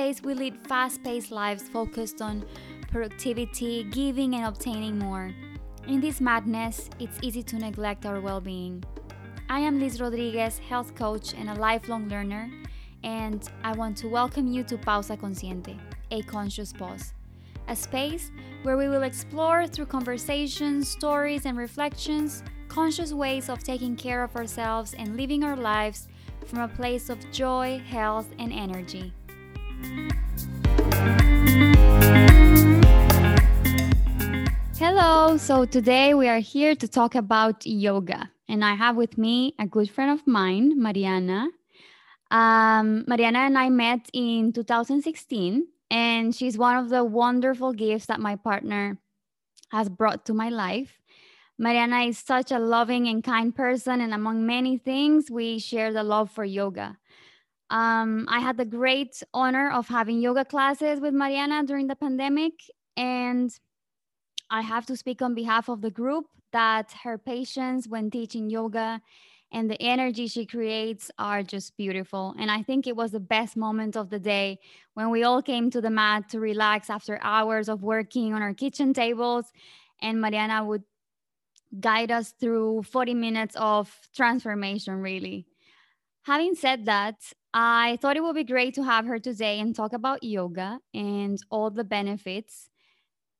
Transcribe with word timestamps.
Nowadays, 0.00 0.22
we 0.22 0.32
lead 0.32 0.56
fast 0.66 1.04
paced 1.04 1.30
lives 1.30 1.68
focused 1.68 2.22
on 2.22 2.46
productivity, 2.90 3.84
giving, 3.84 4.34
and 4.34 4.46
obtaining 4.46 4.98
more. 4.98 5.30
In 5.88 6.00
this 6.00 6.22
madness, 6.22 6.88
it's 6.98 7.18
easy 7.20 7.42
to 7.42 7.58
neglect 7.58 8.06
our 8.06 8.18
well 8.18 8.40
being. 8.40 8.82
I 9.50 9.60
am 9.60 9.78
Liz 9.78 10.00
Rodriguez, 10.00 10.56
health 10.56 10.94
coach 10.94 11.34
and 11.34 11.50
a 11.50 11.54
lifelong 11.54 12.08
learner, 12.08 12.50
and 13.04 13.46
I 13.62 13.72
want 13.74 13.98
to 13.98 14.08
welcome 14.08 14.50
you 14.50 14.64
to 14.64 14.78
Pausa 14.78 15.18
Consciente, 15.18 15.78
a 16.10 16.22
conscious 16.22 16.72
pause, 16.72 17.12
a 17.68 17.76
space 17.76 18.30
where 18.62 18.78
we 18.78 18.88
will 18.88 19.02
explore 19.02 19.66
through 19.66 19.86
conversations, 19.86 20.88
stories, 20.88 21.44
and 21.44 21.58
reflections 21.58 22.42
conscious 22.68 23.12
ways 23.12 23.50
of 23.50 23.62
taking 23.62 23.96
care 23.96 24.24
of 24.24 24.34
ourselves 24.34 24.94
and 24.94 25.18
living 25.18 25.44
our 25.44 25.56
lives 25.56 26.08
from 26.46 26.60
a 26.60 26.68
place 26.68 27.10
of 27.10 27.18
joy, 27.30 27.82
health, 27.86 28.28
and 28.38 28.50
energy. 28.50 29.12
Hello, 34.78 35.36
so 35.36 35.64
today 35.64 36.14
we 36.14 36.28
are 36.28 36.38
here 36.38 36.74
to 36.74 36.88
talk 36.88 37.14
about 37.14 37.66
yoga, 37.66 38.30
and 38.48 38.64
I 38.64 38.74
have 38.74 38.96
with 38.96 39.18
me 39.18 39.54
a 39.58 39.66
good 39.66 39.90
friend 39.90 40.10
of 40.10 40.26
mine, 40.26 40.80
Mariana. 40.80 41.48
Um, 42.30 43.04
Mariana 43.06 43.40
and 43.40 43.58
I 43.58 43.68
met 43.68 44.08
in 44.12 44.52
2016, 44.52 45.66
and 45.90 46.34
she's 46.34 46.56
one 46.56 46.76
of 46.76 46.88
the 46.88 47.04
wonderful 47.04 47.72
gifts 47.72 48.06
that 48.06 48.20
my 48.20 48.36
partner 48.36 48.98
has 49.70 49.88
brought 49.88 50.24
to 50.26 50.34
my 50.34 50.48
life. 50.48 50.98
Mariana 51.58 52.04
is 52.04 52.18
such 52.18 52.50
a 52.52 52.58
loving 52.58 53.08
and 53.08 53.22
kind 53.22 53.54
person, 53.54 54.00
and 54.00 54.14
among 54.14 54.46
many 54.46 54.78
things, 54.78 55.30
we 55.30 55.58
share 55.58 55.92
the 55.92 56.02
love 56.02 56.30
for 56.30 56.44
yoga. 56.44 56.96
Um, 57.70 58.26
I 58.28 58.40
had 58.40 58.56
the 58.56 58.64
great 58.64 59.22
honor 59.32 59.70
of 59.70 59.86
having 59.88 60.20
yoga 60.20 60.44
classes 60.44 61.00
with 61.00 61.14
Mariana 61.14 61.64
during 61.64 61.86
the 61.86 61.96
pandemic, 61.96 62.52
and 62.96 63.50
I 64.50 64.62
have 64.62 64.86
to 64.86 64.96
speak 64.96 65.22
on 65.22 65.34
behalf 65.34 65.68
of 65.68 65.80
the 65.80 65.90
group 65.90 66.26
that 66.52 66.92
her 67.04 67.16
patience 67.16 67.86
when 67.86 68.10
teaching 68.10 68.50
yoga 68.50 69.00
and 69.52 69.70
the 69.70 69.80
energy 69.80 70.26
she 70.26 70.46
creates 70.46 71.10
are 71.18 71.42
just 71.42 71.76
beautiful. 71.76 72.34
And 72.38 72.50
I 72.50 72.62
think 72.62 72.86
it 72.86 72.96
was 72.96 73.12
the 73.12 73.20
best 73.20 73.56
moment 73.56 73.96
of 73.96 74.10
the 74.10 74.18
day 74.18 74.58
when 74.94 75.10
we 75.10 75.22
all 75.22 75.42
came 75.42 75.70
to 75.70 75.80
the 75.80 75.90
mat 75.90 76.28
to 76.30 76.40
relax 76.40 76.90
after 76.90 77.18
hours 77.22 77.68
of 77.68 77.82
working 77.82 78.32
on 78.34 78.42
our 78.42 78.54
kitchen 78.54 78.92
tables. 78.92 79.46
And 80.00 80.20
Mariana 80.20 80.64
would 80.64 80.82
guide 81.78 82.10
us 82.10 82.32
through 82.40 82.82
40 82.84 83.14
minutes 83.14 83.56
of 83.56 83.92
transformation, 84.14 84.94
really. 85.00 85.46
Having 86.24 86.54
said 86.54 86.86
that, 86.86 87.16
I 87.52 87.98
thought 88.00 88.16
it 88.16 88.22
would 88.22 88.34
be 88.34 88.44
great 88.44 88.74
to 88.74 88.84
have 88.84 89.06
her 89.06 89.18
today 89.18 89.58
and 89.58 89.74
talk 89.74 89.92
about 89.92 90.22
yoga 90.22 90.80
and 90.94 91.38
all 91.50 91.70
the 91.70 91.84
benefits. 91.84 92.68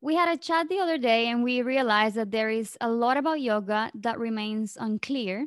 We 0.00 0.14
had 0.14 0.28
a 0.28 0.38
chat 0.38 0.68
the 0.68 0.78
other 0.78 0.98
day 0.98 1.28
and 1.28 1.44
we 1.44 1.62
realized 1.62 2.16
that 2.16 2.30
there 2.30 2.48
is 2.48 2.76
a 2.80 2.88
lot 2.88 3.16
about 3.16 3.40
yoga 3.40 3.90
that 3.94 4.18
remains 4.18 4.76
unclear. 4.80 5.46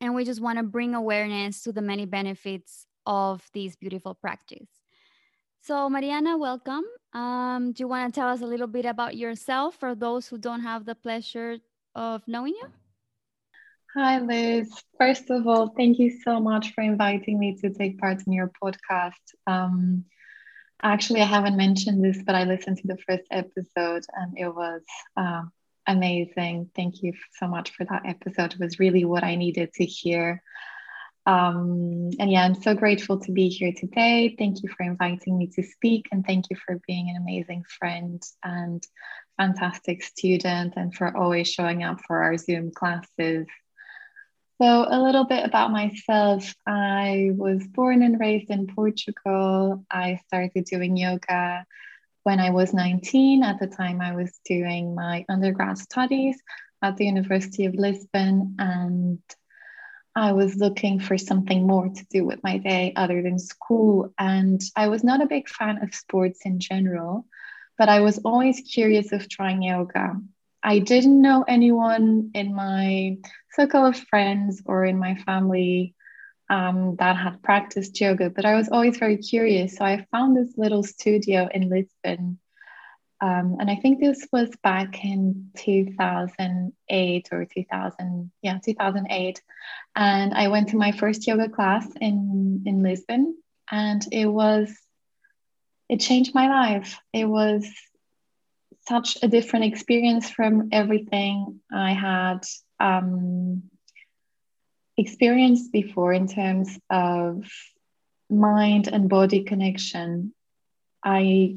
And 0.00 0.14
we 0.14 0.24
just 0.24 0.42
want 0.42 0.58
to 0.58 0.62
bring 0.62 0.94
awareness 0.94 1.62
to 1.62 1.72
the 1.72 1.80
many 1.80 2.04
benefits 2.04 2.86
of 3.06 3.48
this 3.54 3.74
beautiful 3.76 4.14
practice. 4.14 4.68
So, 5.62 5.88
Mariana, 5.88 6.36
welcome. 6.36 6.84
Um, 7.14 7.72
do 7.72 7.82
you 7.82 7.88
want 7.88 8.12
to 8.12 8.20
tell 8.20 8.28
us 8.28 8.42
a 8.42 8.46
little 8.46 8.66
bit 8.66 8.84
about 8.84 9.16
yourself 9.16 9.76
for 9.76 9.94
those 9.94 10.28
who 10.28 10.36
don't 10.38 10.60
have 10.60 10.84
the 10.84 10.94
pleasure 10.94 11.56
of 11.96 12.22
knowing 12.28 12.52
you. 12.52 12.70
Hi, 13.96 14.18
Liz. 14.18 14.70
First 14.98 15.30
of 15.30 15.46
all, 15.46 15.68
thank 15.68 15.98
you 15.98 16.10
so 16.22 16.38
much 16.38 16.74
for 16.74 16.82
inviting 16.82 17.38
me 17.38 17.56
to 17.62 17.70
take 17.70 17.98
part 17.98 18.22
in 18.26 18.34
your 18.34 18.50
podcast. 18.62 19.22
Um, 19.46 20.04
actually, 20.82 21.22
I 21.22 21.24
haven't 21.24 21.56
mentioned 21.56 22.04
this, 22.04 22.22
but 22.22 22.34
I 22.34 22.44
listened 22.44 22.76
to 22.78 22.88
the 22.88 22.98
first 23.08 23.22
episode 23.30 24.04
and 24.12 24.36
it 24.36 24.54
was 24.54 24.82
uh, 25.16 25.44
amazing. 25.86 26.70
Thank 26.76 27.02
you 27.02 27.14
so 27.38 27.46
much 27.48 27.70
for 27.70 27.86
that 27.86 28.02
episode. 28.04 28.52
It 28.52 28.60
was 28.60 28.78
really 28.78 29.06
what 29.06 29.24
I 29.24 29.34
needed 29.34 29.72
to 29.72 29.86
hear. 29.86 30.42
Um, 31.24 32.10
and 32.20 32.30
yeah, 32.30 32.44
I'm 32.44 32.54
so 32.54 32.74
grateful 32.74 33.18
to 33.20 33.32
be 33.32 33.48
here 33.48 33.72
today. 33.74 34.36
Thank 34.38 34.62
you 34.62 34.68
for 34.76 34.84
inviting 34.84 35.38
me 35.38 35.46
to 35.54 35.62
speak, 35.62 36.06
and 36.12 36.22
thank 36.24 36.50
you 36.50 36.56
for 36.66 36.78
being 36.86 37.08
an 37.08 37.16
amazing 37.16 37.64
friend 37.78 38.22
and 38.44 38.86
fantastic 39.38 40.02
student, 40.04 40.74
and 40.76 40.94
for 40.94 41.16
always 41.16 41.50
showing 41.50 41.82
up 41.82 42.02
for 42.06 42.22
our 42.22 42.36
Zoom 42.36 42.70
classes. 42.72 43.46
So, 44.60 44.86
a 44.88 45.02
little 45.02 45.24
bit 45.24 45.44
about 45.44 45.70
myself. 45.70 46.54
I 46.66 47.30
was 47.34 47.66
born 47.66 48.02
and 48.02 48.18
raised 48.18 48.50
in 48.50 48.66
Portugal. 48.66 49.84
I 49.90 50.20
started 50.26 50.64
doing 50.64 50.96
yoga 50.96 51.66
when 52.22 52.40
I 52.40 52.50
was 52.50 52.72
19. 52.72 53.42
At 53.42 53.60
the 53.60 53.66
time, 53.66 54.00
I 54.00 54.14
was 54.14 54.40
doing 54.46 54.94
my 54.94 55.26
undergrad 55.28 55.76
studies 55.76 56.40
at 56.82 56.96
the 56.96 57.04
University 57.04 57.66
of 57.66 57.74
Lisbon, 57.74 58.56
and 58.58 59.18
I 60.14 60.32
was 60.32 60.56
looking 60.56 61.00
for 61.00 61.18
something 61.18 61.66
more 61.66 61.90
to 61.90 62.06
do 62.10 62.24
with 62.24 62.42
my 62.42 62.56
day 62.56 62.94
other 62.96 63.20
than 63.20 63.38
school. 63.38 64.14
And 64.18 64.62
I 64.74 64.88
was 64.88 65.04
not 65.04 65.20
a 65.20 65.26
big 65.26 65.50
fan 65.50 65.82
of 65.82 65.94
sports 65.94 66.40
in 66.46 66.60
general, 66.60 67.26
but 67.76 67.90
I 67.90 68.00
was 68.00 68.18
always 68.24 68.60
curious 68.60 69.12
of 69.12 69.28
trying 69.28 69.60
yoga. 69.60 70.16
I 70.62 70.78
didn't 70.78 71.20
know 71.22 71.44
anyone 71.46 72.30
in 72.34 72.54
my 72.54 73.18
circle 73.52 73.86
of 73.86 73.96
friends 73.96 74.62
or 74.66 74.84
in 74.84 74.98
my 74.98 75.14
family 75.16 75.94
um, 76.50 76.96
that 76.96 77.16
had 77.16 77.42
practiced 77.42 78.00
yoga, 78.00 78.30
but 78.30 78.44
I 78.44 78.54
was 78.54 78.68
always 78.68 78.96
very 78.98 79.16
curious. 79.16 79.76
So 79.76 79.84
I 79.84 80.06
found 80.10 80.36
this 80.36 80.56
little 80.56 80.82
studio 80.82 81.48
in 81.52 81.68
Lisbon 81.68 82.38
um, 83.20 83.56
and 83.58 83.70
I 83.70 83.76
think 83.76 83.98
this 83.98 84.26
was 84.30 84.50
back 84.62 85.02
in 85.04 85.50
2008 85.56 87.28
or 87.32 87.46
2000, 87.46 88.30
yeah, 88.42 88.58
2008. 88.62 89.42
And 89.94 90.34
I 90.34 90.48
went 90.48 90.68
to 90.68 90.76
my 90.76 90.92
first 90.92 91.26
yoga 91.26 91.48
class 91.48 91.86
in, 92.00 92.64
in 92.66 92.82
Lisbon 92.82 93.36
and 93.70 94.04
it 94.12 94.26
was, 94.26 94.70
it 95.88 96.00
changed 96.00 96.34
my 96.34 96.48
life. 96.48 96.98
It 97.14 97.24
was 97.24 97.66
such 98.88 99.18
a 99.22 99.28
different 99.28 99.64
experience 99.66 100.30
from 100.30 100.68
everything 100.72 101.60
I 101.72 101.92
had 101.92 102.40
um, 102.78 103.64
experienced 104.96 105.72
before 105.72 106.12
in 106.12 106.28
terms 106.28 106.78
of 106.90 107.44
mind 108.30 108.88
and 108.88 109.08
body 109.08 109.44
connection. 109.44 110.32
I 111.04 111.56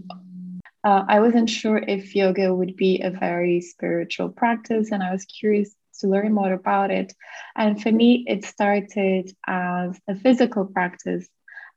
uh, 0.83 1.03
I 1.07 1.19
wasn't 1.19 1.49
sure 1.49 1.77
if 1.77 2.15
yoga 2.15 2.53
would 2.53 2.75
be 2.77 3.01
a 3.01 3.11
very 3.11 3.61
spiritual 3.61 4.29
practice, 4.29 4.91
and 4.91 5.03
I 5.03 5.11
was 5.11 5.25
curious 5.25 5.75
to 5.99 6.07
learn 6.07 6.33
more 6.33 6.53
about 6.53 6.91
it. 6.91 7.13
And 7.55 7.81
for 7.81 7.91
me, 7.91 8.23
it 8.27 8.45
started 8.45 9.31
as 9.45 9.99
a 10.07 10.15
physical 10.15 10.65
practice. 10.65 11.27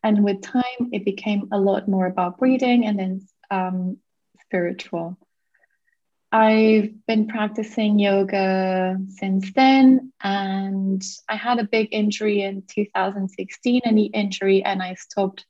And 0.04 0.24
with 0.24 0.42
time, 0.42 0.90
it 0.92 1.04
became 1.04 1.48
a 1.52 1.58
lot 1.58 1.88
more 1.88 2.06
about 2.06 2.38
breathing 2.38 2.86
and 2.86 2.98
then 2.98 3.28
um, 3.50 3.98
spiritual. 4.42 5.18
I've 6.32 7.06
been 7.06 7.28
practicing 7.28 7.98
yoga 7.98 8.96
since 9.10 9.52
then, 9.52 10.12
and 10.22 11.02
I 11.28 11.36
had 11.36 11.58
a 11.58 11.64
big 11.64 11.88
injury 11.92 12.40
in 12.40 12.62
2016, 12.74 13.82
a 13.84 13.92
knee 13.92 14.10
injury, 14.14 14.64
and 14.64 14.82
I 14.82 14.94
stopped 14.94 15.44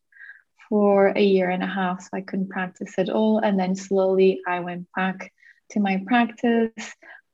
for 0.68 1.12
a 1.14 1.22
year 1.22 1.50
and 1.50 1.62
a 1.62 1.68
half, 1.68 2.02
so 2.02 2.08
I 2.14 2.22
couldn't 2.22 2.48
practice 2.48 2.94
at 2.98 3.10
all. 3.10 3.38
And 3.38 3.60
then 3.60 3.76
slowly 3.76 4.40
I 4.44 4.58
went 4.58 4.88
back 4.96 5.32
to 5.70 5.80
my 5.80 6.02
practice. 6.04 6.72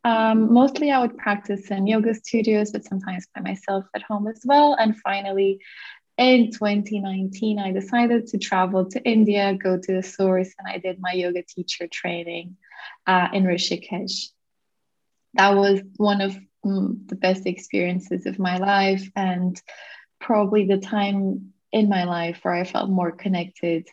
Um, 0.04 0.52
mostly 0.52 0.90
I 0.90 1.00
would 1.00 1.16
practice 1.16 1.70
in 1.70 1.86
yoga 1.86 2.14
studios, 2.14 2.72
but 2.72 2.84
sometimes 2.84 3.26
by 3.34 3.40
myself 3.40 3.86
at 3.94 4.02
home 4.02 4.28
as 4.28 4.42
well. 4.44 4.76
And 4.78 4.94
finally, 4.98 5.60
in 6.18 6.50
2019, 6.50 7.60
I 7.60 7.72
decided 7.72 8.26
to 8.28 8.38
travel 8.38 8.86
to 8.90 9.02
India, 9.02 9.54
go 9.54 9.78
to 9.80 9.94
the 9.94 10.02
source, 10.02 10.52
and 10.58 10.66
I 10.68 10.78
did 10.78 11.00
my 11.00 11.12
yoga 11.12 11.42
teacher 11.42 11.86
training 11.86 12.56
uh, 13.06 13.28
in 13.32 13.44
Rishikesh. 13.44 14.30
That 15.34 15.54
was 15.56 15.80
one 15.96 16.20
of 16.20 16.36
mm, 16.66 17.08
the 17.08 17.14
best 17.14 17.46
experiences 17.46 18.26
of 18.26 18.40
my 18.40 18.58
life, 18.58 19.08
and 19.14 19.60
probably 20.20 20.66
the 20.66 20.78
time 20.78 21.52
in 21.70 21.88
my 21.88 22.02
life 22.04 22.40
where 22.42 22.54
I 22.54 22.64
felt 22.64 22.90
more 22.90 23.12
connected, 23.12 23.86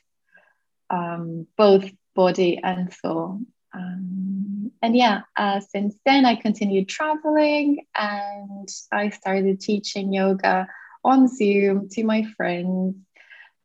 um, 0.90 1.46
both 1.58 1.86
body 2.16 2.60
and 2.64 2.92
soul. 2.92 3.42
Um, 3.72 4.72
and 4.82 4.96
yeah, 4.96 5.22
uh, 5.38 5.60
since 5.60 5.96
then 6.06 6.26
I 6.26 6.36
continued 6.36 6.90
traveling 6.90 7.86
and 7.96 8.68
I 8.92 9.10
started 9.10 9.60
teaching 9.60 10.14
yoga 10.14 10.68
on 11.06 11.28
Zoom 11.28 11.88
to 11.90 12.04
my 12.04 12.24
friends 12.36 12.96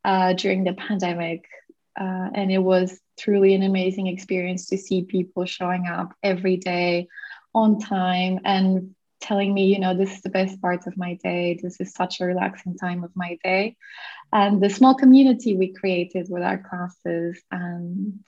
uh, 0.05 0.33
during 0.33 0.63
the 0.63 0.73
pandemic. 0.73 1.45
Uh, 1.99 2.29
and 2.33 2.51
it 2.51 2.59
was 2.59 2.97
truly 3.19 3.53
an 3.53 3.63
amazing 3.63 4.07
experience 4.07 4.67
to 4.67 4.77
see 4.77 5.03
people 5.03 5.45
showing 5.45 5.87
up 5.87 6.13
every 6.23 6.57
day 6.57 7.07
on 7.53 7.79
time 7.79 8.39
and 8.45 8.95
telling 9.19 9.53
me, 9.53 9.65
you 9.65 9.79
know, 9.79 9.95
this 9.95 10.13
is 10.13 10.21
the 10.21 10.29
best 10.29 10.61
part 10.61 10.87
of 10.87 10.97
my 10.97 11.15
day. 11.23 11.59
This 11.61 11.79
is 11.79 11.93
such 11.93 12.21
a 12.21 12.25
relaxing 12.25 12.77
time 12.77 13.03
of 13.03 13.11
my 13.15 13.37
day. 13.43 13.75
And 14.31 14.61
the 14.61 14.69
small 14.69 14.95
community 14.95 15.55
we 15.55 15.73
created 15.73 16.27
with 16.29 16.43
our 16.43 16.57
classes. 16.57 17.41
And 17.51 18.19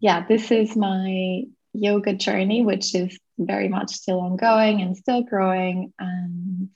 yeah, 0.00 0.26
this 0.26 0.50
is 0.50 0.76
my 0.76 1.44
yoga 1.72 2.12
journey, 2.12 2.64
which 2.64 2.94
is 2.94 3.18
very 3.38 3.68
much 3.68 3.90
still 3.90 4.20
ongoing 4.20 4.82
and 4.82 4.96
still 4.96 5.22
growing. 5.22 5.92
And 5.98 6.68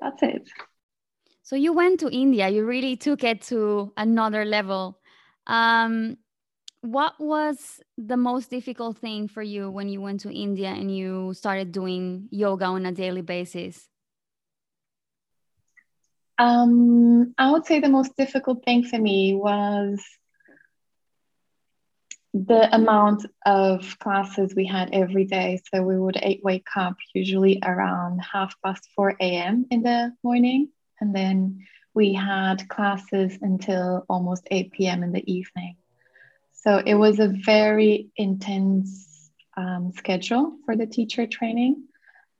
that's 0.00 0.22
it. 0.22 0.48
So 1.42 1.56
you 1.56 1.72
went 1.72 2.00
to 2.00 2.10
India, 2.10 2.48
you 2.48 2.64
really 2.66 2.96
took 2.96 3.24
it 3.24 3.40
to 3.42 3.92
another 3.96 4.44
level. 4.44 4.98
Um, 5.46 6.18
what 6.82 7.14
was 7.18 7.80
the 7.96 8.16
most 8.16 8.50
difficult 8.50 8.98
thing 8.98 9.28
for 9.28 9.42
you 9.42 9.70
when 9.70 9.88
you 9.88 10.00
went 10.00 10.20
to 10.20 10.30
India 10.30 10.68
and 10.68 10.94
you 10.94 11.32
started 11.34 11.72
doing 11.72 12.28
yoga 12.30 12.66
on 12.66 12.86
a 12.86 12.92
daily 12.92 13.22
basis? 13.22 13.88
Um, 16.38 17.34
I 17.36 17.50
would 17.50 17.66
say 17.66 17.80
the 17.80 17.88
most 17.88 18.16
difficult 18.16 18.64
thing 18.64 18.84
for 18.84 18.98
me 18.98 19.34
was 19.34 20.00
the 22.34 22.74
amount 22.74 23.26
of 23.46 23.98
classes 23.98 24.54
we 24.54 24.66
had 24.66 24.90
every 24.92 25.24
day. 25.24 25.60
So 25.72 25.82
we 25.82 25.98
would 25.98 26.20
wake 26.42 26.68
up 26.76 26.96
usually 27.14 27.60
around 27.64 28.20
half 28.20 28.54
past 28.64 28.88
4 28.94 29.16
a.m. 29.20 29.66
in 29.70 29.82
the 29.82 30.12
morning. 30.22 30.68
And 31.00 31.14
then 31.14 31.66
we 31.94 32.12
had 32.12 32.68
classes 32.68 33.38
until 33.40 34.04
almost 34.08 34.46
8 34.50 34.72
p.m. 34.72 35.02
in 35.02 35.12
the 35.12 35.32
evening. 35.32 35.76
So 36.52 36.82
it 36.84 36.94
was 36.94 37.18
a 37.18 37.28
very 37.28 38.08
intense 38.16 39.30
um, 39.56 39.92
schedule 39.96 40.58
for 40.64 40.76
the 40.76 40.86
teacher 40.86 41.26
training. 41.26 41.84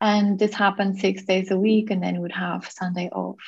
And 0.01 0.39
this 0.39 0.55
happened 0.55 0.99
six 0.99 1.25
days 1.25 1.51
a 1.51 1.59
week, 1.59 1.91
and 1.91 2.03
then 2.03 2.15
we 2.15 2.21
would 2.21 2.33
have 2.33 2.71
Sunday 2.71 3.09
off. 3.09 3.39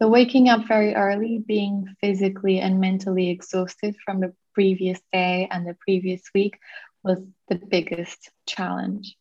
So 0.00 0.08
waking 0.08 0.48
up 0.48 0.66
very 0.68 0.94
early, 0.94 1.38
being 1.38 1.86
physically 2.00 2.60
and 2.60 2.80
mentally 2.80 3.30
exhausted 3.30 3.96
from 4.04 4.20
the 4.20 4.34
previous 4.52 5.00
day 5.12 5.48
and 5.50 5.66
the 5.66 5.76
previous 5.80 6.22
week 6.34 6.58
was 7.02 7.18
the 7.48 7.56
biggest 7.56 8.30
challenge. 8.46 9.16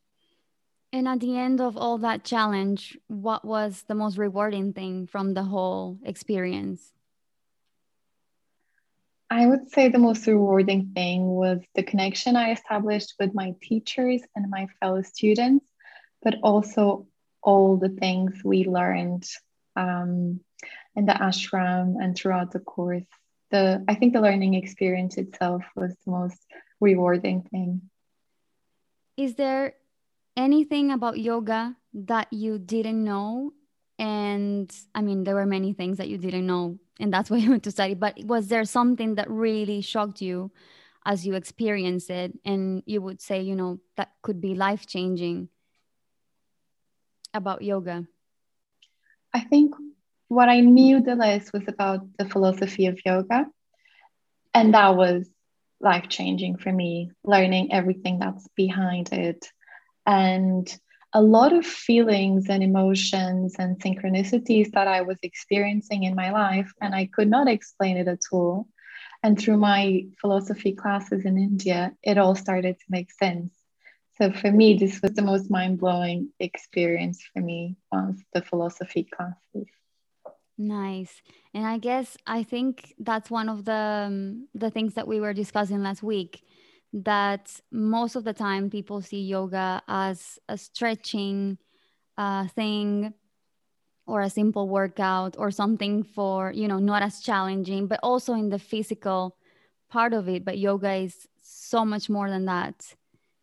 And 0.92 1.08
at 1.08 1.20
the 1.20 1.38
end 1.38 1.62
of 1.62 1.78
all 1.78 1.98
that 2.00 2.24
challenge, 2.24 2.98
what 3.08 3.46
was 3.46 3.84
the 3.88 3.96
most 3.96 4.18
rewarding 4.18 4.74
thing 4.74 5.08
from 5.08 5.34
the 5.34 5.44
whole 5.44 5.98
experience? 6.04 6.94
I 9.30 9.48
would 9.48 9.70
say 9.70 9.90
the 9.90 10.00
most 10.00 10.28
rewarding 10.28 10.92
thing 10.94 11.26
was 11.28 11.60
the 11.74 11.84
connection 11.84 12.36
I 12.36 12.52
established 12.52 13.16
with 13.20 13.34
my 13.34 13.56
teachers 13.62 14.22
and 14.36 14.50
my 14.50 14.68
fellow 14.80 15.02
students, 15.02 15.66
but 16.22 16.36
also 16.44 17.08
all 17.42 17.78
the 17.78 17.90
things 17.90 18.42
we 18.44 18.66
learned 18.66 19.28
um, 19.76 20.40
in 20.96 21.06
the 21.06 21.14
ashram 21.14 21.96
and 22.02 22.16
throughout 22.16 22.52
the 22.52 22.60
course. 22.60 23.04
The 23.52 23.84
I 23.88 23.96
think 23.96 24.14
the 24.14 24.22
learning 24.22 24.54
experience 24.56 25.18
itself 25.18 25.64
was 25.76 25.96
the 26.06 26.12
most 26.12 26.40
rewarding 26.80 27.44
thing. 27.44 27.82
Is 29.18 29.36
there 29.36 29.74
anything 30.36 30.92
about 30.92 31.20
yoga 31.20 31.76
that 31.94 32.32
you 32.32 32.60
didn't 32.60 33.04
know? 33.04 33.54
And 33.98 34.74
I 34.94 35.02
mean, 35.02 35.24
there 35.24 35.36
were 35.36 35.46
many 35.46 35.74
things 35.74 35.98
that 35.98 36.10
you 36.10 36.18
didn't 36.18 36.46
know, 36.46 36.80
and 37.00 37.14
that's 37.14 37.30
why 37.32 37.38
you 37.38 37.50
went 37.50 37.64
to 37.64 37.72
study. 37.72 37.94
But 37.94 38.18
was 38.24 38.48
there 38.48 38.66
something 38.66 39.16
that 39.16 39.30
really 39.30 39.82
shocked 39.82 40.22
you 40.22 40.52
as 41.06 41.26
you 41.26 41.36
experienced 41.36 42.10
it? 42.10 42.34
And 42.44 42.84
you 42.86 43.02
would 43.02 43.22
say, 43.22 43.42
you 43.42 43.56
know, 43.56 43.80
that 43.96 44.12
could 44.22 44.42
be 44.42 44.56
life 44.56 44.88
changing 44.88 45.50
about 47.34 47.62
yoga? 47.62 48.08
I 49.34 49.42
think 49.42 49.76
what 50.28 50.50
I 50.50 50.60
knew 50.62 51.02
the 51.02 51.16
less 51.16 51.52
was 51.54 51.64
about 51.68 52.02
the 52.18 52.28
philosophy 52.28 52.88
of 52.88 53.00
yoga. 53.06 53.46
And 54.54 54.74
that 54.74 54.96
was 54.96 55.30
life 55.80 56.08
changing 56.10 56.58
for 56.58 56.72
me, 56.72 57.12
learning 57.24 57.74
everything 57.74 58.20
that's 58.20 58.48
behind 58.56 59.12
it 59.12 59.46
and 60.06 60.80
a 61.14 61.22
lot 61.22 61.54
of 61.54 61.66
feelings 61.66 62.50
and 62.50 62.62
emotions 62.62 63.56
and 63.58 63.80
synchronicities 63.80 64.72
that 64.72 64.88
I 64.88 65.02
was 65.02 65.18
experiencing 65.24 66.04
in 66.04 66.14
my 66.16 66.32
life, 66.32 66.74
and 66.82 66.94
I 66.94 67.06
could 67.06 67.30
not 67.30 67.48
explain 67.48 67.98
it 67.98 68.08
at 68.08 68.22
all. 68.32 68.68
And 69.24 69.40
through 69.40 69.58
my 69.58 70.08
philosophy 70.20 70.74
classes 70.74 71.26
in 71.26 71.38
India, 71.38 71.94
it 72.04 72.18
all 72.18 72.36
started 72.36 72.78
to 72.78 72.86
make 72.90 73.12
sense. 73.12 73.54
So 74.18 74.32
for 74.32 74.52
me, 74.52 74.78
this 74.78 75.02
was 75.02 75.14
the 75.14 75.22
most 75.22 75.50
mind 75.50 75.80
blowing 75.80 76.30
experience 76.40 77.24
for 77.34 77.40
me 77.42 77.78
was 77.92 78.22
the 78.34 78.42
philosophy 78.42 79.04
classes. 79.04 79.70
Nice, 80.58 81.22
and 81.54 81.66
I 81.66 81.78
guess 81.78 82.16
I 82.26 82.44
think 82.44 82.94
that's 82.98 83.30
one 83.30 83.50
of 83.50 83.66
the 83.66 84.06
um, 84.08 84.48
the 84.56 84.70
things 84.72 84.94
that 84.94 85.06
we 85.06 85.20
were 85.20 85.34
discussing 85.34 85.84
last 85.84 86.02
week 86.02 86.44
that 86.94 87.60
most 87.74 88.16
of 88.16 88.24
the 88.24 88.32
time 88.32 88.70
people 88.70 89.02
see 89.02 89.22
yoga 89.22 89.82
as 89.90 90.40
a 90.48 90.58
stretching 90.58 91.58
uh, 92.18 92.48
thing 92.50 93.14
or 94.08 94.22
a 94.22 94.30
simple 94.30 94.70
workout 94.70 95.36
or 95.38 95.52
something 95.52 96.04
for 96.04 96.52
you 96.54 96.68
know 96.68 96.80
not 96.80 97.04
as 97.04 97.22
challenging 97.22 97.88
but 97.88 98.00
also 98.04 98.34
in 98.34 98.50
the 98.50 98.60
physical 98.60 99.38
part 99.90 100.14
of 100.14 100.30
it. 100.30 100.46
But 100.46 100.60
yoga 100.60 100.94
is 100.94 101.28
so 101.42 101.86
much 101.86 102.10
more 102.10 102.30
than 102.30 102.46
that. 102.46 102.96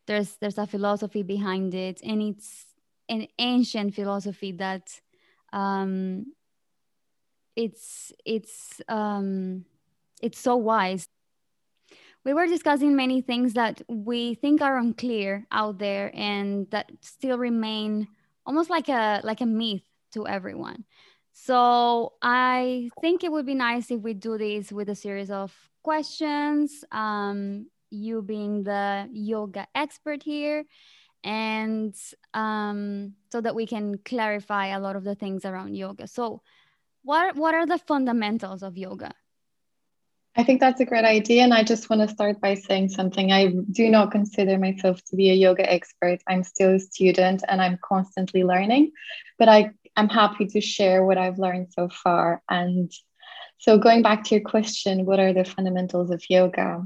There's 0.06 0.36
there's 0.40 0.58
a 0.58 0.66
philosophy 0.66 1.22
behind 1.22 1.74
it 1.74 2.00
and 2.02 2.22
it's 2.22 2.66
an 3.08 3.26
ancient 3.38 3.94
philosophy 3.94 4.52
that 4.52 5.00
um 5.52 6.26
it's 7.56 8.12
it's 8.24 8.80
um 8.88 9.64
it's 10.20 10.38
so 10.38 10.56
wise. 10.56 11.08
We 12.24 12.34
were 12.34 12.46
discussing 12.46 12.94
many 12.94 13.20
things 13.20 13.54
that 13.54 13.82
we 13.88 14.34
think 14.34 14.62
are 14.62 14.78
unclear 14.78 15.44
out 15.50 15.78
there 15.78 16.12
and 16.14 16.70
that 16.70 16.92
still 17.00 17.36
remain 17.36 18.06
almost 18.46 18.70
like 18.70 18.88
a 18.88 19.20
like 19.24 19.40
a 19.40 19.46
myth 19.46 19.82
to 20.12 20.26
everyone. 20.26 20.84
So 21.32 22.12
i 22.22 22.90
think 23.00 23.24
it 23.24 23.32
would 23.32 23.46
be 23.46 23.54
nice 23.54 23.90
if 23.90 24.00
we 24.02 24.12
do 24.14 24.36
this 24.36 24.70
with 24.70 24.90
a 24.90 24.94
series 24.94 25.30
of 25.30 25.52
questions 25.82 26.84
um, 26.92 27.66
you 27.90 28.22
being 28.22 28.62
the 28.62 29.08
yoga 29.12 29.66
expert 29.74 30.22
here 30.22 30.64
and 31.24 31.94
um, 32.34 33.14
so 33.30 33.40
that 33.40 33.54
we 33.54 33.66
can 33.66 33.98
clarify 33.98 34.68
a 34.68 34.80
lot 34.80 34.96
of 34.96 35.04
the 35.04 35.14
things 35.14 35.44
around 35.44 35.74
yoga. 35.76 36.06
So 36.06 36.42
what 37.02 37.36
what 37.36 37.54
are 37.54 37.66
the 37.66 37.78
fundamentals 37.78 38.62
of 38.62 38.76
yoga 38.76 39.12
I 40.34 40.44
think 40.44 40.60
that's 40.60 40.80
a 40.80 40.86
great 40.86 41.04
idea. 41.04 41.42
And 41.42 41.52
I 41.52 41.62
just 41.62 41.90
want 41.90 42.00
to 42.00 42.08
start 42.08 42.40
by 42.40 42.54
saying 42.54 42.88
something. 42.88 43.32
I 43.32 43.52
do 43.70 43.90
not 43.90 44.10
consider 44.10 44.58
myself 44.58 45.02
to 45.08 45.16
be 45.16 45.30
a 45.30 45.34
yoga 45.34 45.70
expert. 45.70 46.20
I'm 46.26 46.42
still 46.42 46.76
a 46.76 46.78
student 46.78 47.44
and 47.46 47.60
I'm 47.60 47.78
constantly 47.84 48.42
learning, 48.42 48.92
but 49.38 49.50
I, 49.50 49.72
I'm 49.94 50.08
happy 50.08 50.46
to 50.46 50.60
share 50.60 51.04
what 51.04 51.18
I've 51.18 51.38
learned 51.38 51.72
so 51.72 51.90
far. 51.90 52.42
And 52.48 52.90
so, 53.58 53.76
going 53.76 54.02
back 54.02 54.24
to 54.24 54.34
your 54.34 54.42
question, 54.42 55.04
what 55.04 55.20
are 55.20 55.34
the 55.34 55.44
fundamentals 55.44 56.10
of 56.10 56.24
yoga? 56.30 56.82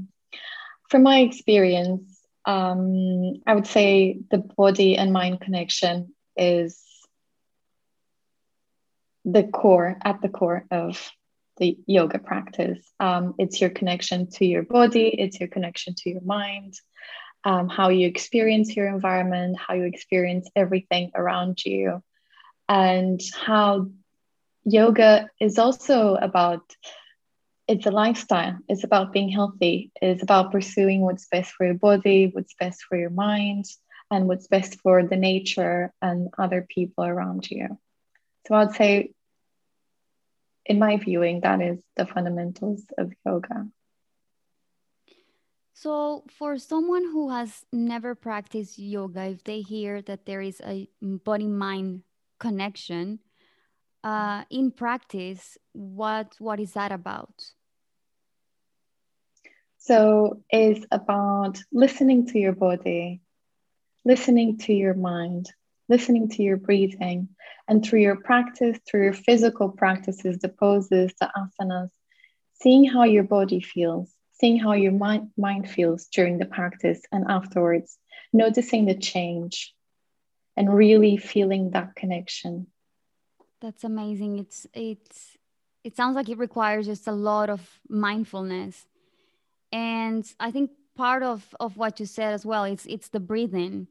From 0.89 1.03
my 1.03 1.19
experience, 1.19 2.19
um, 2.45 3.41
I 3.47 3.55
would 3.55 3.67
say 3.67 4.19
the 4.29 4.39
body 4.39 4.97
and 4.97 5.13
mind 5.13 5.39
connection 5.39 6.13
is 6.35 6.81
the 9.27 9.43
core, 9.43 9.97
at 10.03 10.21
the 10.21 10.29
core 10.29 10.65
of 10.71 11.11
the 11.57 11.77
yoga 11.85 12.17
practice. 12.17 12.79
Um, 12.99 13.35
it's 13.37 13.59
your 13.59 13.69
connection 13.69 14.29
to 14.31 14.45
your 14.45 14.63
body, 14.63 15.09
it's 15.09 15.39
your 15.39 15.49
connection 15.49 15.95
to 15.95 16.09
your 16.09 16.21
mind, 16.21 16.75
um, 17.43 17.67
how 17.67 17.89
you 17.89 18.07
experience 18.07 18.75
your 18.75 18.87
environment, 18.87 19.57
how 19.57 19.73
you 19.73 19.83
experience 19.83 20.49
everything 20.55 21.11
around 21.13 21.63
you, 21.65 22.01
and 22.69 23.19
how 23.35 23.87
yoga 24.63 25.29
is 25.41 25.59
also 25.59 26.15
about 26.15 26.61
it's 27.67 27.85
a 27.85 27.91
lifestyle. 27.91 28.57
It's 28.69 28.85
about 28.85 29.11
being 29.11 29.27
healthy. 29.27 29.91
It's 30.01 30.23
about 30.23 30.53
pursuing 30.53 31.01
what's 31.01 31.27
best 31.27 31.51
for 31.51 31.65
your 31.65 31.75
body 31.75 32.31
what's 32.33 32.53
best 32.57 32.83
for 32.83 32.97
your 32.97 33.09
mind 33.09 33.65
and 34.09 34.25
what's 34.25 34.47
best 34.47 34.79
for 34.79 35.03
the 35.03 35.17
nature 35.17 35.91
and 36.01 36.29
other 36.37 36.65
people 36.69 37.03
around 37.03 37.51
you. 37.51 37.77
So 38.47 38.55
i'd 38.55 38.71
say 38.71 39.11
in 40.67 40.79
my 40.79 40.97
viewing, 40.97 41.41
that 41.41 41.61
is 41.61 41.79
the 41.95 42.05
fundamentals 42.05 42.83
of 42.97 43.11
yoga. 43.25 43.67
So, 45.73 46.23
for 46.37 46.57
someone 46.57 47.03
who 47.03 47.29
has 47.29 47.65
never 47.71 48.15
practiced 48.15 48.79
yoga, 48.79 49.25
if 49.29 49.43
they 49.43 49.61
hear 49.61 50.01
that 50.03 50.25
there 50.25 50.41
is 50.41 50.59
a 50.61 50.89
body 51.01 51.47
mind 51.47 52.01
connection, 52.39 53.19
uh, 54.03 54.43
in 54.49 54.71
practice, 54.71 55.57
what 55.73 56.35
what 56.39 56.59
is 56.59 56.73
that 56.73 56.91
about? 56.91 57.33
So, 59.77 60.41
it's 60.49 60.85
about 60.91 61.59
listening 61.71 62.25
to 62.27 62.39
your 62.39 62.53
body, 62.53 63.21
listening 64.03 64.57
to 64.65 64.73
your 64.73 64.95
mind, 64.95 65.51
listening 65.89 66.29
to 66.29 66.43
your 66.43 66.57
breathing, 66.57 67.29
and 67.67 67.83
through 67.83 68.01
your 68.01 68.15
practice, 68.17 68.77
through 68.87 69.03
your 69.03 69.13
physical 69.13 69.69
practices, 69.69 70.37
the 70.39 70.49
poses, 70.49 71.13
the 71.19 71.29
asanas, 71.35 71.89
seeing 72.61 72.85
how 72.85 73.03
your 73.03 73.23
body 73.23 73.59
feels, 73.59 74.11
seeing 74.33 74.57
how 74.59 74.73
your 74.73 74.91
mind, 74.91 75.29
mind 75.37 75.69
feels 75.69 76.07
during 76.07 76.37
the 76.37 76.45
practice 76.45 77.01
and 77.11 77.25
afterwards, 77.29 77.97
noticing 78.33 78.85
the 78.85 78.95
change 78.95 79.73
and 80.55 80.73
really 80.73 81.17
feeling 81.17 81.71
that 81.71 81.95
connection. 81.95 82.67
That's 83.61 83.83
amazing. 83.83 84.39
It's 84.39 84.67
it's 84.73 85.37
it 85.83 85.95
sounds 85.95 86.15
like 86.15 86.29
it 86.29 86.37
requires 86.37 86.85
just 86.85 87.07
a 87.07 87.11
lot 87.11 87.49
of 87.49 87.79
mindfulness. 87.87 88.85
And 89.71 90.25
I 90.39 90.51
think 90.51 90.71
part 90.95 91.23
of, 91.23 91.55
of 91.59 91.77
what 91.77 91.99
you 91.99 92.05
said 92.05 92.33
as 92.33 92.45
well, 92.45 92.63
it's 92.65 92.85
it's 92.85 93.09
the 93.09 93.19
breathing. 93.19 93.87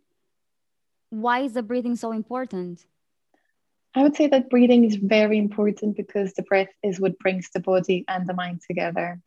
Why 1.10 1.40
is 1.40 1.52
the 1.52 1.62
breathing 1.62 1.96
so 1.96 2.12
important? 2.12 2.84
I 3.94 4.02
would 4.02 4.16
say 4.16 4.26
that 4.26 4.50
breathing 4.50 4.84
is 4.84 4.96
very 4.96 5.38
important 5.38 5.96
because 5.96 6.34
the 6.34 6.42
breath 6.42 6.68
is 6.82 7.00
what 7.00 7.18
brings 7.18 7.48
the 7.50 7.60
body 7.60 8.04
and 8.08 8.26
the 8.26 8.34
mind 8.34 8.60
together. 8.66 9.20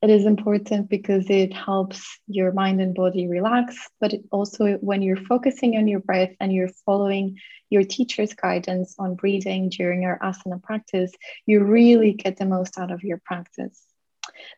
It 0.00 0.10
is 0.10 0.26
important 0.26 0.88
because 0.88 1.28
it 1.28 1.52
helps 1.52 2.20
your 2.28 2.52
mind 2.52 2.80
and 2.80 2.94
body 2.94 3.26
relax, 3.26 3.76
but 4.00 4.14
also 4.30 4.74
when 4.76 5.02
you're 5.02 5.16
focusing 5.16 5.76
on 5.76 5.88
your 5.88 5.98
breath 5.98 6.30
and 6.40 6.52
you're 6.52 6.70
following 6.86 7.38
your 7.68 7.82
teacher's 7.82 8.32
guidance 8.32 8.94
on 8.98 9.16
breathing 9.16 9.68
during 9.70 10.02
your 10.02 10.18
asana 10.22 10.62
practice, 10.62 11.12
you 11.46 11.64
really 11.64 12.12
get 12.12 12.36
the 12.36 12.46
most 12.46 12.78
out 12.78 12.92
of 12.92 13.02
your 13.02 13.18
practice. 13.18 13.82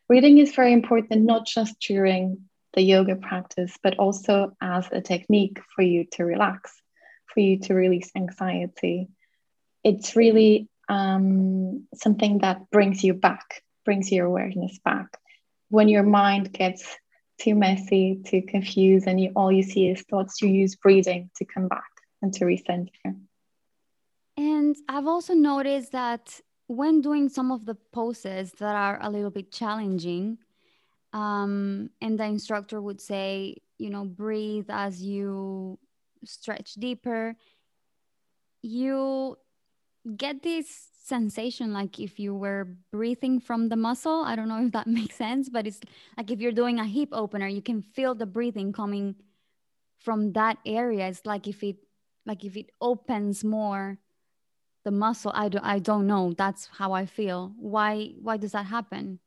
Breathing 0.08 0.38
is 0.38 0.54
very 0.54 0.74
important, 0.74 1.22
not 1.24 1.46
just 1.46 1.80
during 1.80 2.49
the 2.74 2.82
yoga 2.82 3.16
practice, 3.16 3.76
but 3.82 3.98
also 3.98 4.56
as 4.60 4.86
a 4.92 5.00
technique 5.00 5.60
for 5.74 5.82
you 5.82 6.06
to 6.12 6.24
relax, 6.24 6.72
for 7.26 7.40
you 7.40 7.58
to 7.60 7.74
release 7.74 8.10
anxiety. 8.14 9.08
It's 9.82 10.16
really 10.16 10.68
um, 10.88 11.86
something 11.94 12.38
that 12.38 12.70
brings 12.70 13.02
you 13.02 13.14
back, 13.14 13.62
brings 13.84 14.12
your 14.12 14.26
awareness 14.26 14.78
back 14.84 15.16
when 15.70 15.88
your 15.88 16.02
mind 16.02 16.52
gets 16.52 16.96
too 17.40 17.54
messy, 17.54 18.20
too 18.24 18.42
confused, 18.42 19.06
and 19.06 19.18
you, 19.18 19.32
all 19.34 19.50
you 19.50 19.62
see 19.62 19.88
is 19.88 20.02
thoughts, 20.02 20.42
you 20.42 20.48
use 20.48 20.76
breathing 20.76 21.30
to 21.36 21.44
come 21.46 21.68
back 21.68 21.90
and 22.20 22.34
to 22.34 22.44
recenter. 22.44 22.90
And 24.36 24.76
I've 24.88 25.06
also 25.06 25.32
noticed 25.32 25.92
that 25.92 26.40
when 26.66 27.00
doing 27.00 27.28
some 27.28 27.50
of 27.50 27.64
the 27.64 27.74
poses 27.74 28.52
that 28.58 28.76
are 28.76 28.98
a 29.00 29.08
little 29.08 29.30
bit 29.30 29.50
challenging, 29.50 30.38
um, 31.12 31.90
and 32.00 32.18
the 32.18 32.24
instructor 32.24 32.80
would 32.80 33.00
say, 33.00 33.56
you 33.78 33.90
know, 33.90 34.04
breathe 34.04 34.66
as 34.68 35.02
you 35.02 35.78
stretch 36.24 36.74
deeper, 36.74 37.36
you 38.62 39.36
get 40.16 40.42
this 40.42 40.88
sensation 41.02 41.72
like 41.72 41.98
if 41.98 42.18
you 42.18 42.34
were 42.34 42.76
breathing 42.92 43.40
from 43.40 43.68
the 43.68 43.76
muscle. 43.76 44.22
I 44.22 44.36
don't 44.36 44.48
know 44.48 44.64
if 44.64 44.72
that 44.72 44.86
makes 44.98 45.16
sense, 45.16 45.48
but 45.48 45.66
it's 45.66 45.80
like 46.16 46.30
if 46.30 46.40
you're 46.40 46.52
doing 46.52 46.78
a 46.78 46.86
hip 46.86 47.08
opener, 47.12 47.48
you 47.48 47.62
can 47.62 47.82
feel 47.82 48.14
the 48.14 48.26
breathing 48.26 48.72
coming 48.72 49.16
from 49.98 50.32
that 50.32 50.58
area. 50.64 51.08
It's 51.08 51.26
like 51.26 51.46
if 51.48 51.62
it 51.62 51.76
like 52.26 52.44
if 52.44 52.56
it 52.56 52.70
opens 52.80 53.42
more 53.42 53.98
the 54.84 54.90
muscle. 54.90 55.32
I, 55.34 55.48
do, 55.48 55.58
I 55.62 55.78
don't 55.78 56.06
know. 56.06 56.32
That's 56.36 56.68
how 56.72 56.92
I 56.92 57.06
feel. 57.06 57.52
Why 57.58 58.12
why 58.20 58.36
does 58.36 58.52
that 58.52 58.66
happen? 58.66 59.18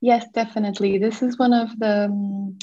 Yes, 0.00 0.26
definitely. 0.32 0.98
This 0.98 1.22
is 1.22 1.38
one 1.38 1.52
of 1.52 1.78
the 1.78 2.06
um, 2.06 2.58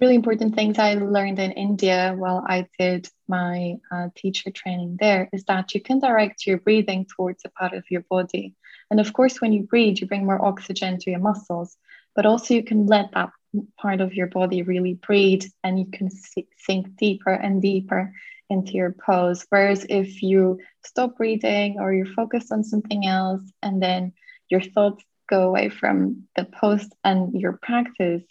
really 0.00 0.14
important 0.14 0.54
things 0.54 0.78
I 0.78 0.94
learned 0.94 1.38
in 1.38 1.52
India 1.52 2.14
while 2.16 2.44
I 2.46 2.66
did 2.78 3.08
my 3.28 3.76
uh, 3.90 4.08
teacher 4.16 4.50
training 4.50 4.96
there 5.00 5.28
is 5.32 5.44
that 5.44 5.74
you 5.74 5.80
can 5.80 6.00
direct 6.00 6.46
your 6.46 6.58
breathing 6.58 7.06
towards 7.16 7.44
a 7.44 7.50
part 7.50 7.72
of 7.74 7.84
your 7.90 8.02
body. 8.10 8.54
And 8.90 9.00
of 9.00 9.12
course, 9.12 9.40
when 9.40 9.52
you 9.52 9.62
breathe, 9.64 9.98
you 10.00 10.06
bring 10.06 10.26
more 10.26 10.44
oxygen 10.44 10.98
to 10.98 11.10
your 11.10 11.20
muscles, 11.20 11.76
but 12.14 12.26
also 12.26 12.54
you 12.54 12.64
can 12.64 12.86
let 12.86 13.10
that 13.14 13.30
part 13.78 14.00
of 14.00 14.14
your 14.14 14.26
body 14.26 14.62
really 14.62 14.94
breathe 14.94 15.44
and 15.64 15.78
you 15.78 15.86
can 15.92 16.10
sink 16.10 16.96
deeper 16.96 17.32
and 17.32 17.62
deeper 17.62 18.12
into 18.50 18.72
your 18.72 18.94
pose. 19.06 19.46
Whereas 19.50 19.86
if 19.88 20.22
you 20.22 20.58
stop 20.84 21.16
breathing 21.16 21.76
or 21.78 21.92
you're 21.92 22.06
focused 22.06 22.52
on 22.52 22.64
something 22.64 23.06
else 23.06 23.42
and 23.62 23.82
then 23.82 24.12
your 24.50 24.60
thoughts 24.60 25.04
go 25.28 25.48
away 25.48 25.68
from 25.68 26.24
the 26.36 26.44
post 26.44 26.92
and 27.04 27.32
your 27.34 27.58
practice, 27.62 28.22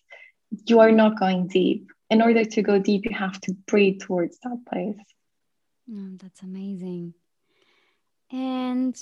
you 0.65 0.79
are 0.79 0.91
not 0.91 1.19
going 1.19 1.47
deep. 1.47 1.87
In 2.09 2.21
order 2.21 2.43
to 2.43 2.61
go 2.61 2.77
deep, 2.77 3.05
you 3.05 3.15
have 3.15 3.39
to 3.41 3.53
breathe 3.67 4.01
towards 4.01 4.37
that 4.43 4.59
place. 4.69 4.97
Oh, 5.89 6.09
that's 6.21 6.41
amazing. 6.41 7.13
And 8.31 9.01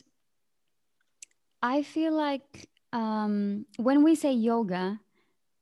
I 1.62 1.84
feel 1.84 2.14
like 2.14 2.70
um, 2.94 3.66
when 3.78 4.04
we 4.04 4.16
say 4.16 4.34
yoga, 4.34 5.00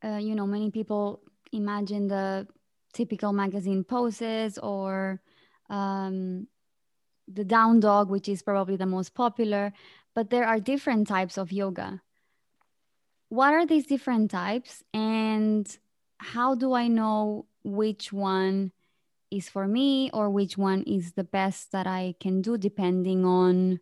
uh, 0.03 0.17
you 0.17 0.35
know, 0.35 0.45
many 0.45 0.71
people 0.71 1.21
imagine 1.51 2.07
the 2.07 2.47
typical 2.93 3.33
magazine 3.33 3.83
poses 3.83 4.57
or 4.57 5.21
um, 5.69 6.47
the 7.27 7.43
down 7.43 7.79
dog, 7.79 8.09
which 8.09 8.29
is 8.29 8.41
probably 8.41 8.75
the 8.75 8.85
most 8.85 9.13
popular, 9.13 9.73
but 10.15 10.29
there 10.29 10.45
are 10.45 10.59
different 10.59 11.07
types 11.07 11.37
of 11.37 11.51
yoga 11.51 12.01
what 13.29 13.53
are 13.53 13.65
these 13.65 13.85
different 13.85 14.31
types 14.31 14.83
and 14.93 15.77
how 16.17 16.55
do 16.55 16.73
I 16.73 16.87
know 16.87 17.45
which 17.63 18.11
one 18.13 18.71
is 19.29 19.49
for 19.49 19.67
me 19.67 20.09
or 20.13 20.29
which 20.29 20.57
one 20.57 20.83
is 20.83 21.11
the 21.13 21.23
best 21.23 21.71
that 21.73 21.85
I 21.85 22.15
can 22.19 22.41
do 22.41 22.57
depending 22.57 23.25
on 23.25 23.79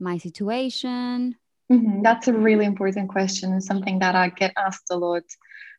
my 0.00 0.18
situation? 0.18 1.36
Mm-hmm. 1.70 2.02
That's 2.02 2.28
a 2.28 2.32
really 2.32 2.64
important 2.64 3.10
question, 3.10 3.52
and 3.52 3.62
something 3.62 3.98
that 3.98 4.14
I 4.14 4.30
get 4.30 4.54
asked 4.56 4.86
a 4.90 4.96
lot. 4.96 5.24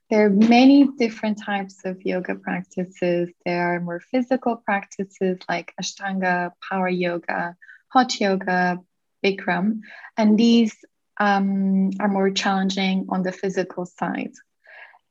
There 0.10 0.26
are 0.26 0.30
many 0.30 0.88
different 0.98 1.42
types 1.44 1.82
of 1.84 2.02
yoga 2.04 2.36
practices. 2.36 3.30
There 3.46 3.76
are 3.76 3.80
more 3.80 4.00
physical 4.00 4.58
practices 4.58 5.40
like 5.48 5.74
Ashtanga, 5.82 6.52
power 6.68 6.90
yoga, 6.90 7.56
hot 7.90 8.20
yoga, 8.20 8.80
Bikram. 9.24 9.82
And 10.18 10.38
these 10.38 10.76
um, 11.20 11.92
are 12.00 12.08
more 12.08 12.32
challenging 12.32 13.08
on 13.10 13.24
the 13.24 13.32
physical 13.32 13.86
side. 13.86 14.34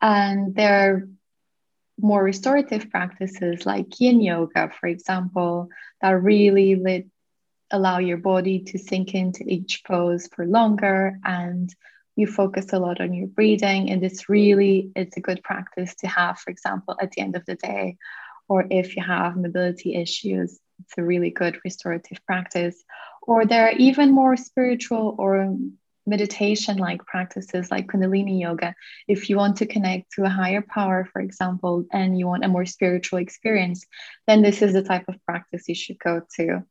And 0.01 0.55
there 0.55 0.93
are 0.93 1.09
more 2.01 2.23
restorative 2.23 2.91
practices 2.91 3.67
like 3.67 4.01
yin 4.01 4.21
yoga, 4.21 4.71
for 4.81 4.87
example, 4.87 5.69
that 6.01 6.11
really 6.11 7.11
allow 7.71 7.99
your 7.99 8.17
body 8.17 8.61
to 8.61 8.79
sink 8.79 9.15
into 9.15 9.45
each 9.47 9.83
pose 9.85 10.29
for 10.35 10.47
longer 10.47 11.19
and 11.25 11.75
you 12.17 12.27
focus 12.27 12.73
a 12.73 12.79
lot 12.79 13.01
on 13.01 13.15
your 13.15 13.29
breathing 13.29 13.91
and 13.91 14.03
it's 14.03 14.29
really 14.29 14.91
it's 14.97 15.17
a 15.17 15.21
good 15.21 15.43
practice 15.43 15.95
to 15.95 16.07
have 16.07 16.39
for 16.39 16.51
example 16.51 16.97
at 17.01 17.13
the 17.13 17.21
end 17.21 17.37
of 17.37 17.45
the 17.45 17.55
day 17.55 17.97
or 18.49 18.67
if 18.71 18.97
you 18.97 19.03
have 19.05 19.37
mobility 19.37 19.95
issues 19.95 20.59
it's 20.81 20.99
a 20.99 21.03
really 21.03 21.31
good 21.31 21.59
restorative 21.65 22.19
practice 22.27 22.83
or 23.23 23.45
there 23.45 23.69
are 23.69 23.77
even 23.77 24.11
more 24.11 24.37
spiritual 24.37 25.15
or 25.19 25.55
meditation 26.09 26.79
like 26.79 27.05
practices 27.05 27.71
like 27.71 27.87
Kundalini 27.87 28.41
yoga, 28.41 28.75
if 29.07 29.29
you 29.29 29.37
want 29.37 29.57
to 29.59 29.67
connect 29.67 30.13
to 30.13 30.25
a 30.25 30.29
higher 30.29 30.63
power, 30.63 31.09
for 31.13 31.21
example, 31.21 31.85
and 31.93 32.19
you 32.19 32.27
want 32.27 32.45
a 32.45 32.49
more 32.49 32.67
spiritual 32.67 33.19
experience, 33.19 33.85
then 34.27 34.43
this 34.43 34.63
is 34.63 34.73
the 34.73 34.83
type 34.83 35.05
of 35.09 35.23
practice 35.25 35.69
you 35.69 35.75
should 35.75 35.99
go 35.99 36.23
to. 36.37 36.65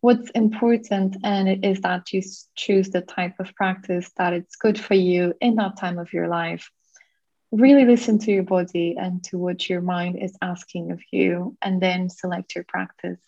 What's 0.00 0.30
important 0.30 1.16
and 1.24 1.64
is 1.64 1.80
that 1.80 2.12
you 2.12 2.22
choose 2.56 2.90
the 2.90 3.00
type 3.00 3.40
of 3.40 3.54
practice 3.54 4.10
that 4.16 4.34
it's 4.34 4.56
good 4.56 4.78
for 4.78 4.94
you 4.94 5.34
in 5.40 5.56
that 5.56 5.78
time 5.78 5.98
of 5.98 6.12
your 6.12 6.28
life. 6.28 6.70
Really 7.50 7.84
listen 7.84 8.18
to 8.18 8.32
your 8.32 8.42
body 8.42 8.96
and 8.98 9.24
to 9.24 9.38
what 9.38 9.68
your 9.68 9.80
mind 9.80 10.18
is 10.20 10.36
asking 10.42 10.90
of 10.90 11.00
you, 11.10 11.56
and 11.62 11.80
then 11.80 12.10
select 12.10 12.54
your 12.54 12.64
practice. 12.64 13.20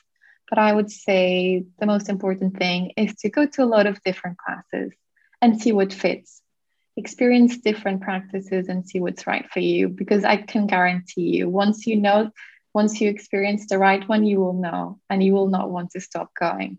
But 0.50 0.58
I 0.58 0.72
would 0.72 0.90
say 0.90 1.64
the 1.78 1.86
most 1.86 2.08
important 2.08 2.56
thing 2.56 2.92
is 2.96 3.14
to 3.16 3.30
go 3.30 3.46
to 3.46 3.62
a 3.62 3.72
lot 3.74 3.86
of 3.86 4.02
different 4.02 4.38
classes 4.38 4.92
and 5.42 5.60
see 5.60 5.72
what 5.72 5.92
fits. 5.92 6.42
Experience 6.96 7.58
different 7.58 8.00
practices 8.00 8.68
and 8.68 8.88
see 8.88 9.00
what's 9.00 9.26
right 9.26 9.48
for 9.50 9.60
you 9.60 9.88
because 9.88 10.24
I 10.24 10.36
can 10.38 10.66
guarantee 10.66 11.36
you, 11.36 11.48
once 11.48 11.86
you 11.86 11.96
know, 11.96 12.30
once 12.74 13.00
you 13.00 13.08
experience 13.08 13.66
the 13.66 13.78
right 13.78 14.06
one, 14.08 14.24
you 14.24 14.38
will 14.40 14.54
know 14.54 15.00
and 15.10 15.22
you 15.22 15.32
will 15.32 15.48
not 15.48 15.70
want 15.70 15.90
to 15.92 16.00
stop 16.00 16.30
going. 16.38 16.78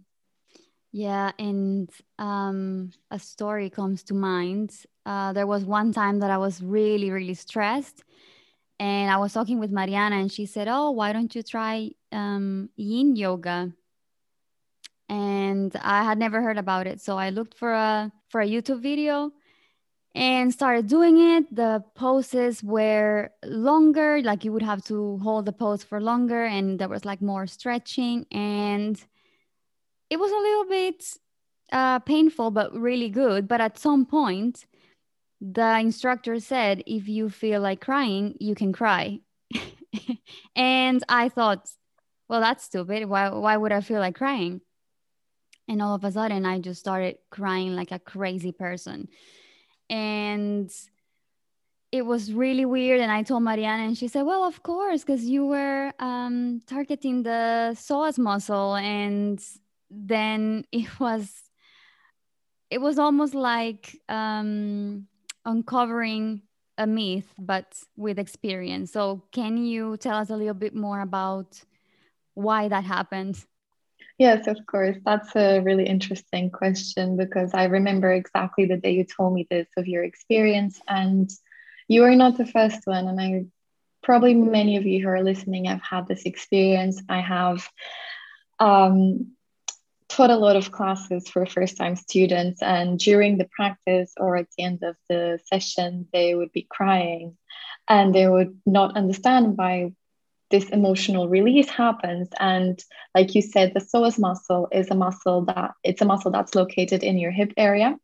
Yeah, 0.92 1.32
and 1.38 1.90
um, 2.18 2.92
a 3.12 3.20
story 3.20 3.70
comes 3.70 4.04
to 4.04 4.14
mind. 4.14 4.74
Uh, 5.06 5.34
there 5.34 5.48
was 5.48 5.66
one 5.66 5.92
time 5.94 6.20
that 6.20 6.32
I 6.32 6.38
was 6.38 6.62
really, 6.62 7.12
really 7.12 7.34
stressed, 7.34 8.04
and 8.80 9.12
I 9.12 9.18
was 9.18 9.34
talking 9.34 9.60
with 9.60 9.72
Mariana, 9.72 10.18
and 10.18 10.32
she 10.32 10.46
said, 10.46 10.68
"Oh, 10.68 10.92
why 10.92 11.14
don't 11.14 11.34
you 11.36 11.44
try 11.44 11.92
um, 12.12 12.70
Yin 12.76 13.16
yoga?" 13.16 13.74
And 15.10 15.76
I 15.82 16.04
had 16.04 16.18
never 16.18 16.42
heard 16.42 16.58
about 16.58 16.88
it, 16.88 17.02
so 17.02 17.18
I 17.18 17.30
looked 17.30 17.58
for 17.58 17.74
a 17.74 18.12
for 18.30 18.42
a 18.42 18.48
YouTube 18.48 18.82
video 18.82 19.32
and 20.16 20.52
started 20.52 20.88
doing 20.88 21.20
it. 21.20 21.56
The 21.56 21.84
poses 21.96 22.64
were 22.64 23.32
longer, 23.46 24.22
like 24.22 24.44
you 24.44 24.52
would 24.52 24.64
have 24.64 24.84
to 24.86 25.20
hold 25.20 25.46
the 25.46 25.54
pose 25.54 25.84
for 25.84 26.02
longer, 26.02 26.44
and 26.44 26.80
there 26.80 26.90
was 26.90 27.06
like 27.06 27.22
more 27.22 27.48
stretching, 27.48 28.26
and 28.32 29.00
it 30.10 30.18
was 30.18 30.32
a 30.32 30.36
little 30.36 30.66
bit 30.66 31.04
uh, 31.72 32.00
painful, 32.00 32.52
but 32.52 32.74
really 32.74 33.10
good. 33.10 33.48
But 33.48 33.62
at 33.62 33.78
some 33.78 34.06
point, 34.06 34.66
the 35.40 35.80
instructor 35.80 36.40
said, 36.40 36.84
if 36.88 37.08
you 37.08 37.30
feel 37.30 37.62
like 37.62 37.82
crying, 37.82 38.36
you 38.40 38.56
can 38.56 38.74
cry. 38.74 39.20
and 40.56 41.04
I 41.08 41.30
thought, 41.30 41.70
well, 42.28 42.42
that's 42.42 42.64
stupid. 42.64 43.08
Why, 43.08 43.30
why 43.30 43.58
would 43.58 43.72
I 43.72 43.82
feel 43.82 44.00
like 44.00 44.16
crying? 44.16 44.62
And 45.68 45.82
all 45.82 45.96
of 45.96 46.04
a 46.04 46.12
sudden, 46.12 46.46
I 46.46 46.60
just 46.60 46.80
started 46.80 47.18
crying 47.30 47.76
like 47.76 47.92
a 47.92 48.00
crazy 48.00 48.52
person. 48.52 49.10
And 49.90 50.72
it 51.92 52.06
was 52.06 52.34
really 52.34 52.66
weird 52.66 53.00
and 53.00 53.10
i 53.10 53.24
told 53.24 53.42
mariana 53.42 53.84
and 53.84 53.98
she 53.98 54.10
said 54.10 54.24
well 54.24 54.44
of 54.44 54.62
course 54.62 55.06
because 55.06 55.24
you 55.24 55.46
were 55.46 55.94
um, 56.00 56.62
targeting 56.68 57.24
the 57.24 57.72
psoas 57.76 58.20
muscle 58.20 58.76
and 58.76 59.42
then 59.90 60.66
it 60.74 61.00
was 61.00 61.48
it 62.70 62.80
was 62.80 63.00
almost 63.00 63.34
like 63.34 64.00
um, 64.10 65.08
uncovering 65.46 66.42
a 66.78 66.86
myth 66.86 67.34
but 67.40 67.74
with 67.96 68.20
experience. 68.20 68.92
So 68.92 69.24
can 69.32 69.58
you 69.58 69.98
tell 69.98 70.18
us 70.18 70.30
a 70.30 70.36
little 70.36 70.54
bit 70.54 70.76
more 70.76 71.02
about 71.02 71.62
why 72.34 72.68
that 72.68 72.84
happened 72.84 73.44
Yes, 74.18 74.48
of 74.48 74.66
course. 74.66 74.98
That's 75.06 75.36
a 75.36 75.60
really 75.60 75.86
interesting 75.86 76.50
question 76.50 77.18
because 77.18 77.54
I 77.54 77.66
remember 77.66 78.12
exactly 78.12 78.66
the 78.66 78.78
day 78.78 78.92
you 78.92 79.06
told 79.06 79.34
me 79.34 79.48
this 79.50 79.68
of 79.78 79.88
your 79.88 80.04
experience, 80.04 80.80
and 80.88 81.30
you 81.88 82.04
are 82.04 82.16
not 82.16 82.38
the 82.38 82.46
first 82.46 82.82
one. 82.86 83.08
And 83.08 83.20
I 83.22 83.46
probably 84.04 84.34
many 84.34 84.78
of 84.78 84.86
you 84.86 85.02
who 85.04 85.10
are 85.10 85.24
listening 85.24 85.66
have 85.66 85.82
had 85.82 86.08
this 86.08 86.24
experience. 86.26 87.02
I 87.10 87.22
have 87.22 87.68
um, 88.60 89.34
taught 90.10 90.32
a 90.32 90.36
lot 90.38 90.56
of 90.56 90.72
classes 90.72 91.28
for 91.30 91.46
first 91.46 91.78
time 91.78 91.96
students, 91.96 92.62
and 92.62 93.00
during 93.00 93.38
the 93.38 93.50
practice 93.56 94.14
or 94.18 94.38
at 94.38 94.48
the 94.58 94.64
end 94.64 94.84
of 94.84 94.96
the 95.10 95.40
session, 95.46 96.08
they 96.14 96.34
would 96.36 96.52
be 96.52 96.68
crying 96.70 97.38
and 97.90 98.14
they 98.16 98.28
would 98.28 98.60
not 98.66 98.98
understand 98.98 99.58
why 99.58 99.92
this 100.50 100.70
emotional 100.70 101.28
release 101.28 101.70
happens. 101.70 102.30
And 102.40 102.84
like 103.14 103.36
you 103.36 103.42
said 103.42 103.74
the 103.74 103.80
psoas 103.80 104.20
muscle 104.20 104.68
is 104.72 104.90
a 104.90 104.96
muscle 104.96 105.46
that 105.46 105.72
it's 105.84 106.02
a 106.02 106.06
muscle 106.06 106.32
that's 106.32 106.56
located 106.56 107.04
in 107.04 107.18
your 107.18 107.32
hip 107.32 107.54
area 107.58 107.98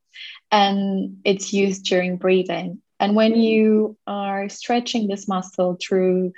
and 0.52 1.18
it's 1.24 1.54
used 1.54 1.86
during 1.86 2.18
breathing. 2.18 2.82
And 3.00 3.16
when 3.16 3.34
mm. 3.34 3.44
you 3.44 3.98
are 4.08 4.50
stretching 4.50 5.08
this 5.08 5.28
muscle 5.28 5.78
through 5.82 6.34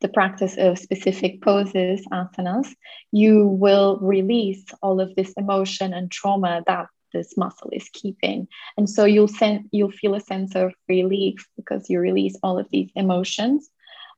the 0.00 0.08
practice 0.08 0.56
of 0.58 0.80
specific 0.80 1.40
poses 1.42 2.04
asanas 2.12 2.68
you 3.12 3.46
will 3.46 3.98
release 4.00 4.64
all 4.82 5.00
of 5.00 5.14
this 5.14 5.32
emotion 5.34 5.94
and 5.94 6.10
trauma 6.10 6.62
that 6.66 6.86
this 7.12 7.36
muscle 7.36 7.70
is 7.72 7.88
keeping. 7.92 8.48
And 8.76 8.88
so 8.88 9.04
you'll 9.04 9.28
send 9.28 9.68
you'll 9.70 9.90
feel 9.90 10.14
a 10.14 10.20
sense 10.20 10.54
of 10.54 10.72
relief 10.88 11.46
because 11.56 11.88
you 11.88 12.00
release 12.00 12.36
all 12.42 12.58
of 12.58 12.68
these 12.70 12.90
emotions 12.96 13.70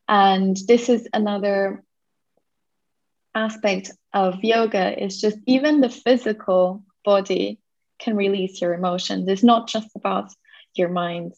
and 0.09 0.57
this 0.69 0.89
is 0.89 1.09
another 1.13 1.83
aspect 3.35 3.91
of 4.13 4.43
yoga 4.45 5.03
is 5.03 5.21
just 5.21 5.39
even 5.47 5.81
the 5.81 5.89
physical 5.89 6.85
body 7.05 7.59
can 7.99 8.17
release 8.17 8.61
your 8.61 8.75
emotions. 8.75 9.29
It's 9.29 9.43
not 9.43 9.69
just 9.69 9.89
about 9.97 10.31
your 10.75 10.89
mind. 10.89 11.33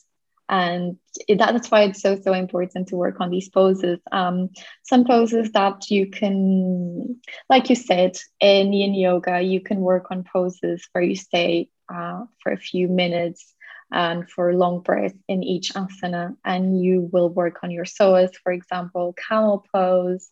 And 0.49 0.99
it, 1.27 1.39
that's 1.39 1.71
why 1.71 1.85
it's 1.85 2.01
so, 2.01 2.21
so 2.21 2.33
important 2.33 2.89
to 2.89 2.97
work 2.97 3.21
on 3.21 3.31
these 3.31 3.49
poses. 3.49 3.99
Um, 4.13 4.51
some 4.85 5.05
poses 5.05 5.51
that 5.53 5.91
you 5.91 6.09
can, 6.09 7.21
like 7.49 7.69
you 7.69 7.75
said, 7.75 8.17
in 8.41 8.73
yin 8.73 8.95
yoga, 8.95 9.41
you 9.41 9.61
can 9.61 9.81
work 9.81 10.07
on 10.11 10.25
poses 10.25 10.87
where 10.93 11.03
you 11.03 11.17
stay 11.17 11.69
uh, 11.93 12.25
for 12.43 12.53
a 12.53 12.57
few 12.57 12.87
minutes 12.89 13.55
and 13.91 14.29
for 14.29 14.55
long 14.55 14.81
breaths 14.81 15.19
in 15.29 15.43
each 15.43 15.73
asana. 15.75 16.37
And 16.45 16.81
you 16.83 17.09
will 17.13 17.29
work 17.29 17.61
on 17.63 17.71
your 17.71 17.85
psoas, 17.85 18.31
for 18.43 18.53
example, 18.53 19.15
camel 19.29 19.65
pose. 19.73 20.31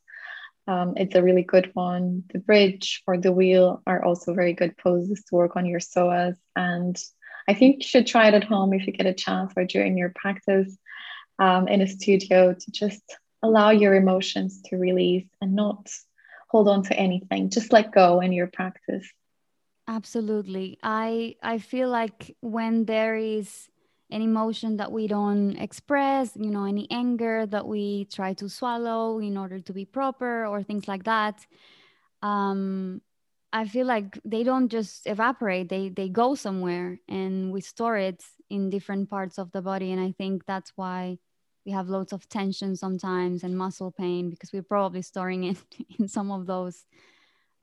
Um, 0.66 0.94
it's 0.96 1.14
a 1.14 1.22
really 1.22 1.42
good 1.42 1.70
one. 1.74 2.24
The 2.32 2.38
bridge 2.38 3.02
or 3.06 3.18
the 3.18 3.32
wheel 3.32 3.82
are 3.86 4.02
also 4.02 4.34
very 4.34 4.54
good 4.54 4.76
poses 4.78 5.22
to 5.24 5.34
work 5.34 5.56
on 5.56 5.66
your 5.66 5.80
psoas. 5.80 6.36
And 6.56 6.98
I 7.46 7.54
think 7.54 7.82
you 7.82 7.88
should 7.88 8.06
try 8.06 8.28
it 8.28 8.34
at 8.34 8.44
home 8.44 8.72
if 8.72 8.86
you 8.86 8.92
get 8.92 9.06
a 9.06 9.12
chance 9.12 9.52
or 9.56 9.64
during 9.64 9.98
your 9.98 10.12
practice 10.14 10.76
um, 11.38 11.68
in 11.68 11.82
a 11.82 11.86
studio 11.86 12.54
to 12.54 12.70
just 12.70 13.02
allow 13.42 13.70
your 13.70 13.94
emotions 13.94 14.62
to 14.62 14.76
release 14.76 15.28
and 15.40 15.54
not 15.54 15.90
hold 16.48 16.68
on 16.68 16.82
to 16.84 16.96
anything. 16.96 17.50
Just 17.50 17.72
let 17.72 17.92
go 17.92 18.20
in 18.20 18.32
your 18.32 18.46
practice. 18.46 19.06
Absolutely. 19.86 20.78
I 20.82 21.36
I 21.42 21.58
feel 21.58 21.88
like 21.90 22.34
when 22.40 22.86
there 22.86 23.16
is 23.16 23.68
an 24.10 24.22
emotion 24.22 24.76
that 24.78 24.92
we 24.92 25.06
don't 25.06 25.56
express, 25.56 26.36
you 26.36 26.50
know, 26.50 26.64
any 26.64 26.86
anger 26.90 27.46
that 27.46 27.66
we 27.66 28.06
try 28.06 28.32
to 28.34 28.48
swallow 28.48 29.18
in 29.18 29.36
order 29.36 29.60
to 29.60 29.72
be 29.72 29.84
proper 29.84 30.46
or 30.46 30.62
things 30.62 30.88
like 30.88 31.04
that, 31.04 31.46
um, 32.22 33.02
I 33.52 33.66
feel 33.66 33.86
like 33.86 34.18
they 34.24 34.44
don't 34.44 34.68
just 34.70 35.06
evaporate, 35.06 35.68
they 35.70 35.90
they 35.90 36.08
go 36.08 36.34
somewhere 36.34 37.00
and 37.08 37.52
we 37.52 37.60
store 37.62 37.96
it 37.98 38.24
in 38.50 38.70
different 38.70 39.10
parts 39.10 39.38
of 39.38 39.52
the 39.52 39.62
body. 39.62 39.92
And 39.92 40.00
I 40.00 40.12
think 40.12 40.46
that's 40.46 40.72
why 40.76 41.18
we 41.66 41.72
have 41.72 41.88
loads 41.88 42.12
of 42.12 42.28
tension 42.28 42.76
sometimes 42.76 43.44
and 43.44 43.56
muscle 43.58 43.92
pain 43.92 44.30
because 44.30 44.52
we're 44.52 44.62
probably 44.64 45.02
storing 45.02 45.44
it 45.44 45.58
in 46.00 46.08
some 46.08 46.30
of 46.32 46.46
those 46.46 46.86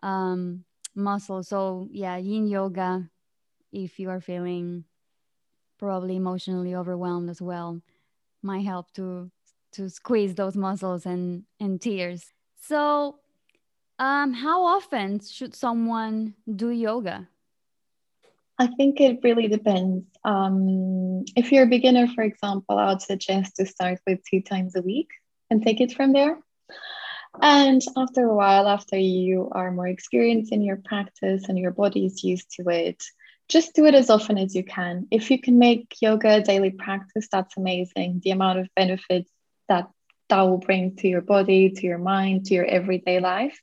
um, 0.03 0.63
muscle. 0.95 1.43
So 1.43 1.87
yeah, 1.91 2.17
yin 2.17 2.47
yoga, 2.47 3.09
if 3.71 3.99
you 3.99 4.09
are 4.09 4.21
feeling 4.21 4.85
probably 5.77 6.15
emotionally 6.15 6.75
overwhelmed 6.75 7.29
as 7.29 7.41
well, 7.41 7.81
might 8.43 8.65
help 8.65 8.91
to 8.93 9.31
to 9.73 9.89
squeeze 9.89 10.35
those 10.35 10.55
muscles 10.55 11.05
and 11.05 11.43
and 11.59 11.81
tears. 11.81 12.33
So 12.61 13.19
um, 13.99 14.33
how 14.33 14.63
often 14.63 15.19
should 15.19 15.55
someone 15.55 16.35
do 16.53 16.69
yoga? 16.69 17.29
I 18.57 18.67
think 18.67 19.01
it 19.01 19.19
really 19.23 19.47
depends. 19.47 20.05
Um, 20.23 21.25
if 21.35 21.51
you're 21.51 21.63
a 21.63 21.67
beginner, 21.67 22.07
for 22.07 22.23
example, 22.23 22.77
I 22.77 22.89
would 22.89 23.01
suggest 23.01 23.55
to 23.55 23.65
start 23.65 23.99
with 24.05 24.19
two 24.29 24.41
times 24.41 24.75
a 24.75 24.81
week 24.81 25.09
and 25.49 25.63
take 25.63 25.81
it 25.81 25.93
from 25.93 26.13
there. 26.13 26.37
And 27.39 27.81
after 27.95 28.25
a 28.25 28.35
while, 28.35 28.67
after 28.67 28.97
you 28.97 29.49
are 29.51 29.71
more 29.71 29.87
experienced 29.87 30.51
in 30.51 30.61
your 30.61 30.77
practice 30.77 31.47
and 31.47 31.57
your 31.57 31.71
body 31.71 32.05
is 32.05 32.23
used 32.23 32.51
to 32.57 32.69
it, 32.69 33.03
just 33.47 33.73
do 33.73 33.85
it 33.85 33.95
as 33.95 34.09
often 34.09 34.37
as 34.37 34.55
you 34.55 34.63
can. 34.63 35.07
If 35.11 35.31
you 35.31 35.39
can 35.39 35.59
make 35.59 35.95
yoga 36.01 36.35
a 36.35 36.41
daily 36.41 36.71
practice, 36.71 37.27
that's 37.31 37.57
amazing. 37.57 38.21
The 38.23 38.31
amount 38.31 38.59
of 38.59 38.69
benefits 38.75 39.29
that 39.67 39.89
that 40.29 40.41
will 40.43 40.57
bring 40.57 40.95
to 40.95 41.09
your 41.09 41.21
body, 41.21 41.69
to 41.69 41.85
your 41.85 41.97
mind, 41.97 42.45
to 42.45 42.53
your 42.53 42.65
everyday 42.65 43.19
life 43.19 43.59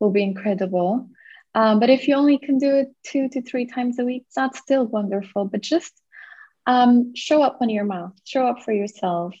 will 0.00 0.10
be 0.10 0.24
incredible. 0.24 1.08
Um, 1.54 1.78
but 1.78 1.90
if 1.90 2.08
you 2.08 2.16
only 2.16 2.38
can 2.38 2.58
do 2.58 2.74
it 2.76 2.88
two 3.04 3.28
to 3.28 3.42
three 3.42 3.66
times 3.66 3.98
a 3.98 4.04
week, 4.04 4.26
that's 4.34 4.58
still 4.58 4.84
wonderful. 4.84 5.44
But 5.44 5.60
just 5.62 5.92
um, 6.66 7.14
show 7.14 7.42
up 7.42 7.58
on 7.60 7.70
your 7.70 7.84
mouth, 7.84 8.12
show 8.24 8.46
up 8.46 8.62
for 8.62 8.72
yourself, 8.72 9.34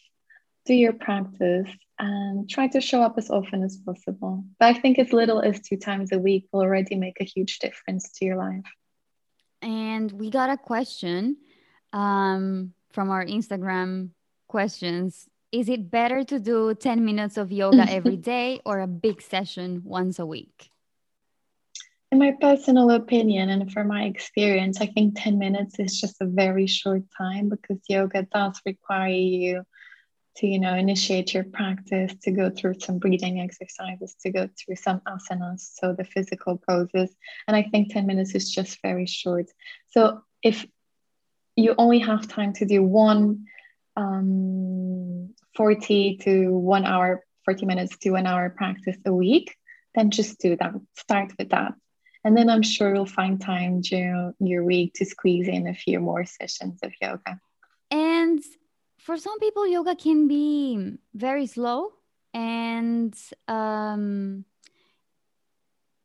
do 0.66 0.74
your 0.74 0.92
practice, 0.92 1.68
and 1.98 2.48
try 2.48 2.68
to 2.68 2.80
show 2.80 3.02
up 3.02 3.14
as 3.18 3.30
often 3.30 3.62
as 3.62 3.76
possible. 3.76 4.44
But 4.58 4.76
I 4.76 4.78
think 4.78 4.98
as 4.98 5.12
little 5.12 5.40
as 5.40 5.60
two 5.60 5.76
times 5.76 6.12
a 6.12 6.18
week 6.18 6.46
will 6.52 6.60
already 6.60 6.96
make 6.96 7.20
a 7.20 7.24
huge 7.24 7.58
difference 7.58 8.10
to 8.12 8.24
your 8.24 8.36
life. 8.36 8.64
And 9.62 10.10
we 10.10 10.30
got 10.30 10.50
a 10.50 10.56
question 10.56 11.36
um, 11.92 12.72
from 12.90 13.10
our 13.10 13.24
Instagram 13.24 14.10
questions. 14.48 15.28
Is 15.52 15.68
it 15.68 15.90
better 15.90 16.24
to 16.24 16.38
do 16.38 16.74
10 16.74 17.04
minutes 17.04 17.36
of 17.36 17.52
yoga 17.52 17.86
every 17.90 18.16
day 18.16 18.60
or 18.64 18.80
a 18.80 18.86
big 18.86 19.20
session 19.20 19.82
once 19.84 20.18
a 20.18 20.26
week? 20.26 20.70
In 22.12 22.18
my 22.18 22.34
personal 22.40 22.90
opinion 22.90 23.50
and 23.50 23.70
from 23.70 23.86
my 23.86 24.04
experience, 24.04 24.80
I 24.80 24.86
think 24.86 25.20
10 25.20 25.38
minutes 25.38 25.78
is 25.78 26.00
just 26.00 26.16
a 26.20 26.26
very 26.26 26.66
short 26.66 27.02
time 27.16 27.48
because 27.48 27.78
yoga 27.88 28.22
does 28.32 28.60
require 28.66 29.10
you 29.10 29.64
to 30.36 30.46
you 30.46 30.58
know 30.58 30.74
initiate 30.74 31.34
your 31.34 31.44
practice 31.44 32.14
to 32.22 32.30
go 32.30 32.50
through 32.50 32.74
some 32.78 32.98
breathing 32.98 33.40
exercises 33.40 34.14
to 34.22 34.30
go 34.30 34.48
through 34.58 34.76
some 34.76 35.00
asanas 35.06 35.60
so 35.78 35.92
the 35.92 36.04
physical 36.04 36.60
poses. 36.68 37.14
And 37.46 37.56
i 37.56 37.62
think 37.62 37.92
10 37.92 38.06
minutes 38.06 38.34
is 38.34 38.50
just 38.50 38.80
very 38.82 39.06
short. 39.06 39.46
So 39.90 40.22
if 40.42 40.66
you 41.56 41.74
only 41.76 41.98
have 41.98 42.28
time 42.28 42.52
to 42.54 42.64
do 42.64 42.82
one 42.82 43.46
um, 43.96 45.34
40 45.56 46.18
to 46.22 46.52
one 46.52 46.84
hour 46.84 47.24
40 47.44 47.66
minutes 47.66 47.96
to 47.98 48.10
one 48.12 48.26
hour 48.26 48.50
practice 48.50 48.96
a 49.04 49.12
week 49.12 49.56
then 49.94 50.10
just 50.10 50.38
do 50.38 50.56
that. 50.56 50.72
Start 50.96 51.32
with 51.38 51.50
that. 51.50 51.72
And 52.24 52.36
then 52.36 52.48
i'm 52.48 52.62
sure 52.62 52.94
you'll 52.94 53.06
find 53.06 53.40
time 53.40 53.80
during 53.80 54.34
your 54.38 54.64
week 54.64 54.94
to 54.94 55.04
squeeze 55.04 55.48
in 55.48 55.66
a 55.66 55.74
few 55.74 56.00
more 56.00 56.24
sessions 56.24 56.78
of 56.82 56.92
yoga. 57.00 57.40
And 57.90 58.40
for 59.00 59.16
some 59.16 59.38
people, 59.38 59.66
yoga 59.66 59.96
can 59.96 60.28
be 60.28 60.98
very 61.14 61.46
slow 61.46 61.92
and 62.34 63.16
um, 63.48 64.44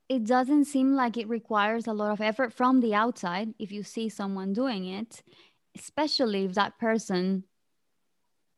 it 0.08 0.24
doesn't 0.24 0.66
seem 0.66 0.96
like 0.96 1.18
it 1.18 1.28
requires 1.28 1.88
a 1.88 1.94
lot 1.94 2.12
of 2.12 2.22
effort 2.22 2.54
from 2.54 2.80
the 2.80 2.96
outside 2.96 3.54
if 3.60 3.72
you 3.72 3.84
see 3.84 4.08
someone 4.08 4.54
doing 4.54 4.86
it, 4.86 5.24
especially 5.78 6.46
if 6.46 6.54
that 6.54 6.80
person 6.80 7.44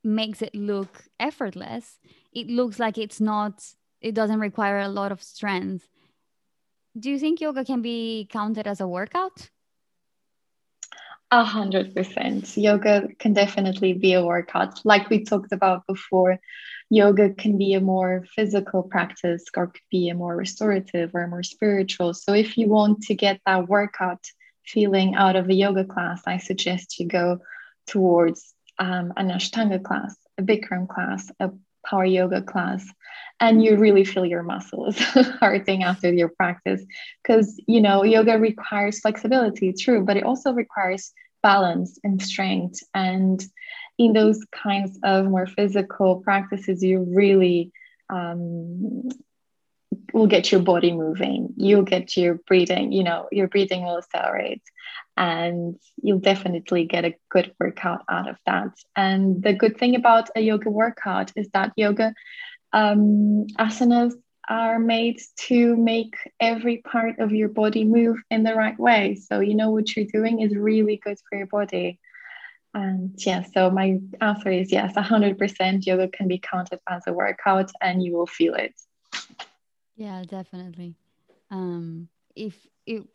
makes 0.04 0.41
it 0.41 0.54
look 0.54 1.06
effortless. 1.19 2.00
It 2.32 2.47
looks 2.47 2.80
like 2.80 2.97
it's 2.97 3.19
not, 3.19 3.63
it 4.02 4.13
doesn't 4.13 4.39
require 4.39 4.80
a 4.80 4.89
lot 4.89 5.12
of 5.12 5.23
strength. 5.23 5.88
Do 6.97 7.10
you 7.10 7.17
think 7.19 7.41
yoga 7.41 7.65
can 7.65 7.82
be 7.82 8.28
counted 8.32 8.67
as 8.67 8.80
a 8.80 8.88
workout? 8.88 9.50
A 11.29 11.43
hundred 11.43 11.93
percent. 11.93 12.55
Yoga 12.55 13.09
can 13.19 13.33
definitely 13.33 13.91
be 13.91 14.13
a 14.13 14.23
workout. 14.23 14.79
Like 14.85 15.09
we 15.09 15.25
talked 15.25 15.51
about 15.51 15.85
before, 15.85 16.39
yoga 16.89 17.33
can 17.33 17.57
be 17.57 17.73
a 17.73 17.81
more 17.81 18.25
physical 18.33 18.83
practice 18.83 19.43
or 19.55 19.67
could 19.67 19.81
be 19.91 20.07
a 20.07 20.15
more 20.15 20.35
restorative 20.37 21.13
or 21.13 21.27
more 21.27 21.43
spiritual. 21.43 22.13
So 22.13 22.33
if 22.33 22.57
you 22.57 22.69
want 22.69 23.01
to 23.03 23.15
get 23.15 23.41
that 23.45 23.67
workout 23.67 24.25
feeling 24.65 25.15
out 25.15 25.35
of 25.35 25.49
a 25.49 25.53
yoga 25.53 25.83
class, 25.83 26.21
I 26.25 26.37
suggest 26.37 26.97
you 26.97 27.07
go 27.07 27.39
towards 27.87 28.53
um, 28.79 29.11
an 29.17 29.29
Ashtanga 29.29 29.83
class, 29.83 30.15
a 30.37 30.43
Bikram 30.43 30.87
class, 30.87 31.29
a 31.41 31.51
power 31.89 32.06
yoga 32.06 32.41
class 32.41 32.86
and 33.39 33.63
you 33.63 33.78
really 33.78 34.04
feel 34.04 34.26
your 34.26 34.43
muscles 34.43 34.97
hurting 35.39 35.84
after 35.84 36.12
your 36.12 36.30
practice. 36.30 36.84
Because 37.23 37.60
you 37.67 37.82
know 37.82 38.04
yoga 38.04 38.38
requires 38.38 39.00
flexibility 39.00 39.73
true 39.73 40.04
but 40.04 40.17
it 40.17 40.23
also 40.23 40.54
requires 40.54 41.12
balance 41.43 42.00
and 42.04 42.21
strength. 42.21 42.80
And 42.93 43.43
in 43.97 44.13
those 44.13 44.43
kinds 44.52 45.00
of 45.04 45.26
more 45.26 45.47
physical 45.47 46.21
practices 46.21 46.84
you 46.84 47.06
really 47.15 47.71
um, 48.10 49.10
will 50.13 50.27
get 50.27 50.51
your 50.51 50.61
body 50.61 50.91
moving 50.91 51.53
you'll 51.57 51.83
get 51.83 52.15
your 52.17 52.35
breathing 52.47 52.91
you 52.91 53.03
know 53.03 53.27
your 53.31 53.47
breathing 53.47 53.83
will 53.83 53.97
accelerate 53.97 54.61
and 55.17 55.79
you'll 56.01 56.19
definitely 56.19 56.85
get 56.85 57.03
a 57.03 57.15
good 57.29 57.53
workout 57.59 58.03
out 58.07 58.29
of 58.29 58.37
that. 58.45 58.69
And 58.95 59.41
the 59.41 59.53
good 59.53 59.77
thing 59.77 59.95
about 59.95 60.29
a 60.35 60.41
yoga 60.41 60.69
workout 60.69 61.31
is 61.35 61.49
that 61.53 61.73
yoga 61.75 62.13
um, 62.71 63.47
asanas 63.57 64.13
are 64.47 64.79
made 64.79 65.19
to 65.35 65.75
make 65.75 66.15
every 66.39 66.77
part 66.77 67.19
of 67.19 67.31
your 67.31 67.49
body 67.49 67.83
move 67.83 68.17
in 68.29 68.43
the 68.43 68.53
right 68.53 68.79
way. 68.79 69.15
So 69.15 69.39
you 69.39 69.55
know 69.55 69.71
what 69.71 69.95
you're 69.95 70.05
doing 70.05 70.39
is 70.39 70.55
really 70.55 70.97
good 71.03 71.17
for 71.27 71.37
your 71.37 71.47
body. 71.47 71.99
And 72.73 73.13
yeah, 73.25 73.43
so 73.53 73.71
my 73.71 73.99
answer 74.21 74.51
is 74.51 74.71
yes, 74.71 74.93
100% 74.93 75.85
yoga 75.85 76.07
can 76.09 76.27
be 76.27 76.37
counted 76.37 76.79
as 76.87 77.01
a 77.07 77.13
workout 77.13 77.71
and 77.81 78.03
you 78.03 78.13
will 78.13 78.27
feel 78.27 78.53
it. 78.53 78.75
Yeah, 79.97 80.23
definitely. 80.27 80.95
Um, 81.51 82.10
if 82.36 82.67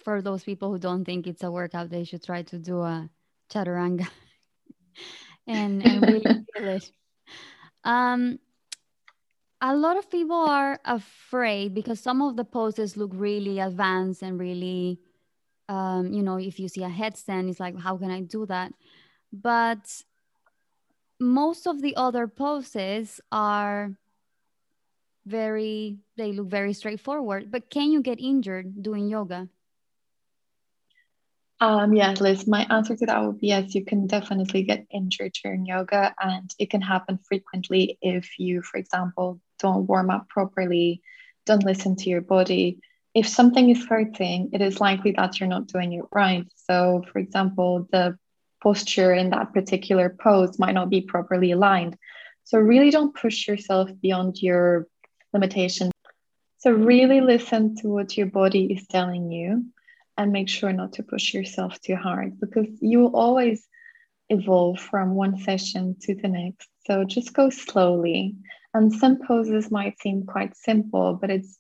for 0.05 0.23
those 0.23 0.45
people 0.45 0.71
who 0.73 0.79
don't 0.79 1.05
think 1.05 1.27
it's 1.29 1.45
a 1.45 1.53
workout, 1.53 1.91
they 1.91 2.05
should 2.05 2.25
try 2.25 2.43
to 2.45 2.59
do 2.59 2.81
a 2.83 3.11
chaturanga 3.53 4.09
and, 5.49 5.83
and 5.83 6.05
really 6.07 6.37
feel 6.57 6.69
it. 6.69 6.93
Um, 7.85 8.39
a 9.63 9.77
lot 9.77 9.97
of 9.99 10.11
people 10.11 10.37
are 10.37 10.81
afraid 10.85 11.75
because 11.75 12.01
some 12.01 12.23
of 12.23 12.37
the 12.37 12.45
poses 12.45 12.97
look 12.97 13.11
really 13.15 13.61
advanced 13.61 14.23
and 14.23 14.39
really, 14.41 14.99
um, 15.69 16.13
you 16.13 16.23
know, 16.23 16.39
if 16.39 16.59
you 16.61 16.69
see 16.69 16.85
a 16.85 16.89
headstand, 16.91 17.51
it's 17.51 17.61
like, 17.61 17.79
how 17.79 17.97
can 17.99 18.11
I 18.11 18.23
do 18.23 18.47
that? 18.47 18.73
But 19.33 20.03
most 21.21 21.67
of 21.67 21.81
the 21.83 21.97
other 21.97 22.27
poses 22.29 23.21
are 23.31 23.93
very, 25.27 25.99
they 26.17 26.33
look 26.33 26.49
very 26.49 26.73
straightforward. 26.73 27.51
But 27.51 27.71
can 27.71 27.91
you 27.91 28.03
get 28.03 28.21
injured 28.21 28.83
doing 28.83 29.09
yoga? 29.09 29.49
Um, 31.63 31.93
yes, 31.95 32.21
Liz, 32.21 32.49
my 32.49 32.67
answer 32.71 32.97
to 32.97 33.07
that 33.07 33.25
would 33.25 33.39
be 33.39 33.47
yes, 33.47 33.73
you 33.73 33.85
can 33.85 34.09
definitely 34.09 34.65
get 34.65 34.85
injured 34.91 35.33
during 35.45 35.65
yoga, 35.65 36.13
and 36.21 36.51
it 36.59 36.71
can 36.71 36.81
happen 36.81 37.21
frequently 37.29 37.99
if 38.03 38.37
you, 38.41 38.63
for 38.63 38.79
example, 38.79 39.41
don't 39.61 39.87
warm 39.87 40.11
up 40.11 40.29
properly, 40.29 41.03
don't 41.47 41.65
listen 41.65 41.95
to 41.95 42.11
your 42.11 42.21
body. 42.21 42.81
If 43.15 43.29
something 43.29 43.71
is 43.71 43.87
hurting, 43.87 44.51
it 44.53 44.61
is 44.61 44.81
likely 44.81 45.13
that 45.13 45.39
you're 45.39 45.49
not 45.49 45.69
doing 45.69 45.93
it 45.93 46.05
right. 46.11 46.45
So, 46.57 47.05
for 47.13 47.21
example, 47.21 47.87
the 47.93 48.19
posture 48.61 49.13
in 49.13 49.31
that 49.31 49.53
particular 49.53 50.17
pose 50.21 50.59
might 50.59 50.75
not 50.75 50.91
be 50.91 51.03
properly 51.03 51.53
aligned. 51.53 51.97
So, 52.43 52.59
really 52.59 52.91
don't 52.91 53.15
push 53.15 53.47
yourself 53.47 53.89
beyond 54.01 54.43
your 54.43 54.89
limitation. 55.33 55.91
So, 56.59 56.71
really 56.71 57.21
listen 57.21 57.77
to 57.77 57.89
what 57.89 58.17
your 58.17 58.27
body 58.27 58.73
is 58.73 58.87
telling 58.87 59.31
you 59.33 59.67
and 60.17 60.33
make 60.33 60.49
sure 60.49 60.73
not 60.73 60.95
to 60.95 61.03
push 61.03 61.35
yourself 61.35 61.81
too 61.81 61.97
hard 61.97 62.39
because 62.39 62.69
you 62.81 63.01
will 63.01 63.17
always 63.17 63.67
evolve 64.29 64.81
from 64.81 65.15
one 65.15 65.39
session 65.39 65.97
to 66.03 66.15
the 66.15 66.29
next. 66.29 66.69
So 66.87 67.05
just 67.05 67.33
go 67.33 67.51
slowly. 67.51 68.37
And 68.75 68.93
some 68.93 69.19
poses 69.27 69.71
might 69.71 70.01
seem 70.01 70.25
quite 70.25 70.57
simple, 70.57 71.15
but 71.15 71.31
it's 71.31 71.59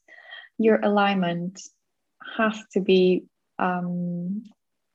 your 0.59 0.81
alignment 0.81 1.61
has 2.37 2.59
to 2.73 2.81
be, 2.81 3.27
um, 3.59 4.45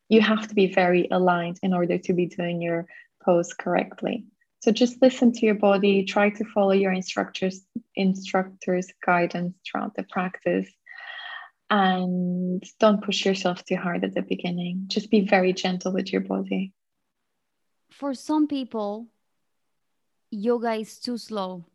you 0.10 0.22
have 0.22 0.48
to 0.48 0.56
be 0.56 0.74
very 0.74 1.08
aligned 1.12 1.60
in 1.62 1.74
order 1.74 1.98
to 1.98 2.14
be 2.14 2.26
doing 2.26 2.62
your 2.62 2.88
pose 3.24 3.54
correctly. 3.54 4.26
So 4.60 4.72
just 4.72 5.02
listen 5.02 5.32
to 5.34 5.46
your 5.46 5.56
body, 5.56 6.04
try 6.04 6.30
to 6.32 6.46
follow 6.46 6.72
your 6.72 6.92
instructors 6.92 7.62
instructors 7.96 8.88
guidance 9.06 9.56
throughout 9.66 9.96
the 9.96 10.04
practice 10.04 10.70
and 11.70 12.64
don't 12.80 13.04
push 13.04 13.26
yourself 13.26 13.64
too 13.66 13.76
hard 13.76 14.04
at 14.04 14.14
the 14.14 14.22
beginning. 14.22 14.86
Just 14.88 15.12
be 15.12 15.22
very 15.22 15.54
gentle 15.54 15.94
with 15.94 16.12
your 16.12 16.22
body. 16.22 16.74
For 17.90 18.14
some 18.14 18.48
people, 18.48 19.08
yoga 20.32 20.74
is 20.74 21.00
too 21.00 21.18
slow. 21.18 21.66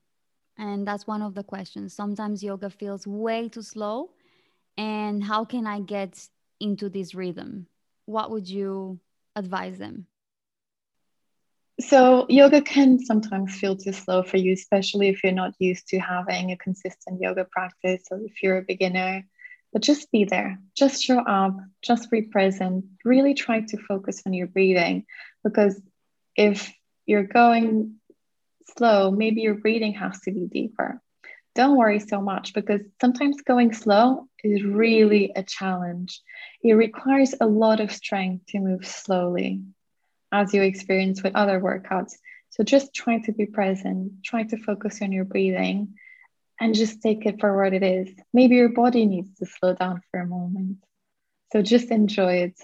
And 0.59 0.87
that's 0.87 1.07
one 1.07 1.23
of 1.23 1.35
the 1.35 1.43
questions. 1.43 1.95
Sometimes 1.95 2.43
yoga 2.43 2.71
feels 2.71 3.07
way 3.07 3.49
too 3.49 3.63
slow. 3.63 4.11
And 4.77 5.25
how 5.25 5.45
can 5.45 5.67
I 5.67 5.81
get 5.81 6.29
into 6.61 6.89
this 6.89 7.15
rhythm? 7.15 7.67
What 8.07 8.31
would 8.31 8.49
you 8.49 9.01
advise 9.35 9.79
them? 9.79 10.07
So, 11.81 12.27
yoga 12.29 12.61
can 12.61 12.99
sometimes 12.99 13.57
feel 13.57 13.77
too 13.77 13.93
slow 13.93 14.23
for 14.23 14.37
you, 14.37 14.53
especially 14.53 15.09
if 15.09 15.25
you're 15.25 15.33
not 15.33 15.55
used 15.59 15.89
to 15.89 15.99
having 15.99 16.53
a 16.53 16.57
consistent 16.57 17.21
yoga 17.21 17.45
practice 17.45 18.05
or 18.11 18.21
if 18.21 18.43
you're 18.43 18.59
a 18.59 18.63
beginner 18.63 19.25
but 19.73 19.83
just 19.83 20.11
be 20.13 20.25
there, 20.25 20.59
just 20.77 21.03
show 21.03 21.19
up, 21.19 21.57
just 21.81 22.11
be 22.11 22.23
present. 22.23 22.85
Really 23.05 23.35
try 23.35 23.61
to 23.61 23.79
focus 23.79 24.23
on 24.27 24.35
your 24.35 24.47
breathing 24.47 25.07
because 25.43 25.81
if 26.37 26.71
you're 27.07 27.25
going 27.25 27.95
slow, 28.77 29.11
maybe 29.11 29.41
your 29.41 29.55
breathing 29.55 29.95
has 29.95 30.21
to 30.21 30.31
be 30.31 30.47
deeper. 30.47 31.01
Don't 31.55 31.77
worry 31.77 32.01
so 32.01 32.21
much 32.21 32.55
because 32.55 32.81
sometimes 33.01 33.43
going 33.43 33.73
slow 33.73 34.29
is 34.45 34.63
really 34.63 35.33
a 35.35 35.43
challenge. 35.43 36.21
It 36.63 36.73
requires 36.75 37.35
a 37.41 37.47
lot 37.47 37.81
of 37.81 37.93
strength 37.93 38.47
to 38.49 38.59
move 38.59 38.87
slowly, 38.87 39.63
as 40.33 40.53
you 40.55 40.63
experience 40.63 41.23
with 41.23 41.35
other 41.37 41.61
workouts. 41.61 42.15
So 42.51 42.65
just 42.65 42.95
try 42.95 43.19
to 43.21 43.33
be 43.33 43.47
present, 43.47 44.25
try 44.25 44.43
to 44.45 44.57
focus 44.57 45.01
on 45.03 45.13
your 45.13 45.25
breathing 45.25 45.95
and 46.61 46.75
just 46.75 47.03
take 47.03 47.27
it 47.27 47.41
for 47.41 47.57
what 47.57 47.73
it 47.73 47.83
is. 47.83 48.09
Maybe 48.33 48.57
your 48.57 48.71
body 48.71 49.07
needs 49.07 49.39
to 49.39 49.47
slow 49.47 49.75
down 49.75 50.01
for 50.11 50.21
a 50.21 50.27
moment. 50.27 50.79
So 51.53 51.63
just 51.63 51.91
enjoy 51.91 52.35
it. 52.35 52.61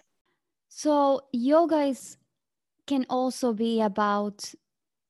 So 0.68 1.22
yoga 1.32 1.82
is 1.82 2.16
can 2.86 3.04
also 3.10 3.52
be 3.52 3.82
about 3.82 4.54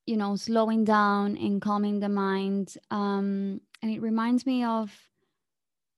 you 0.06 0.16
know 0.16 0.34
slowing 0.36 0.84
down 0.84 1.36
and 1.36 1.62
calming 1.62 2.00
the 2.00 2.08
mind 2.08 2.74
um, 2.90 3.60
and 3.82 3.92
it 3.92 4.00
reminds 4.02 4.44
me 4.46 4.64
of 4.64 4.90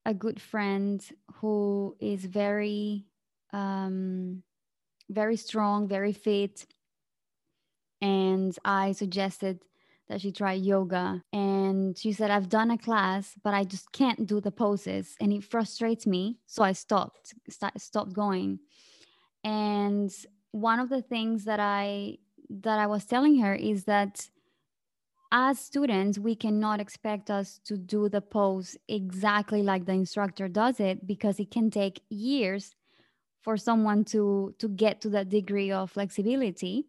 a 0.05 0.13
good 0.13 0.39
friend 0.39 1.03
who 1.35 1.95
is 1.99 2.25
very 2.25 3.05
um, 3.53 4.43
very 5.11 5.35
strong 5.37 5.87
very 5.87 6.13
fit. 6.13 6.65
And 8.01 8.57
i 8.65 8.93
suggested 8.93 9.59
that 10.09 10.21
she 10.21 10.31
try 10.31 10.53
yoga. 10.53 11.23
And 11.31 11.97
she 11.97 12.11
said 12.13 12.31
i've 12.31 12.49
done 12.49 12.71
a 12.71 12.77
class 12.77 13.33
but 13.43 13.53
i 13.53 13.63
just 13.63 13.91
can't 13.91 14.25
do 14.25 14.41
the 14.41 14.51
poses. 14.51 15.15
And 15.19 15.31
it 15.33 15.43
frustrates 15.43 16.07
me. 16.07 16.37
So 16.47 16.63
i 16.63 16.71
stopped 16.71 17.33
st- 17.49 17.79
stopped 17.79 18.13
going. 18.13 18.59
And 19.43 20.11
one 20.51 20.79
of 20.79 20.89
the 20.89 21.01
things 21.01 21.45
that 21.45 21.59
i 21.59 22.17
that 22.49 22.79
i 22.79 22.87
was 22.87 23.05
telling 23.05 23.39
her 23.39 23.55
is 23.55 23.85
that 23.85 24.29
as 25.31 25.59
students 25.59 26.19
we 26.19 26.35
cannot 26.35 26.81
expect 26.81 27.29
us 27.31 27.59
to 27.63 27.77
do 27.77 28.09
the 28.09 28.19
pose 28.21 28.77
exactly 28.89 29.63
like 29.63 29.85
the 29.85 29.93
instructor 29.93 30.49
does 30.49 30.79
it 30.79 31.07
because 31.07 31.39
it 31.39 31.49
can 31.49 31.71
take 31.71 32.01
years 32.09 32.75
for 33.41 33.57
someone 33.57 34.05
to 34.05 34.53
to 34.59 34.69
get 34.69 35.01
to 35.01 35.09
that 35.09 35.29
degree 35.29 35.71
of 35.71 35.91
flexibility 35.91 36.85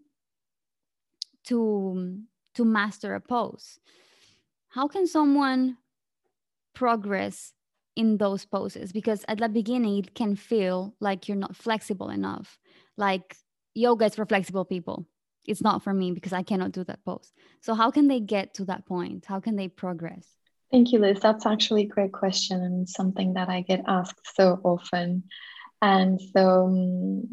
to 1.44 2.20
to 2.54 2.64
master 2.64 3.14
a 3.14 3.20
pose. 3.20 3.78
How 4.68 4.86
can 4.86 5.06
someone 5.06 5.78
progress 6.74 7.52
in 7.96 8.18
those 8.18 8.44
poses? 8.44 8.92
Because 8.92 9.24
at 9.28 9.38
the 9.38 9.48
beginning 9.48 9.98
it 9.98 10.14
can 10.14 10.36
feel 10.36 10.94
like 11.00 11.28
you're 11.28 11.36
not 11.36 11.56
flexible 11.56 12.10
enough. 12.10 12.58
Like 12.96 13.36
yoga 13.74 14.06
is 14.06 14.14
for 14.14 14.26
flexible 14.26 14.64
people. 14.64 15.06
It's 15.46 15.62
not 15.62 15.82
for 15.82 15.92
me 15.92 16.12
because 16.12 16.32
i 16.32 16.42
cannot 16.42 16.72
do 16.72 16.84
that 16.84 17.04
pose. 17.04 17.32
So 17.60 17.74
how 17.74 17.90
can 17.90 18.06
they 18.08 18.20
get 18.20 18.54
to 18.54 18.64
that 18.66 18.86
point? 18.86 19.24
How 19.26 19.40
can 19.40 19.56
they 19.56 19.68
progress? 19.68 20.28
Thank 20.70 20.92
you 20.92 21.00
liz. 21.00 21.20
That's 21.20 21.46
actually 21.46 21.82
a 21.82 21.86
great 21.88 22.12
question 22.12 22.62
and 22.62 22.88
something 22.88 23.34
that 23.34 23.48
i 23.48 23.62
get 23.62 23.82
asked 23.86 24.34
so 24.36 24.60
often 24.62 25.24
and 25.82 26.20
so 26.20 26.66
um, 26.66 27.28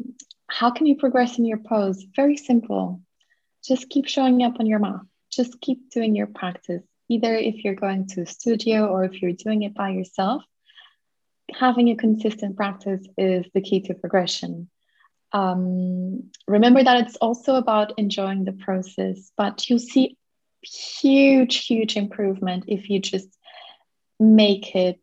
how 0.48 0.70
can 0.72 0.86
you 0.86 0.96
progress 0.96 1.38
in 1.38 1.44
your 1.44 1.58
pose? 1.58 2.04
Very 2.16 2.36
simple. 2.36 3.00
Just 3.64 3.88
keep 3.88 4.08
showing 4.08 4.42
up 4.42 4.58
on 4.58 4.66
your 4.66 4.80
mat. 4.80 5.00
Just 5.30 5.60
keep 5.60 5.90
doing 5.90 6.16
your 6.16 6.26
practice. 6.26 6.82
Either 7.08 7.34
if 7.36 7.64
you're 7.64 7.76
going 7.76 8.08
to 8.08 8.22
a 8.22 8.26
studio 8.26 8.88
or 8.88 9.04
if 9.04 9.22
you're 9.22 9.32
doing 9.32 9.62
it 9.62 9.74
by 9.74 9.90
yourself, 9.90 10.42
having 11.52 11.90
a 11.90 11.96
consistent 11.96 12.56
practice 12.56 13.06
is 13.16 13.46
the 13.54 13.60
key 13.60 13.82
to 13.82 13.94
progression. 13.94 14.68
Um, 15.32 16.30
remember 16.48 16.82
that 16.82 17.06
it's 17.06 17.16
also 17.16 17.54
about 17.54 17.98
enjoying 17.98 18.44
the 18.44 18.52
process, 18.52 19.30
but 19.36 19.70
you'll 19.70 19.78
see 19.78 20.16
huge, 20.62 21.66
huge 21.66 21.96
improvement 21.96 22.64
if 22.66 22.90
you 22.90 22.98
just 22.98 23.28
make 24.18 24.74
it 24.74 25.00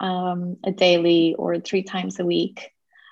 um, 0.00 0.56
a 0.64 0.72
daily 0.72 1.34
or 1.34 1.60
three 1.60 1.82
times 1.82 2.18
a 2.18 2.24
week 2.24 2.70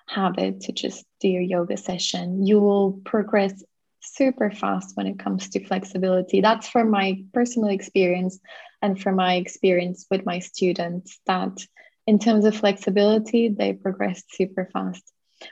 habit 0.09 0.61
to 0.63 0.73
just 0.73 1.05
do 1.21 1.29
your 1.29 1.43
yoga 1.43 1.77
session. 1.77 2.47
You 2.47 2.61
will 2.61 3.01
progress 3.05 3.63
super 4.01 4.51
fast 4.51 4.97
when 4.97 5.07
it 5.07 5.19
comes 5.19 5.49
to 5.51 5.65
flexibility. 5.65 6.41
That's 6.41 6.69
from 6.69 6.91
my 6.91 7.25
personal 7.33 7.71
experience 7.71 8.39
and 8.83 9.01
from 9.01 9.17
my 9.17 9.35
experience 9.35 10.07
with 10.11 10.25
my 10.25 10.39
students 10.39 11.19
that 11.27 11.67
in 12.07 12.19
terms 12.19 12.45
of 12.45 12.57
flexibility, 12.57 13.49
they 13.49 13.73
progress 13.73 14.23
super 14.31 14.69
fast. 14.73 15.03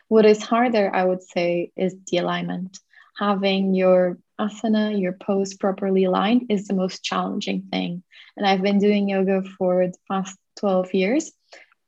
What 0.09 0.25
is 0.25 0.43
harder, 0.43 0.95
I 0.95 1.05
would 1.05 1.23
say, 1.23 1.73
is 1.77 1.97
the 2.07 2.19
alignment. 2.19 2.79
Having 3.19 3.75
your 3.75 4.19
asana, 4.41 5.01
your 5.01 5.13
pose 5.13 5.55
properly 5.55 6.05
aligned 6.05 6.47
is 6.49 6.67
the 6.67 6.75
most 6.75 7.05
challenging 7.05 7.63
thing. 7.71 8.03
And 8.37 8.47
I've 8.47 8.63
been 8.63 8.79
doing 8.79 9.09
yoga 9.09 9.43
for 9.59 9.87
the 9.87 9.99
past 10.11 10.37
12 10.59 10.95
years, 10.95 11.33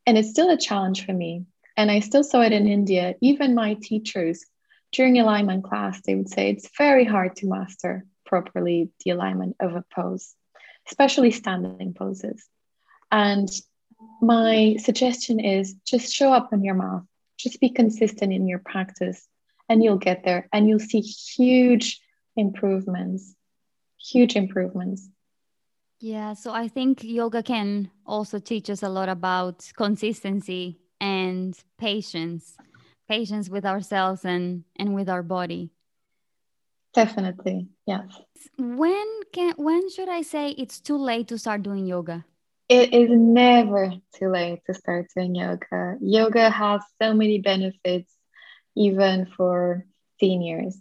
and 0.04 0.18
it's 0.18 0.30
still 0.30 0.50
a 0.50 0.56
challenge 0.56 1.06
for 1.06 1.12
me. 1.12 1.44
And 1.76 1.90
I 1.90 2.00
still 2.00 2.24
saw 2.24 2.40
it 2.42 2.52
in 2.52 2.66
India. 2.66 3.14
Even 3.20 3.54
my 3.54 3.74
teachers 3.74 4.44
during 4.92 5.18
alignment 5.18 5.64
class, 5.64 6.00
they 6.02 6.14
would 6.14 6.30
say 6.30 6.50
it's 6.50 6.70
very 6.76 7.04
hard 7.04 7.36
to 7.36 7.46
master 7.46 8.06
properly 8.24 8.90
the 9.04 9.10
alignment 9.10 9.56
of 9.60 9.74
a 9.74 9.84
pose, 9.94 10.34
especially 10.88 11.30
standing 11.30 11.94
poses. 11.94 12.46
And 13.10 13.48
my 14.20 14.76
suggestion 14.78 15.40
is 15.40 15.74
just 15.86 16.12
show 16.12 16.32
up 16.32 16.50
on 16.52 16.64
your 16.64 16.74
mat, 16.74 17.02
just 17.38 17.60
be 17.60 17.68
consistent 17.68 18.32
in 18.32 18.48
your 18.48 18.58
practice, 18.58 19.26
and 19.68 19.82
you'll 19.82 19.98
get 19.98 20.24
there 20.24 20.48
and 20.52 20.68
you'll 20.68 20.78
see 20.78 21.00
huge 21.00 22.00
improvements, 22.36 23.34
huge 23.98 24.36
improvements. 24.36 25.08
Yeah, 25.98 26.34
so 26.34 26.52
I 26.52 26.68
think 26.68 27.02
yoga 27.02 27.42
can 27.42 27.90
also 28.04 28.38
teach 28.38 28.68
us 28.68 28.82
a 28.82 28.88
lot 28.88 29.08
about 29.08 29.70
consistency 29.76 30.78
and 31.00 31.56
patience 31.78 32.58
patience 33.08 33.48
with 33.48 33.64
ourselves 33.64 34.24
and 34.24 34.64
and 34.76 34.94
with 34.94 35.08
our 35.08 35.22
body. 35.22 35.70
Definitely 36.94 37.68
yes. 37.86 38.06
When 38.58 39.20
can 39.32 39.54
when 39.56 39.90
should 39.90 40.08
i 40.08 40.22
say 40.22 40.50
it's 40.50 40.80
too 40.80 40.96
late 40.96 41.28
to 41.28 41.38
start 41.38 41.62
doing 41.62 41.86
yoga? 41.86 42.24
It 42.68 42.92
is 42.92 43.10
never 43.10 43.92
too 44.14 44.28
late 44.28 44.60
to 44.66 44.74
start 44.74 45.06
doing 45.14 45.34
yoga. 45.36 45.96
Yoga 46.00 46.50
has 46.50 46.82
so 47.00 47.14
many 47.14 47.38
benefits 47.38 48.12
even 48.74 49.26
for 49.36 49.86
seniors. 50.18 50.76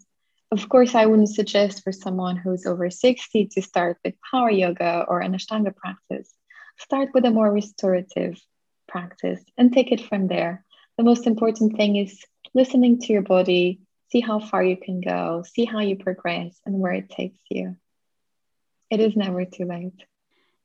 Of 0.51 0.69
course 0.69 0.95
i 0.95 1.05
wouldn't 1.05 1.29
suggest 1.29 1.83
for 1.83 1.91
someone 1.91 2.37
who's 2.37 2.65
over 2.65 2.89
60 2.89 3.47
to 3.47 3.61
start 3.61 3.97
with 4.03 4.15
power 4.31 4.49
yoga 4.49 5.05
or 5.07 5.19
an 5.19 5.33
ashtanga 5.33 5.75
practice. 5.75 6.33
Start 6.79 7.09
with 7.13 7.25
a 7.25 7.31
more 7.31 7.51
restorative 7.51 8.39
practice 8.87 9.41
and 9.57 9.73
take 9.73 9.91
it 9.91 10.01
from 10.01 10.27
there 10.27 10.65
the 10.97 11.03
most 11.03 11.27
important 11.27 11.75
thing 11.75 11.97
is 11.97 12.23
listening 12.53 12.99
to 13.01 13.13
your 13.13 13.21
body, 13.21 13.81
see 14.11 14.21
how 14.21 14.39
far 14.39 14.63
you 14.63 14.77
can 14.77 15.01
go, 15.01 15.43
see 15.45 15.65
how 15.65 15.79
you 15.79 15.97
progress 15.97 16.59
and 16.65 16.79
where 16.79 16.93
it 16.93 17.09
takes 17.09 17.39
you. 17.49 17.75
It 18.89 18.99
is 18.99 19.15
never 19.15 19.45
too 19.45 19.65
late. 19.65 19.99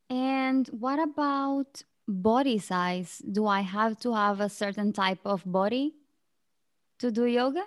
And 0.08 0.66
what 0.68 1.00
about 1.00 1.82
body 2.06 2.58
size? 2.58 3.18
Do 3.18 3.46
I 3.46 3.60
have 3.60 3.98
to 4.00 4.14
have 4.14 4.40
a 4.40 4.48
certain 4.48 4.92
type 4.92 5.20
of 5.24 5.42
body 5.44 5.94
to 6.98 7.10
do 7.10 7.24
yoga? 7.26 7.64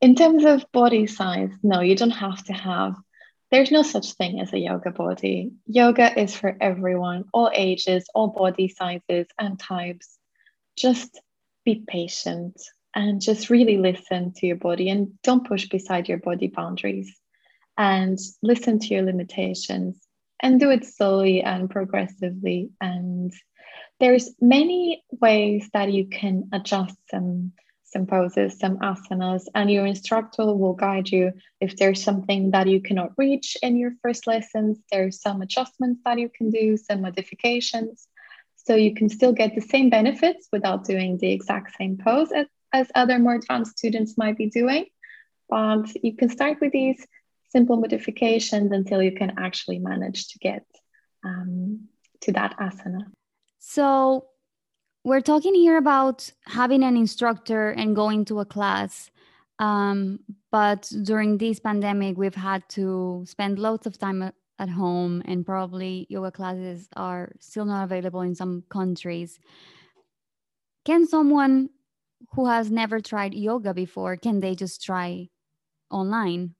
In 0.00 0.14
terms 0.14 0.44
of 0.44 0.70
body 0.70 1.06
size, 1.06 1.50
no, 1.62 1.80
you 1.80 1.96
don't 1.96 2.10
have 2.10 2.44
to 2.44 2.52
have. 2.52 2.94
There's 3.54 3.70
no 3.70 3.84
such 3.84 4.14
thing 4.14 4.40
as 4.40 4.52
a 4.52 4.58
yoga 4.58 4.90
body. 4.90 5.52
Yoga 5.68 6.20
is 6.20 6.34
for 6.34 6.56
everyone, 6.60 7.26
all 7.32 7.52
ages, 7.54 8.04
all 8.12 8.26
body 8.26 8.66
sizes 8.66 9.28
and 9.38 9.60
types. 9.60 10.18
Just 10.76 11.20
be 11.64 11.84
patient 11.86 12.60
and 12.96 13.20
just 13.20 13.50
really 13.50 13.76
listen 13.76 14.32
to 14.38 14.46
your 14.48 14.56
body 14.56 14.90
and 14.90 15.12
don't 15.22 15.46
push 15.46 15.68
beside 15.68 16.08
your 16.08 16.18
body 16.18 16.48
boundaries. 16.48 17.16
And 17.78 18.18
listen 18.42 18.80
to 18.80 18.86
your 18.88 19.04
limitations 19.04 20.04
and 20.40 20.58
do 20.58 20.70
it 20.70 20.84
slowly 20.84 21.40
and 21.40 21.70
progressively. 21.70 22.70
And 22.80 23.32
there's 24.00 24.34
many 24.40 25.04
ways 25.20 25.70
that 25.72 25.92
you 25.92 26.08
can 26.08 26.48
adjust 26.52 26.96
some 27.08 27.52
some 27.94 28.06
poses 28.14 28.58
some 28.58 28.76
asanas 28.90 29.44
and 29.54 29.70
your 29.70 29.86
instructor 29.86 30.46
will 30.62 30.76
guide 30.86 31.08
you 31.16 31.32
if 31.66 31.70
there's 31.76 32.02
something 32.08 32.50
that 32.50 32.66
you 32.72 32.80
cannot 32.88 33.10
reach 33.24 33.56
in 33.62 33.76
your 33.82 33.92
first 34.02 34.26
lessons 34.26 34.72
there's 34.92 35.22
some 35.26 35.40
adjustments 35.46 36.00
that 36.04 36.18
you 36.18 36.28
can 36.38 36.50
do 36.50 36.76
some 36.76 37.00
modifications 37.06 38.08
so 38.64 38.74
you 38.74 38.94
can 38.94 39.08
still 39.08 39.32
get 39.32 39.54
the 39.54 39.60
same 39.60 39.90
benefits 39.90 40.48
without 40.50 40.84
doing 40.84 41.18
the 41.18 41.30
exact 41.30 41.76
same 41.76 41.98
pose 41.98 42.32
as, 42.32 42.46
as 42.72 42.88
other 42.94 43.18
more 43.18 43.34
advanced 43.34 43.78
students 43.78 44.16
might 44.16 44.38
be 44.38 44.48
doing. 44.48 44.86
But 45.50 45.86
you 46.02 46.16
can 46.16 46.30
start 46.30 46.60
with 46.60 46.72
these 46.72 47.06
simple 47.50 47.76
modifications 47.76 48.72
until 48.72 49.02
you 49.02 49.12
can 49.12 49.34
actually 49.38 49.78
manage 49.80 50.28
to 50.28 50.38
get 50.38 50.64
um, 51.22 51.88
to 52.22 52.32
that 52.32 52.56
asana. 52.58 53.04
So 53.58 54.26
we're 55.04 55.20
talking 55.20 55.54
here 55.54 55.76
about 55.76 56.30
having 56.46 56.82
an 56.82 56.96
instructor 56.96 57.70
and 57.70 57.94
going 57.94 58.24
to 58.24 58.40
a 58.40 58.44
class. 58.44 59.10
Um, 59.58 60.20
but 60.50 60.90
during 61.02 61.36
this 61.36 61.60
pandemic, 61.60 62.16
we've 62.16 62.34
had 62.34 62.66
to 62.70 63.22
spend 63.26 63.58
loads 63.58 63.86
of 63.86 63.98
time 63.98 64.32
at 64.58 64.68
home 64.68 65.22
and 65.26 65.44
probably 65.44 66.06
yoga 66.08 66.30
classes 66.30 66.88
are 66.96 67.32
still 67.38 67.66
not 67.66 67.84
available 67.84 68.22
in 68.22 68.34
some 68.34 68.64
countries. 68.70 69.38
Can 70.84 71.06
someone 71.06 71.68
who 72.32 72.46
has 72.46 72.70
never 72.70 73.00
tried 73.00 73.34
yoga 73.34 73.74
before 73.74 74.16
can 74.16 74.40
they 74.40 74.54
just 74.54 74.82
try 74.82 75.28
online 75.90 76.54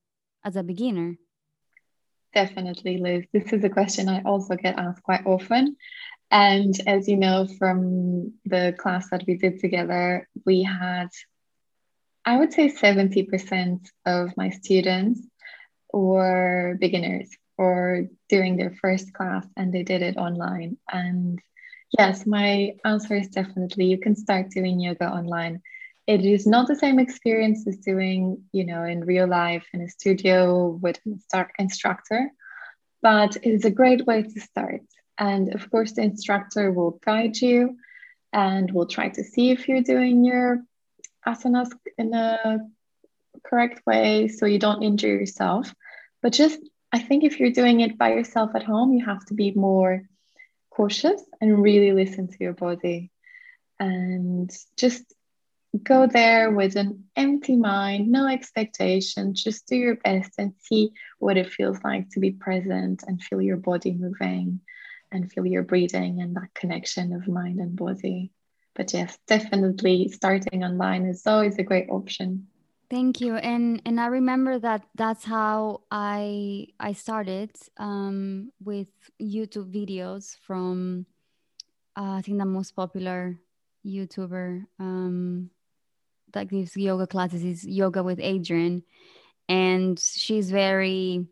as 0.44 0.56
a 0.56 0.62
beginner? 0.62 1.16
Definitely 2.34 2.98
liz. 2.98 3.24
This 3.32 3.52
is 3.52 3.62
a 3.64 3.70
question 3.70 4.08
i 4.08 4.20
also 4.22 4.56
get 4.56 4.76
asked 4.78 5.02
quite 5.02 5.24
often 5.24 5.76
and 6.30 6.74
as 6.86 7.08
you 7.08 7.16
know 7.16 7.46
from 7.58 8.32
the 8.44 8.74
class 8.78 9.08
that 9.10 9.24
we 9.26 9.36
did 9.36 9.60
together 9.60 10.28
we 10.46 10.62
had 10.62 11.08
i 12.24 12.36
would 12.36 12.52
say 12.52 12.68
70% 12.68 13.88
of 14.06 14.36
my 14.36 14.50
students 14.50 15.20
were 15.92 16.76
beginners 16.80 17.30
or 17.56 18.06
doing 18.28 18.56
their 18.56 18.74
first 18.82 19.12
class 19.12 19.46
and 19.56 19.72
they 19.72 19.82
did 19.82 20.02
it 20.02 20.16
online. 20.16 20.76
And 20.92 21.38
yes, 21.96 22.26
my 22.26 22.74
answer 22.84 23.14
is 23.14 23.28
definitely 23.28 23.86
you 23.86 23.98
can 23.98 24.16
start 24.16 24.50
doing 24.50 24.80
yoga 24.80 25.08
online. 25.08 25.62
It 26.06 26.24
is 26.24 26.46
not 26.46 26.68
the 26.68 26.76
same 26.76 26.98
experience 26.98 27.66
as 27.66 27.76
doing, 27.78 28.42
you 28.52 28.66
know, 28.66 28.84
in 28.84 29.04
real 29.04 29.28
life 29.28 29.66
in 29.72 29.80
a 29.82 29.88
studio 29.88 30.68
with 30.68 30.98
an 31.06 31.20
instructor, 31.58 32.30
but 33.00 33.36
it 33.36 33.50
is 33.50 33.64
a 33.64 33.70
great 33.70 34.06
way 34.06 34.22
to 34.22 34.40
start. 34.40 34.82
And 35.18 35.54
of 35.54 35.70
course, 35.70 35.92
the 35.92 36.02
instructor 36.02 36.72
will 36.72 36.98
guide 37.04 37.36
you 37.36 37.76
and 38.32 38.70
will 38.70 38.86
try 38.86 39.08
to 39.10 39.22
see 39.22 39.50
if 39.50 39.68
you're 39.68 39.82
doing 39.82 40.24
your 40.24 40.62
asanas 41.26 41.70
in 41.96 42.12
a 42.14 42.58
correct 43.44 43.86
way 43.86 44.28
so 44.28 44.46
you 44.46 44.58
don't 44.58 44.82
injure 44.82 45.08
yourself. 45.08 45.72
But 46.22 46.32
just 46.32 46.58
I 46.92 46.98
think 46.98 47.24
if 47.24 47.40
you're 47.40 47.50
doing 47.50 47.80
it 47.80 47.98
by 47.98 48.12
yourself 48.12 48.50
at 48.54 48.62
home, 48.62 48.92
you 48.92 49.04
have 49.04 49.24
to 49.26 49.34
be 49.34 49.52
more 49.52 50.02
cautious 50.70 51.22
and 51.40 51.62
really 51.62 51.92
listen 51.92 52.28
to 52.28 52.36
your 52.40 52.52
body 52.52 53.10
and 53.78 54.50
just 54.76 55.04
go 55.82 56.06
there 56.06 56.50
with 56.50 56.76
an 56.76 57.04
empty 57.16 57.56
mind, 57.56 58.08
no 58.10 58.26
expectation, 58.28 59.34
just 59.34 59.66
do 59.66 59.76
your 59.76 59.96
best 59.96 60.32
and 60.38 60.54
see 60.60 60.92
what 61.18 61.36
it 61.36 61.50
feels 61.50 61.78
like 61.82 62.10
to 62.10 62.20
be 62.20 62.30
present 62.30 63.02
and 63.06 63.22
feel 63.22 63.42
your 63.42 63.56
body 63.56 63.92
moving 63.92 64.60
and 65.14 65.30
feel 65.30 65.46
your 65.46 65.62
breathing 65.62 66.20
and 66.20 66.36
that 66.36 66.52
connection 66.54 67.12
of 67.12 67.26
mind 67.28 67.60
and 67.60 67.76
body. 67.76 68.32
But 68.74 68.92
yes, 68.92 69.16
definitely 69.26 70.08
starting 70.08 70.64
online 70.64 71.06
is 71.06 71.26
always 71.26 71.56
a 71.58 71.62
great 71.62 71.88
option. 71.90 72.48
Thank 72.90 73.20
you. 73.20 73.36
And 73.36 73.80
and 73.86 74.00
I 74.00 74.06
remember 74.06 74.58
that 74.58 74.82
that's 74.94 75.24
how 75.24 75.82
I 75.90 76.68
I 76.78 76.92
started 76.92 77.50
um, 77.78 78.52
with 78.62 78.88
YouTube 79.20 79.72
videos 79.72 80.36
from 80.46 81.06
uh, 81.96 82.18
I 82.18 82.22
think 82.22 82.38
the 82.38 82.44
most 82.44 82.76
popular 82.76 83.38
YouTuber 83.86 84.66
um, 84.78 85.50
that 86.32 86.48
gives 86.48 86.76
yoga 86.76 87.06
classes 87.06 87.44
is 87.44 87.66
Yoga 87.66 88.02
with 88.02 88.18
Adriene, 88.18 88.82
and 89.48 89.98
she's 89.98 90.50
very 90.50 91.26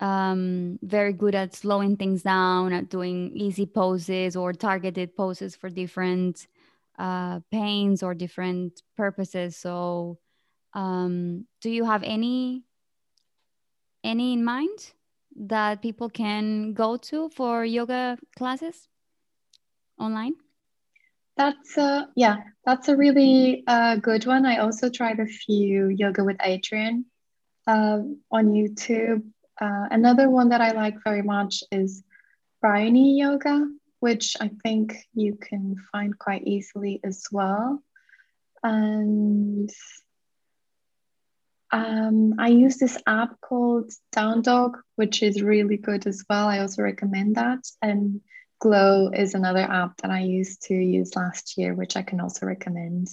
um, 0.00 0.78
very 0.82 1.12
good 1.12 1.34
at 1.34 1.54
slowing 1.54 1.96
things 1.96 2.22
down, 2.22 2.72
at 2.72 2.88
doing 2.88 3.32
easy 3.34 3.66
poses 3.66 4.36
or 4.36 4.52
targeted 4.52 5.16
poses 5.16 5.56
for 5.56 5.68
different 5.68 6.46
uh, 6.98 7.40
pains 7.50 8.02
or 8.02 8.14
different 8.14 8.82
purposes. 8.96 9.56
So, 9.56 10.18
um, 10.74 11.46
do 11.60 11.70
you 11.70 11.84
have 11.84 12.02
any 12.02 12.64
any 14.04 14.32
in 14.32 14.44
mind 14.44 14.92
that 15.36 15.82
people 15.82 16.08
can 16.08 16.72
go 16.72 16.96
to 16.96 17.28
for 17.30 17.64
yoga 17.64 18.18
classes 18.36 18.88
online? 19.98 20.34
That's 21.36 21.76
a 21.76 22.08
yeah, 22.16 22.38
that's 22.64 22.88
a 22.88 22.96
really 22.96 23.62
uh, 23.66 23.96
good 23.96 24.26
one. 24.26 24.44
I 24.44 24.58
also 24.58 24.90
tried 24.90 25.20
a 25.20 25.26
few 25.26 25.88
yoga 25.88 26.24
with 26.24 26.38
Adriene 26.38 27.04
uh, 27.66 28.00
on 28.30 28.46
YouTube. 28.48 29.22
Uh, 29.60 29.86
another 29.90 30.30
one 30.30 30.50
that 30.50 30.60
I 30.60 30.72
like 30.72 31.02
very 31.02 31.22
much 31.22 31.64
is 31.72 32.02
Bryony 32.60 33.18
Yoga, 33.18 33.68
which 34.00 34.36
I 34.40 34.50
think 34.62 34.96
you 35.14 35.36
can 35.36 35.76
find 35.90 36.18
quite 36.18 36.44
easily 36.46 37.00
as 37.02 37.24
well. 37.32 37.82
And 38.62 39.70
um, 41.70 42.34
I 42.38 42.48
use 42.48 42.78
this 42.78 42.98
app 43.06 43.40
called 43.40 43.90
Down 44.12 44.42
Dog, 44.42 44.78
which 44.96 45.22
is 45.22 45.42
really 45.42 45.76
good 45.76 46.06
as 46.06 46.24
well. 46.28 46.48
I 46.48 46.60
also 46.60 46.82
recommend 46.82 47.36
that. 47.36 47.68
And 47.82 48.20
Glo 48.60 49.10
is 49.12 49.34
another 49.34 49.60
app 49.60 49.96
that 49.98 50.10
I 50.10 50.20
used 50.20 50.62
to 50.62 50.74
use 50.74 51.14
last 51.14 51.58
year, 51.58 51.74
which 51.74 51.96
I 51.96 52.02
can 52.02 52.20
also 52.20 52.46
recommend. 52.46 53.08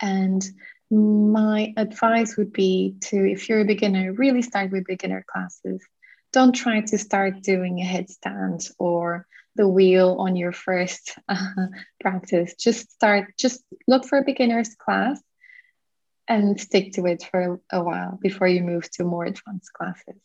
And 0.00 0.44
my 0.92 1.72
advice 1.76 2.36
would 2.36 2.52
be 2.52 2.96
to, 3.00 3.16
if 3.16 3.48
you're 3.48 3.60
a 3.60 3.64
beginner, 3.64 4.12
really 4.12 4.42
start 4.42 4.70
with 4.70 4.86
beginner 4.86 5.24
classes. 5.26 5.82
Don't 6.32 6.52
try 6.52 6.82
to 6.82 6.98
start 6.98 7.42
doing 7.42 7.80
a 7.80 7.84
headstand 7.84 8.70
or 8.78 9.26
the 9.56 9.66
wheel 9.66 10.16
on 10.18 10.36
your 10.36 10.52
first 10.52 11.18
uh, 11.28 11.46
practice. 12.00 12.54
Just 12.56 12.90
start, 12.92 13.34
just 13.38 13.62
look 13.88 14.04
for 14.04 14.18
a 14.18 14.24
beginner's 14.24 14.74
class 14.74 15.20
and 16.28 16.60
stick 16.60 16.92
to 16.92 17.06
it 17.06 17.26
for 17.30 17.60
a 17.70 17.82
while 17.82 18.18
before 18.20 18.46
you 18.46 18.62
move 18.62 18.90
to 18.92 19.04
more 19.04 19.24
advanced 19.24 19.72
classes. 19.72 20.20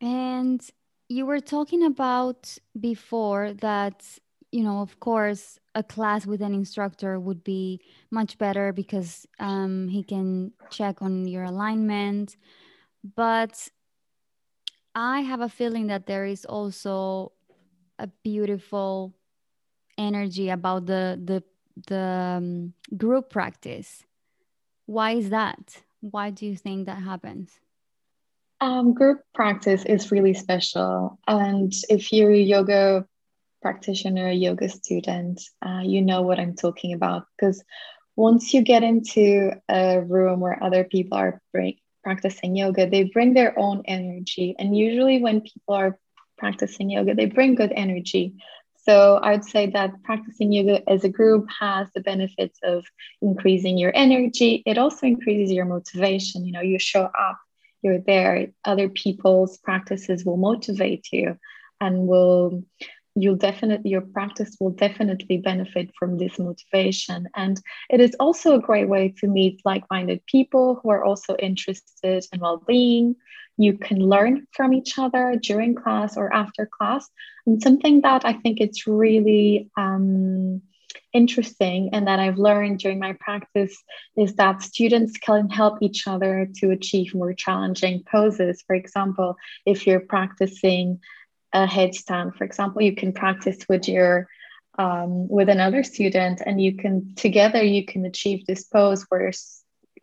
And 0.00 0.64
you 1.08 1.26
were 1.26 1.40
talking 1.40 1.84
about 1.84 2.56
before 2.78 3.52
that, 3.54 4.04
you 4.52 4.62
know, 4.62 4.80
of 4.80 5.00
course, 5.00 5.58
a 5.74 5.82
class 5.82 6.26
with 6.26 6.40
an 6.40 6.54
instructor 6.54 7.18
would 7.18 7.42
be 7.42 7.80
much 8.10 8.38
better 8.38 8.72
because 8.72 9.26
um, 9.40 9.88
he 9.88 10.02
can 10.02 10.52
check 10.70 11.02
on 11.02 11.26
your 11.26 11.44
alignment. 11.44 12.36
But 13.16 13.68
I 14.94 15.20
have 15.20 15.40
a 15.40 15.48
feeling 15.48 15.88
that 15.88 16.06
there 16.06 16.24
is 16.24 16.44
also 16.44 17.32
a 17.98 18.06
beautiful 18.22 19.14
energy 19.98 20.50
about 20.50 20.86
the 20.86 21.20
the 21.22 21.42
the 21.88 22.38
um, 22.38 22.74
group 22.96 23.30
practice. 23.30 24.04
Why 24.86 25.12
is 25.12 25.30
that? 25.30 25.82
Why 26.00 26.30
do 26.30 26.46
you 26.46 26.56
think 26.56 26.86
that 26.86 27.02
happens? 27.02 27.58
Um, 28.60 28.94
group 28.94 29.22
practice 29.34 29.84
is 29.84 30.12
really 30.12 30.34
special, 30.34 31.18
and 31.26 31.72
if 31.88 32.12
you're 32.12 32.30
a 32.30 32.38
yoga 32.38 33.06
practitioner, 33.64 34.30
yoga 34.30 34.68
student, 34.68 35.40
uh, 35.64 35.80
you 35.82 36.02
know 36.02 36.20
what 36.20 36.38
I'm 36.38 36.54
talking 36.54 36.92
about 36.92 37.24
because 37.32 37.64
once 38.14 38.52
you 38.52 38.60
get 38.60 38.82
into 38.82 39.52
a 39.70 40.02
room 40.02 40.40
where 40.40 40.62
other 40.62 40.84
people 40.84 41.16
are 41.16 41.40
practicing 42.02 42.54
yoga, 42.54 42.86
they 42.86 43.04
bring 43.04 43.32
their 43.32 43.58
own 43.58 43.82
energy, 43.86 44.54
and 44.58 44.76
usually 44.76 45.22
when 45.22 45.40
people 45.40 45.74
are 45.74 45.98
practicing 46.36 46.90
yoga, 46.90 47.14
they 47.14 47.24
bring 47.24 47.54
good 47.54 47.72
energy. 47.74 48.34
So 48.84 49.16
I 49.22 49.32
would 49.32 49.46
say 49.46 49.70
that 49.70 50.02
practicing 50.02 50.52
yoga 50.52 50.86
as 50.86 51.04
a 51.04 51.08
group 51.08 51.48
has 51.58 51.88
the 51.94 52.02
benefits 52.02 52.58
of 52.62 52.84
increasing 53.22 53.78
your 53.78 53.92
energy. 53.94 54.62
It 54.66 54.76
also 54.76 55.06
increases 55.06 55.50
your 55.54 55.64
motivation. 55.64 56.44
You 56.44 56.52
know, 56.52 56.60
you 56.60 56.78
show 56.78 57.04
up, 57.04 57.38
you're 57.80 58.00
there. 58.00 58.48
Other 58.66 58.90
people's 58.90 59.56
practices 59.56 60.22
will 60.22 60.36
motivate 60.36 61.06
you 61.12 61.38
and 61.80 62.06
will 62.06 62.62
you'll 63.14 63.36
definitely 63.36 63.90
your 63.90 64.00
practice 64.00 64.56
will 64.60 64.70
definitely 64.70 65.38
benefit 65.38 65.90
from 65.98 66.18
this 66.18 66.38
motivation. 66.38 67.28
And 67.34 67.60
it 67.88 68.00
is 68.00 68.16
also 68.18 68.54
a 68.54 68.60
great 68.60 68.88
way 68.88 69.14
to 69.18 69.28
meet 69.28 69.60
like-minded 69.64 70.26
people 70.26 70.80
who 70.82 70.90
are 70.90 71.04
also 71.04 71.36
interested 71.36 72.26
in 72.32 72.40
well-being. 72.40 73.16
You 73.56 73.78
can 73.78 73.98
learn 73.98 74.46
from 74.52 74.72
each 74.72 74.98
other 74.98 75.36
during 75.40 75.76
class 75.76 76.16
or 76.16 76.32
after 76.34 76.66
class. 76.66 77.08
And 77.46 77.62
something 77.62 78.00
that 78.00 78.24
i 78.24 78.32
think 78.32 78.60
it's 78.60 78.86
really 78.86 79.70
um, 79.76 80.62
interesting 81.12 81.90
and 81.92 82.08
that 82.08 82.18
i've 82.18 82.38
learned 82.38 82.78
during 82.78 82.98
my 82.98 83.12
practice 83.20 83.76
is 84.16 84.34
that 84.34 84.62
students 84.62 85.16
can 85.18 85.48
help 85.48 85.78
each 85.80 86.08
other 86.08 86.48
to 86.56 86.70
achieve 86.70 87.14
more 87.14 87.32
challenging 87.32 88.02
poses. 88.10 88.62
For 88.66 88.74
example 88.74 89.36
if 89.66 89.86
you're 89.86 90.00
practicing 90.00 91.00
a 91.54 91.66
headstand 91.66 92.36
for 92.36 92.44
example 92.44 92.82
you 92.82 92.94
can 92.94 93.12
practice 93.12 93.64
with 93.68 93.88
your 93.88 94.28
um, 94.76 95.28
with 95.28 95.48
another 95.48 95.84
student 95.84 96.42
and 96.44 96.60
you 96.60 96.76
can 96.76 97.14
together 97.14 97.62
you 97.62 97.84
can 97.84 98.04
achieve 98.04 98.44
this 98.44 98.64
pose 98.64 99.06
where 99.08 99.32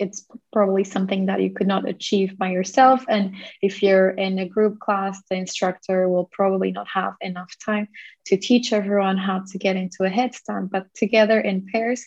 it's 0.02 0.26
probably 0.52 0.84
something 0.84 1.28
that 1.28 1.42
you 1.42 1.52
could 1.52 1.68
not 1.68 1.88
achieve 1.88 2.36
by 2.36 2.50
yourself. 2.50 3.06
And 3.08 3.36
if 3.62 3.84
you're 3.84 4.10
in 4.10 4.40
a 4.40 4.50
group 4.50 4.80
class 4.80 5.22
the 5.30 5.36
instructor 5.36 6.10
will 6.10 6.26
probably 6.26 6.72
not 6.72 6.88
have 6.88 7.14
enough 7.22 7.54
time 7.64 7.88
to 8.26 8.38
teach 8.38 8.74
everyone 8.74 9.18
how 9.18 9.44
to 9.52 9.58
get 9.60 9.76
into 9.76 10.04
a 10.04 10.10
headstand 10.10 10.72
but 10.72 10.88
together 10.96 11.40
in 11.40 11.68
pairs 11.68 12.06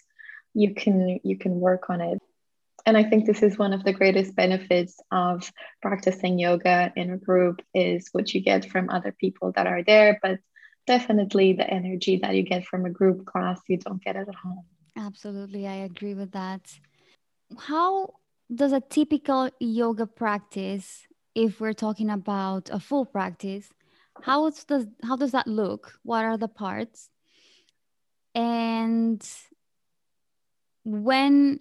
you 0.55 0.75
can 0.75 1.21
you 1.23 1.37
can 1.37 1.61
work 1.61 1.91
on 1.91 2.01
it 2.01 2.19
and 2.87 2.97
i 2.97 3.03
think 3.03 3.27
this 3.27 3.43
is 3.43 3.59
one 3.59 3.73
of 3.73 3.85
the 3.85 3.93
greatest 3.93 4.35
benefits 4.35 5.01
of 5.11 5.51
practicing 5.83 6.39
yoga 6.39 6.93
in 6.97 7.11
a 7.11 7.17
group 7.17 7.63
is 7.75 8.09
what 8.13 8.33
you 8.35 8.41
get 8.41 8.71
from 8.71 8.91
other 8.91 9.13
people 9.19 9.53
that 9.53 9.67
are 9.67 9.83
there 9.83 10.19
but 10.23 10.39
definitely 10.87 11.53
the 11.53 11.69
energy 11.69 12.19
that 12.19 12.35
you 12.35 12.43
get 12.43 12.65
from 12.65 12.85
a 12.85 12.91
group 12.91 13.25
class 13.25 13.61
you 13.69 13.79
don't 13.79 14.03
get 14.05 14.17
at 14.17 14.29
home. 14.35 14.65
Absolutely 14.97 15.67
i 15.67 15.77
agree 15.77 16.15
with 16.15 16.33
that. 16.33 16.79
How 17.59 18.15
does 18.55 18.73
a 18.73 18.81
typical 18.81 19.49
yoga 19.61 20.07
practice 20.07 21.07
if 21.35 21.59
we're 21.59 21.73
talking 21.73 22.11
about 22.11 22.69
a 22.71 22.79
full 22.79 23.07
practice 23.07 23.71
how 24.23 24.51
does 24.51 24.87
how 25.03 25.17
does 25.17 25.33
that 25.33 25.47
look? 25.47 25.99
What 26.03 26.25
are 26.25 26.37
the 26.37 26.49
parts? 26.49 27.11
And 28.35 29.23
when 30.85 31.61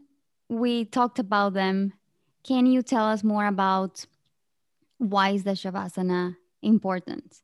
we 0.54 0.86
talked 0.86 1.20
about 1.20 1.54
them. 1.54 1.94
Can 2.44 2.66
you 2.66 2.82
tell 2.82 3.06
us 3.06 3.24
more 3.24 3.46
about 3.48 4.06
why 4.98 5.30
is 5.30 5.44
the 5.44 5.52
Shavasana 5.52 6.36
important? 6.62 7.42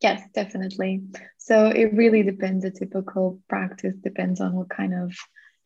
Yes, 0.00 0.22
definitely. 0.34 1.02
So 1.38 1.66
it 1.66 1.92
really 1.92 2.22
depends. 2.22 2.64
A 2.64 2.70
typical 2.70 3.40
practice 3.48 3.94
depends 3.96 4.40
on 4.40 4.54
what 4.54 4.70
kind 4.70 4.94
of 4.94 5.14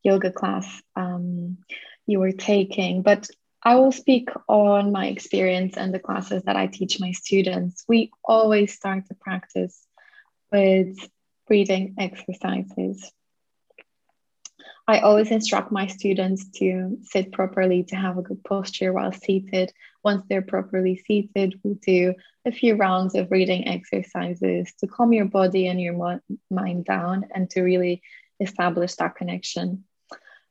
yoga 0.02 0.32
class 0.32 0.82
um, 0.96 1.58
you 2.06 2.20
are 2.22 2.32
taking. 2.32 3.02
But 3.02 3.28
I 3.62 3.76
will 3.76 3.92
speak 3.92 4.28
on 4.48 4.92
my 4.92 5.06
experience 5.06 5.76
and 5.76 5.94
the 5.94 5.98
classes 5.98 6.42
that 6.44 6.56
I 6.56 6.66
teach 6.66 7.00
my 7.00 7.12
students. 7.12 7.84
We 7.88 8.10
always 8.24 8.74
start 8.74 9.04
the 9.08 9.14
practice 9.14 9.86
with 10.52 10.96
breathing 11.46 11.94
exercises. 11.98 13.10
I 14.86 14.98
always 15.00 15.30
instruct 15.30 15.72
my 15.72 15.86
students 15.86 16.50
to 16.58 16.98
sit 17.04 17.32
properly, 17.32 17.84
to 17.84 17.96
have 17.96 18.18
a 18.18 18.22
good 18.22 18.44
posture 18.44 18.92
while 18.92 19.12
seated. 19.12 19.72
Once 20.02 20.24
they're 20.28 20.42
properly 20.42 21.02
seated, 21.06 21.58
we'll 21.62 21.74
do 21.76 22.14
a 22.44 22.52
few 22.52 22.74
rounds 22.74 23.14
of 23.14 23.30
breathing 23.30 23.66
exercises 23.66 24.72
to 24.80 24.86
calm 24.86 25.14
your 25.14 25.24
body 25.24 25.68
and 25.68 25.80
your 25.80 26.20
mind 26.50 26.84
down 26.84 27.26
and 27.34 27.48
to 27.50 27.62
really 27.62 28.02
establish 28.40 28.94
that 28.96 29.16
connection. 29.16 29.84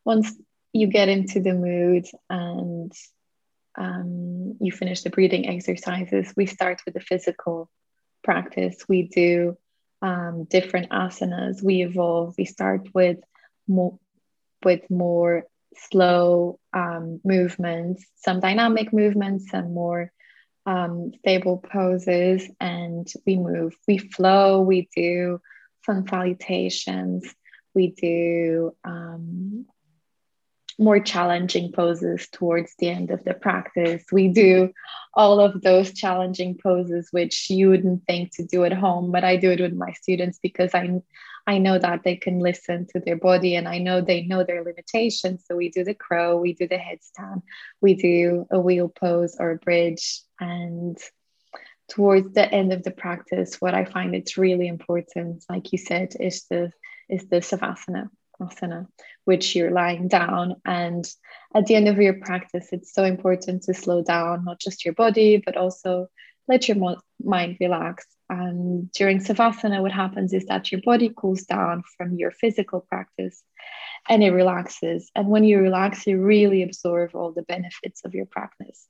Once 0.03 0.34
you 0.71 0.88
get 0.88 1.09
into 1.09 1.39
the 1.39 1.53
mood 1.53 2.07
and 2.27 2.91
um, 3.77 4.57
you 4.59 4.71
finish 4.71 5.03
the 5.03 5.11
breathing 5.11 5.47
exercises, 5.47 6.34
we 6.36 6.47
start 6.47 6.81
with 6.86 6.95
the 6.95 6.99
physical 6.99 7.69
practice. 8.23 8.77
We 8.89 9.03
do 9.03 9.57
um, 10.01 10.45
different 10.45 10.89
asanas. 10.89 11.63
We 11.63 11.84
evolve. 11.84 12.34
We 12.36 12.45
start 12.45 12.88
with 12.95 13.19
more 13.67 13.99
with 14.66 14.89
more 14.89 15.45
slow 15.76 16.59
um, 16.74 17.20
movements, 17.24 18.05
some 18.16 18.39
dynamic 18.39 18.93
movements, 18.93 19.49
some 19.49 19.74
more 19.74 20.11
um, 20.66 21.11
stable 21.20 21.57
poses, 21.57 22.49
and 22.59 23.07
we 23.26 23.38
move. 23.38 23.76
We 23.88 23.97
flow. 23.97 24.61
We 24.61 24.89
do 24.95 25.41
some 25.86 26.07
salutations. 26.07 27.34
We 27.74 27.88
do 27.88 28.76
um, 28.84 29.66
more 30.80 30.99
challenging 30.99 31.72
poses 31.72 32.28
towards 32.32 32.74
the 32.80 32.89
end 32.89 33.11
of 33.11 33.24
the 33.24 33.34
practice. 33.34 34.03
We 34.11 34.30
do 34.30 34.72
all 35.14 35.39
of 35.39 35.61
those 35.61 35.93
challenging 35.93 36.57
poses, 36.61 37.09
which 37.11 37.49
you 37.49 37.70
wouldn't 37.70 38.05
think 38.05 38.36
to 38.36 38.45
do 38.45 38.64
at 38.64 38.74
home, 38.74 39.11
but 39.11 39.24
I 39.24 39.36
do 39.38 39.51
it 39.51 39.59
with 39.59 39.74
my 39.74 39.91
students 39.93 40.39
because 40.41 40.72
I, 40.74 41.01
I 41.45 41.57
know 41.57 41.77
that 41.77 42.03
they 42.03 42.15
can 42.15 42.39
listen 42.39 42.87
to 42.93 42.99
their 42.99 43.17
body 43.17 43.55
and 43.55 43.67
I 43.67 43.79
know 43.79 43.99
they 43.99 44.21
know 44.21 44.43
their 44.43 44.63
limitations. 44.63 45.43
So 45.45 45.55
we 45.55 45.69
do 45.69 45.83
the 45.83 45.93
crow, 45.93 46.37
we 46.37 46.53
do 46.53 46.67
the 46.67 46.77
headstand, 46.77 47.41
we 47.81 47.95
do 47.95 48.47
a 48.49 48.59
wheel 48.59 48.89
pose 48.89 49.35
or 49.39 49.51
a 49.51 49.57
bridge. 49.57 50.21
And 50.39 50.97
towards 51.89 52.33
the 52.33 52.49
end 52.49 52.71
of 52.71 52.83
the 52.83 52.91
practice, 52.91 53.59
what 53.59 53.73
I 53.73 53.85
find 53.85 54.15
it's 54.15 54.37
really 54.37 54.67
important, 54.67 55.43
like 55.49 55.71
you 55.71 55.77
said, 55.77 56.15
is 56.19 56.45
the 56.49 56.71
is 57.09 57.27
the 57.27 57.37
savasana 57.37 58.09
asana, 58.39 58.87
which 59.25 59.55
you're 59.55 59.71
lying 59.71 60.07
down. 60.07 60.55
And 60.65 61.05
at 61.53 61.65
the 61.65 61.75
end 61.75 61.87
of 61.87 61.97
your 61.97 62.15
practice, 62.15 62.69
it's 62.71 62.93
so 62.93 63.03
important 63.03 63.63
to 63.63 63.73
slow 63.73 64.01
down, 64.03 64.45
not 64.45 64.59
just 64.59 64.85
your 64.85 64.93
body, 64.93 65.41
but 65.43 65.57
also 65.57 66.07
let 66.47 66.67
your 66.67 66.77
mind 67.23 67.57
relax. 67.59 68.05
And 68.34 68.91
during 68.91 69.19
Savasana, 69.19 69.81
what 69.81 69.91
happens 69.91 70.34
is 70.34 70.45
that 70.45 70.71
your 70.71 70.81
body 70.81 71.11
cools 71.15 71.43
down 71.43 71.84
from 71.95 72.15
your 72.15 72.31
physical 72.31 72.81
practice 72.81 73.43
and 74.09 74.23
it 74.23 74.31
relaxes. 74.31 75.11
And 75.15 75.27
when 75.27 75.43
you 75.43 75.59
relax, 75.59 76.07
you 76.07 76.19
really 76.19 76.63
absorb 76.63 77.15
all 77.15 77.31
the 77.31 77.43
benefits 77.43 78.01
of 78.03 78.15
your 78.15 78.25
practice. 78.25 78.88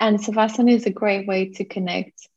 And 0.00 0.18
Savasana 0.18 0.72
is 0.72 0.86
a 0.86 0.90
great 0.90 1.26
way 1.26 1.50
to 1.50 1.64
connect 1.64 2.28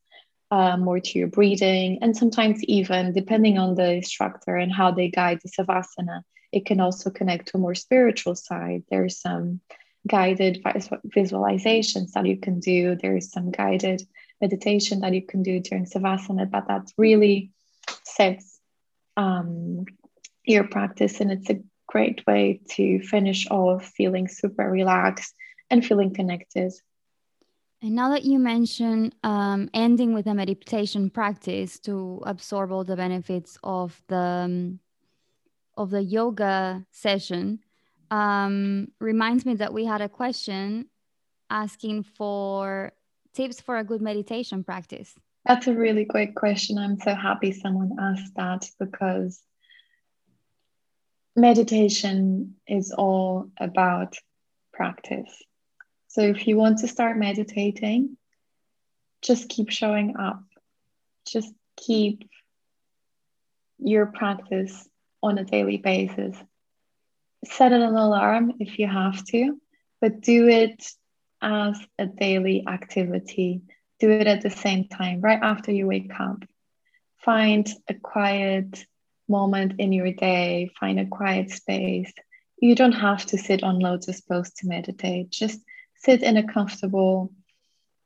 uh, 0.52 0.76
more 0.78 1.00
to 1.00 1.20
your 1.20 1.30
breathing. 1.30 2.00
And 2.02 2.16
sometimes, 2.16 2.64
even 2.66 3.14
depending 3.14 3.58
on 3.58 3.76
the 3.76 3.94
instructor 3.94 4.56
and 4.58 4.72
how 4.72 4.92
they 4.92 5.10
guide 5.10 5.40
the 5.42 5.50
Savasana, 5.50 6.22
it 6.52 6.66
can 6.66 6.80
also 6.82 7.10
connect 7.10 7.48
to 7.48 7.58
a 7.58 7.62
more 7.62 7.76
spiritual 7.76 8.36
side. 8.36 8.84
There's 8.90 9.20
some 9.20 9.62
guided 10.06 10.64
visualizations 10.64 12.12
that 12.12 12.26
you 12.26 12.38
can 12.38 12.60
do, 12.60 12.96
there's 13.02 13.32
some 13.32 13.52
guided 13.52 14.04
meditation 14.46 15.02
that 15.02 15.14
you 15.14 15.24
can 15.32 15.42
do 15.44 15.60
during 15.60 15.86
Savasana, 15.86 16.50
but 16.50 16.68
that 16.68 16.86
really 16.98 17.52
sets 18.04 18.60
um, 19.18 19.86
your 20.44 20.66
practice. 20.66 21.20
And 21.22 21.32
it's 21.32 21.50
a 21.50 21.62
great 21.88 22.26
way 22.28 22.62
to 22.76 23.02
finish 23.02 23.48
off 23.50 23.86
feeling 23.98 24.28
super 24.28 24.70
relaxed 24.70 25.34
and 25.70 25.86
feeling 25.86 26.14
connected 26.14 26.72
and 27.86 27.94
now 27.94 28.10
that 28.10 28.24
you 28.24 28.40
mention 28.40 29.14
um, 29.24 29.70
ending 29.72 30.16
with 30.16 30.26
a 30.26 30.34
meditation 30.34 31.12
practice 31.12 31.78
to 31.82 32.20
absorb 32.26 32.72
all 32.72 32.84
the 32.84 32.96
benefits 32.96 33.60
of 33.64 34.02
the 34.08 34.16
um, 34.16 34.80
of 35.78 35.92
the 35.92 36.02
yoga 36.02 36.86
session, 36.92 37.60
um, 38.10 38.88
reminds 39.00 39.46
me 39.46 39.54
that 39.56 39.72
we 39.72 39.86
had 39.86 40.02
a 40.02 40.10
question 40.10 40.88
asking 41.52 42.02
for 42.02 42.94
tips 43.36 43.62
for 43.62 43.78
a 43.78 43.84
good 43.84 44.02
meditation 44.02 44.64
practice. 44.64 45.14
That's 45.46 45.68
a 45.68 45.76
really 45.76 46.06
great 46.06 46.34
question. 46.36 46.78
I'm 46.78 47.00
so 47.00 47.14
happy 47.14 47.52
someone 47.52 47.98
asked 48.00 48.34
that 48.36 48.68
because 48.80 49.42
meditation 51.36 52.56
is 52.68 52.92
all 52.92 53.50
about 53.60 54.16
practice. 54.74 55.44
So 56.08 56.22
if 56.22 56.48
you 56.48 56.58
want 56.58 56.80
to 56.80 56.88
start 56.88 57.18
meditating, 57.18 58.18
just 59.22 59.50
keep 59.50 59.70
showing 59.70 60.16
up. 60.18 60.42
Just 61.28 61.54
keep 61.76 62.30
your 63.78 64.06
practice 64.06 64.88
on 65.22 65.38
a 65.38 65.44
daily 65.44 65.78
basis. 65.78 66.36
Set 67.46 67.72
an 67.72 67.82
alarm 67.82 68.54
if 68.60 68.80
you 68.80 68.88
have 68.88 69.24
to, 69.26 69.60
but 70.02 70.22
do 70.22 70.48
it 70.48 70.84
as 71.42 71.80
a 71.98 72.06
daily 72.06 72.66
activity. 72.68 73.62
Do 74.00 74.12
it 74.12 74.28
at 74.28 74.42
the 74.42 74.50
same 74.50 74.88
time, 74.88 75.22
right 75.22 75.40
after 75.42 75.72
you 75.72 75.88
wake 75.88 76.12
up. 76.20 76.44
Find 77.18 77.68
a 77.88 77.94
quiet 77.94 78.86
moment 79.28 79.80
in 79.80 79.94
your 79.94 80.12
day, 80.12 80.72
find 80.80 81.00
a 81.00 81.06
quiet 81.06 81.50
space. 81.50 82.12
You 82.58 82.76
don't 82.76 82.92
have 82.92 83.26
to 83.28 83.38
sit 83.38 83.64
on 83.64 83.80
lotus 83.80 84.22
pose 84.22 84.52
to 84.56 84.68
meditate. 84.68 85.30
Just 85.30 85.60
sit 85.96 86.24
in 86.24 86.38
a 86.38 86.52
comfortable 86.52 87.34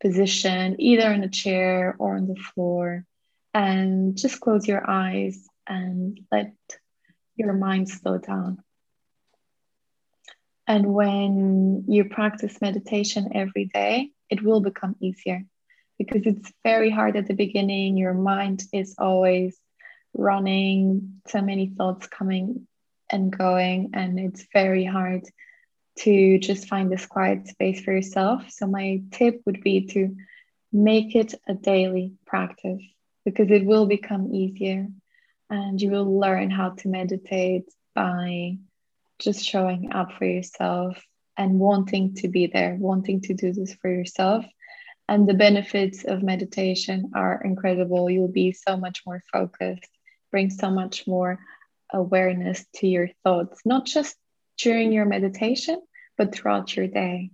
position, 0.01 0.75
either 0.79 1.11
in 1.11 1.23
a 1.23 1.29
chair 1.29 1.95
or 1.99 2.15
on 2.15 2.27
the 2.27 2.35
floor, 2.35 3.05
and 3.53 4.17
just 4.17 4.39
close 4.39 4.67
your 4.67 4.89
eyes 4.89 5.47
and 5.67 6.19
let 6.31 6.53
your 7.35 7.53
mind 7.53 7.89
slow 7.89 8.17
down. 8.17 8.63
And 10.69 10.93
when 10.93 11.85
you 11.87 12.05
practice 12.05 12.61
meditation 12.61 13.31
every 13.33 13.65
day, 13.65 14.11
it 14.29 14.43
will 14.43 14.61
become 14.61 14.95
easier 15.01 15.43
because 15.97 16.21
it's 16.27 16.53
very 16.63 16.91
hard 16.91 17.17
at 17.17 17.27
the 17.27 17.33
beginning. 17.33 17.97
Your 17.97 18.13
mind 18.13 18.61
is 18.71 18.93
always 18.99 19.59
running, 20.13 21.21
so 21.27 21.41
many 21.41 21.69
thoughts 21.69 22.05
coming 22.05 22.67
and 23.09 23.35
going, 23.35 23.89
and 23.95 24.19
it's 24.19 24.45
very 24.53 24.85
hard 24.85 25.23
to 26.01 26.37
just 26.37 26.67
find 26.67 26.91
this 26.91 27.07
quiet 27.07 27.47
space 27.47 27.81
for 27.81 27.91
yourself. 27.91 28.51
So, 28.51 28.67
my 28.67 29.01
tip 29.11 29.41
would 29.47 29.63
be 29.63 29.87
to 29.87 30.15
make 30.71 31.15
it 31.15 31.33
a 31.47 31.55
daily 31.55 32.13
practice 32.27 32.83
because 33.25 33.49
it 33.49 33.65
will 33.65 33.87
become 33.87 34.35
easier 34.35 34.87
and 35.49 35.81
you 35.81 35.89
will 35.89 36.19
learn 36.19 36.51
how 36.51 36.69
to 36.69 36.89
meditate 36.89 37.65
by 37.95 38.59
just 39.19 39.43
showing 39.43 39.91
up 39.93 40.13
for 40.13 40.25
yourself 40.25 41.01
and 41.37 41.59
wanting 41.59 42.15
to 42.15 42.27
be 42.27 42.47
there, 42.47 42.75
wanting 42.79 43.21
to 43.21 43.33
do 43.33 43.53
this 43.53 43.73
for 43.75 43.89
yourself. 43.89 44.45
And 45.07 45.27
the 45.27 45.33
benefits 45.33 46.03
of 46.05 46.21
meditation 46.21 47.11
are 47.15 47.41
incredible. 47.43 48.09
You'll 48.09 48.27
be 48.27 48.51
so 48.51 48.77
much 48.77 49.01
more 49.05 49.21
focused, 49.31 49.89
bring 50.31 50.49
so 50.49 50.69
much 50.69 51.07
more 51.07 51.39
awareness 51.91 52.65
to 52.75 52.87
your 52.87 53.09
thoughts, 53.23 53.61
not 53.65 53.85
just 53.85 54.15
during 54.57 54.91
your 54.91 55.05
meditation, 55.05 55.81
but 56.17 56.33
throughout 56.33 56.75
your 56.75 56.87
day. 56.87 57.31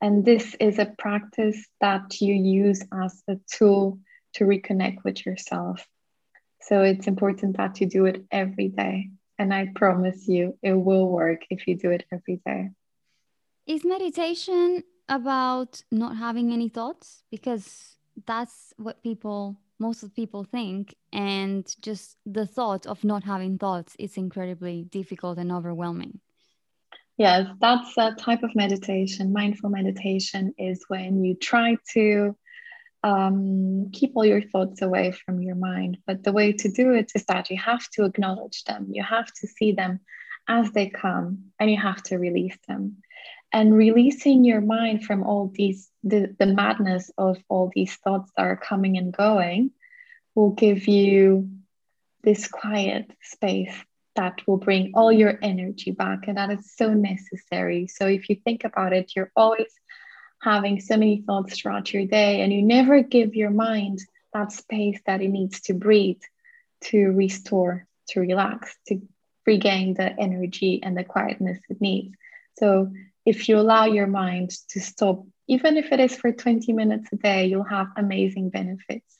And 0.00 0.24
this 0.24 0.56
is 0.58 0.78
a 0.78 0.86
practice 0.98 1.66
that 1.80 2.20
you 2.20 2.34
use 2.34 2.82
as 2.92 3.22
a 3.28 3.36
tool 3.52 4.00
to 4.34 4.44
reconnect 4.44 5.04
with 5.04 5.24
yourself. 5.26 5.86
So 6.62 6.82
it's 6.82 7.06
important 7.06 7.56
that 7.56 7.80
you 7.80 7.86
do 7.88 8.06
it 8.06 8.24
every 8.30 8.68
day. 8.68 9.10
And 9.38 9.52
I 9.52 9.68
promise 9.74 10.28
you, 10.28 10.58
it 10.62 10.74
will 10.74 11.08
work 11.08 11.42
if 11.50 11.66
you 11.66 11.76
do 11.76 11.90
it 11.90 12.04
every 12.12 12.40
day. 12.44 12.70
Is 13.66 13.84
meditation 13.84 14.82
about 15.08 15.82
not 15.90 16.16
having 16.16 16.52
any 16.52 16.68
thoughts? 16.68 17.22
Because 17.30 17.96
that's 18.26 18.72
what 18.76 19.02
people, 19.02 19.56
most 19.78 20.02
of 20.02 20.10
the 20.10 20.14
people 20.14 20.44
think. 20.44 20.94
And 21.12 21.66
just 21.80 22.16
the 22.26 22.46
thought 22.46 22.86
of 22.86 23.04
not 23.04 23.24
having 23.24 23.58
thoughts 23.58 23.96
is 23.98 24.16
incredibly 24.16 24.84
difficult 24.84 25.38
and 25.38 25.50
overwhelming. 25.50 26.20
Yes, 27.18 27.46
that's 27.60 27.96
a 27.98 28.14
type 28.14 28.42
of 28.42 28.54
meditation. 28.54 29.32
Mindful 29.32 29.70
meditation 29.70 30.54
is 30.58 30.84
when 30.88 31.22
you 31.22 31.34
try 31.34 31.76
to 31.92 32.36
um, 33.02 33.90
keep 33.92 34.12
all 34.14 34.24
your 34.24 34.42
thoughts 34.42 34.82
away 34.82 35.12
from 35.12 35.42
your 35.42 35.56
mind. 35.56 35.98
But 36.06 36.22
the 36.22 36.32
way 36.32 36.52
to 36.52 36.70
do 36.70 36.92
it 36.92 37.12
is 37.14 37.24
that 37.26 37.50
you 37.50 37.56
have 37.58 37.88
to 37.90 38.04
acknowledge 38.04 38.64
them, 38.64 38.88
you 38.90 39.02
have 39.02 39.32
to 39.40 39.46
see 39.46 39.72
them 39.72 40.00
as 40.48 40.70
they 40.72 40.88
come, 40.88 41.52
and 41.58 41.70
you 41.70 41.76
have 41.76 42.02
to 42.04 42.18
release 42.18 42.56
them. 42.68 42.98
And 43.52 43.74
releasing 43.74 44.44
your 44.44 44.62
mind 44.62 45.04
from 45.04 45.22
all 45.24 45.52
these, 45.54 45.90
the, 46.02 46.34
the 46.38 46.46
madness 46.46 47.10
of 47.18 47.38
all 47.48 47.70
these 47.74 47.94
thoughts 47.96 48.30
that 48.36 48.46
are 48.46 48.56
coming 48.56 48.96
and 48.96 49.12
going, 49.12 49.72
will 50.34 50.50
give 50.50 50.88
you 50.88 51.50
this 52.22 52.48
quiet 52.48 53.10
space 53.20 53.74
that 54.14 54.40
will 54.46 54.56
bring 54.56 54.92
all 54.94 55.12
your 55.12 55.38
energy 55.42 55.90
back. 55.90 56.28
And 56.28 56.36
that 56.36 56.50
is 56.50 56.72
so 56.74 56.92
necessary. 56.92 57.88
So 57.88 58.06
if 58.06 58.28
you 58.28 58.36
think 58.36 58.64
about 58.64 58.92
it, 58.92 59.12
you're 59.14 59.32
always 59.36 59.72
having 60.42 60.80
so 60.80 60.96
many 60.96 61.22
thoughts 61.22 61.56
throughout 61.56 61.92
your 61.94 62.04
day, 62.04 62.40
and 62.40 62.52
you 62.52 62.62
never 62.62 63.02
give 63.02 63.34
your 63.34 63.50
mind 63.50 64.00
that 64.32 64.50
space 64.50 65.00
that 65.06 65.22
it 65.22 65.28
needs 65.28 65.60
to 65.62 65.74
breathe, 65.74 66.20
to 66.80 66.98
restore, 67.12 67.86
to 68.08 68.20
relax, 68.20 68.76
to 68.88 69.00
regain 69.46 69.94
the 69.94 70.18
energy 70.18 70.80
and 70.82 70.96
the 70.96 71.04
quietness 71.04 71.58
it 71.68 71.80
needs. 71.80 72.16
So 72.58 72.92
if 73.24 73.48
you 73.48 73.58
allow 73.58 73.84
your 73.84 74.06
mind 74.06 74.50
to 74.70 74.80
stop, 74.80 75.24
even 75.46 75.76
if 75.76 75.92
it 75.92 76.00
is 76.00 76.16
for 76.16 76.32
20 76.32 76.72
minutes 76.72 77.08
a 77.12 77.16
day, 77.16 77.46
you'll 77.46 77.64
have 77.64 77.88
amazing 77.96 78.50
benefits. 78.50 79.16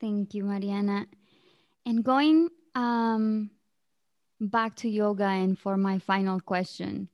Thank 0.00 0.34
you, 0.34 0.44
Mariana. 0.44 1.06
And 1.84 2.04
going 2.04 2.48
um, 2.74 3.50
back 4.40 4.76
to 4.76 4.88
yoga 4.88 5.24
and 5.24 5.58
for 5.58 5.76
my 5.76 5.98
final 5.98 6.40
question, 6.40 7.08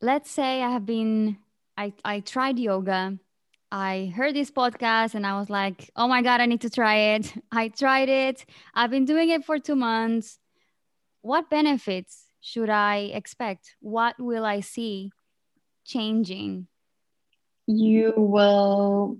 let's 0.00 0.30
say 0.30 0.62
I 0.62 0.70
have 0.70 0.84
been, 0.84 1.38
I, 1.76 1.92
I 2.04 2.20
tried 2.20 2.58
yoga. 2.58 3.18
I 3.70 4.12
heard 4.14 4.34
this 4.34 4.50
podcast 4.50 5.14
and 5.14 5.26
I 5.26 5.38
was 5.38 5.48
like, 5.48 5.90
oh 5.96 6.06
my 6.06 6.22
God, 6.22 6.40
I 6.40 6.46
need 6.46 6.60
to 6.60 6.70
try 6.70 7.14
it. 7.14 7.32
I 7.52 7.68
tried 7.68 8.08
it. 8.08 8.44
I've 8.74 8.90
been 8.90 9.06
doing 9.06 9.30
it 9.30 9.44
for 9.44 9.58
two 9.58 9.76
months. 9.76 10.38
What 11.22 11.48
benefits 11.48 12.26
should 12.40 12.68
I 12.68 13.10
expect? 13.14 13.76
What 13.80 14.16
will 14.18 14.44
I 14.44 14.60
see 14.60 15.10
changing? 15.84 16.66
You 17.66 18.12
will 18.16 19.18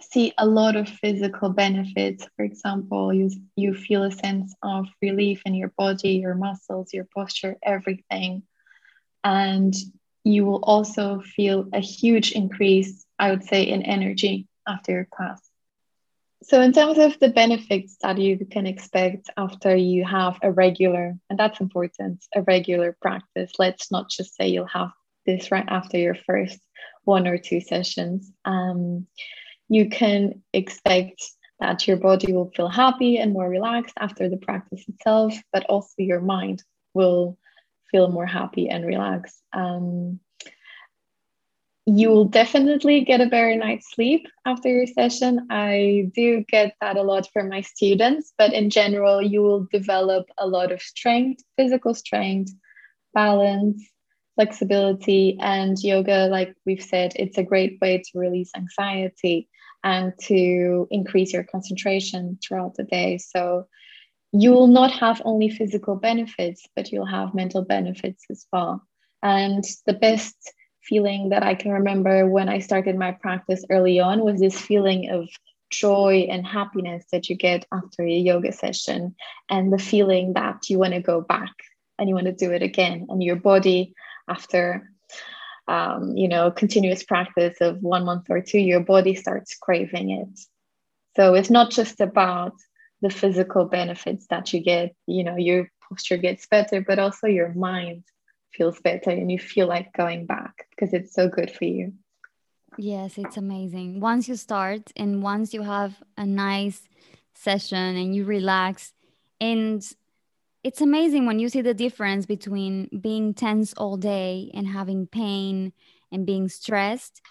see 0.00 0.32
a 0.38 0.46
lot 0.46 0.76
of 0.76 0.88
physical 0.88 1.50
benefits. 1.50 2.26
For 2.36 2.44
example, 2.44 3.12
you, 3.12 3.30
you 3.56 3.74
feel 3.74 4.04
a 4.04 4.12
sense 4.12 4.54
of 4.62 4.86
relief 5.02 5.42
in 5.44 5.54
your 5.54 5.72
body, 5.76 6.12
your 6.12 6.34
muscles, 6.34 6.94
your 6.94 7.06
posture, 7.14 7.56
everything. 7.62 8.44
And 9.22 9.74
you 10.24 10.44
will 10.44 10.62
also 10.62 11.20
feel 11.20 11.68
a 11.72 11.80
huge 11.80 12.32
increase, 12.32 13.04
I 13.18 13.30
would 13.30 13.44
say, 13.44 13.64
in 13.64 13.82
energy 13.82 14.46
after 14.66 14.92
your 14.92 15.06
class. 15.06 15.40
So, 16.42 16.62
in 16.62 16.72
terms 16.72 16.98
of 16.98 17.18
the 17.18 17.28
benefits 17.28 17.96
that 18.02 18.18
you 18.18 18.38
can 18.46 18.66
expect 18.66 19.28
after 19.36 19.76
you 19.76 20.04
have 20.04 20.38
a 20.42 20.50
regular, 20.50 21.14
and 21.28 21.38
that's 21.38 21.60
important, 21.60 22.24
a 22.34 22.42
regular 22.42 22.96
practice, 23.00 23.52
let's 23.58 23.90
not 23.90 24.08
just 24.08 24.34
say 24.34 24.48
you'll 24.48 24.66
have 24.66 24.90
this 25.26 25.50
right 25.52 25.66
after 25.68 25.98
your 25.98 26.14
first 26.14 26.58
one 27.04 27.26
or 27.26 27.36
two 27.36 27.60
sessions. 27.60 28.32
Um, 28.44 29.06
you 29.68 29.90
can 29.90 30.42
expect 30.52 31.22
that 31.60 31.86
your 31.86 31.98
body 31.98 32.32
will 32.32 32.50
feel 32.56 32.68
happy 32.68 33.18
and 33.18 33.32
more 33.32 33.48
relaxed 33.48 33.94
after 33.98 34.28
the 34.28 34.38
practice 34.38 34.82
itself, 34.88 35.34
but 35.52 35.64
also 35.66 35.94
your 35.98 36.20
mind 36.20 36.62
will 36.94 37.38
feel 37.90 38.08
more 38.08 38.26
happy 38.26 38.68
and 38.68 38.84
relaxed. 38.86 39.40
Um, 39.52 40.20
you 41.86 42.10
will 42.10 42.26
definitely 42.26 43.00
get 43.04 43.20
a 43.20 43.26
better 43.26 43.56
night's 43.56 43.90
sleep 43.90 44.28
after 44.46 44.68
your 44.68 44.86
session. 44.86 45.46
I 45.50 46.10
do 46.14 46.44
get 46.48 46.74
that 46.80 46.96
a 46.96 47.02
lot 47.02 47.28
from 47.32 47.48
my 47.48 47.62
students, 47.62 48.32
but 48.38 48.52
in 48.52 48.70
general, 48.70 49.20
you 49.22 49.42
will 49.42 49.66
develop 49.72 50.26
a 50.38 50.46
lot 50.46 50.72
of 50.72 50.80
strength, 50.82 51.42
physical 51.56 51.94
strength, 51.94 52.52
balance, 53.14 53.82
flexibility, 54.36 55.36
and 55.40 55.76
yoga. 55.82 56.26
Like 56.26 56.54
we've 56.64 56.82
said, 56.82 57.12
it's 57.16 57.38
a 57.38 57.42
great 57.42 57.78
way 57.80 57.98
to 57.98 58.18
release 58.18 58.50
anxiety 58.54 59.48
and 59.82 60.12
to 60.26 60.86
increase 60.90 61.32
your 61.32 61.44
concentration 61.44 62.38
throughout 62.46 62.74
the 62.74 62.84
day. 62.84 63.18
So 63.18 63.66
you 64.32 64.52
will 64.52 64.68
not 64.68 64.92
have 64.92 65.20
only 65.24 65.48
physical 65.48 65.96
benefits, 65.96 66.66
but 66.76 66.92
you'll 66.92 67.06
have 67.06 67.34
mental 67.34 67.64
benefits 67.64 68.24
as 68.30 68.46
well. 68.52 68.82
And 69.22 69.64
the 69.86 69.92
best 69.92 70.36
feeling 70.82 71.30
that 71.30 71.42
I 71.42 71.54
can 71.54 71.72
remember 71.72 72.28
when 72.28 72.48
I 72.48 72.60
started 72.60 72.96
my 72.96 73.12
practice 73.12 73.64
early 73.68 74.00
on 74.00 74.20
was 74.20 74.40
this 74.40 74.58
feeling 74.58 75.10
of 75.10 75.28
joy 75.70 76.26
and 76.30 76.46
happiness 76.46 77.04
that 77.12 77.28
you 77.28 77.36
get 77.36 77.66
after 77.72 78.02
a 78.02 78.10
yoga 78.10 78.52
session, 78.52 79.14
and 79.48 79.72
the 79.72 79.78
feeling 79.78 80.32
that 80.34 80.68
you 80.68 80.78
want 80.78 80.94
to 80.94 81.00
go 81.00 81.20
back 81.20 81.52
and 81.98 82.08
you 82.08 82.14
want 82.14 82.26
to 82.26 82.32
do 82.32 82.50
it 82.50 82.62
again. 82.62 83.06
And 83.08 83.22
your 83.22 83.36
body, 83.36 83.94
after 84.28 84.90
um, 85.68 86.16
you 86.16 86.26
know, 86.26 86.50
continuous 86.50 87.04
practice 87.04 87.56
of 87.60 87.80
one 87.80 88.04
month 88.04 88.26
or 88.28 88.40
two, 88.40 88.58
your 88.58 88.80
body 88.80 89.14
starts 89.14 89.56
craving 89.56 90.10
it. 90.10 90.40
So 91.16 91.34
it's 91.34 91.50
not 91.50 91.70
just 91.70 92.00
about 92.00 92.54
the 93.00 93.10
physical 93.10 93.64
benefits 93.64 94.26
that 94.28 94.52
you 94.52 94.60
get, 94.60 94.94
you 95.06 95.24
know, 95.24 95.36
your 95.36 95.70
posture 95.88 96.16
gets 96.16 96.46
better, 96.46 96.80
but 96.80 96.98
also 96.98 97.26
your 97.26 97.52
mind 97.54 98.04
feels 98.52 98.80
better 98.80 99.10
and 99.10 99.30
you 99.30 99.38
feel 99.38 99.66
like 99.66 99.92
going 99.92 100.26
back 100.26 100.66
because 100.70 100.92
it's 100.92 101.14
so 101.14 101.28
good 101.28 101.50
for 101.50 101.64
you. 101.64 101.92
Yes, 102.76 103.18
it's 103.18 103.36
amazing. 103.36 104.00
Once 104.00 104.28
you 104.28 104.36
start 104.36 104.92
and 104.96 105.22
once 105.22 105.52
you 105.52 105.62
have 105.62 106.02
a 106.16 106.26
nice 106.26 106.82
session 107.34 107.96
and 107.96 108.14
you 108.14 108.24
relax 108.24 108.92
and 109.40 109.82
it's 110.62 110.80
amazing 110.82 111.24
when 111.24 111.38
you 111.38 111.48
see 111.48 111.62
the 111.62 111.72
difference 111.72 112.26
between 112.26 112.88
being 113.00 113.32
tense 113.32 113.72
all 113.74 113.96
day 113.96 114.50
and 114.52 114.68
having 114.68 115.06
pain 115.06 115.72
and 116.12 116.26
being 116.26 116.48
stressed 116.48 117.22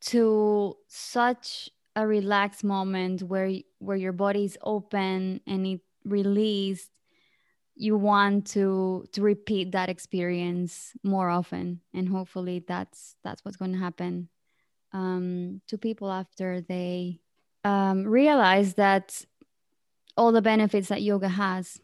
to 0.00 0.76
such 0.88 1.70
a 1.98 2.06
relaxed 2.06 2.62
moment 2.62 3.22
where 3.22 3.50
where 3.80 3.96
your 3.96 4.12
body 4.12 4.44
is 4.44 4.56
open 4.62 5.40
and 5.46 5.66
it 5.66 5.80
released 6.04 6.90
you 7.78 7.96
want 7.96 8.46
to 8.48 9.06
to 9.12 9.22
repeat 9.22 9.72
that 9.72 9.88
experience 9.88 10.92
more 11.02 11.30
often. 11.30 11.80
And 11.94 12.08
hopefully 12.08 12.64
that's 12.66 13.16
that's 13.22 13.44
what's 13.44 13.56
going 13.56 13.72
to 13.72 13.78
happen 13.78 14.28
um, 14.92 15.60
to 15.68 15.78
people 15.78 16.10
after 16.10 16.60
they 16.60 17.20
um, 17.64 18.04
realize 18.04 18.74
that 18.74 19.24
all 20.16 20.32
the 20.32 20.42
benefits 20.42 20.88
that 20.88 21.02
yoga 21.02 21.28
has. 21.28 21.80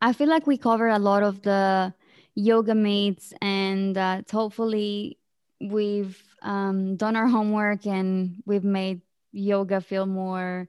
I 0.00 0.12
feel 0.12 0.28
like 0.28 0.46
we 0.46 0.56
cover 0.58 0.88
a 0.88 0.98
lot 0.98 1.22
of 1.22 1.42
the 1.42 1.92
yoga 2.34 2.74
myths, 2.74 3.32
and 3.40 3.96
hopefully 4.30 5.18
we've 5.60 6.31
um, 6.42 6.96
done 6.96 7.16
our 7.16 7.26
homework 7.26 7.86
and 7.86 8.42
we've 8.44 8.64
made 8.64 9.00
yoga 9.32 9.80
feel 9.80 10.06
more 10.06 10.68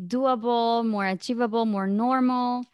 doable, 0.00 0.86
more 0.86 1.06
achievable, 1.06 1.64
more 1.64 1.86
normal, 1.86 2.64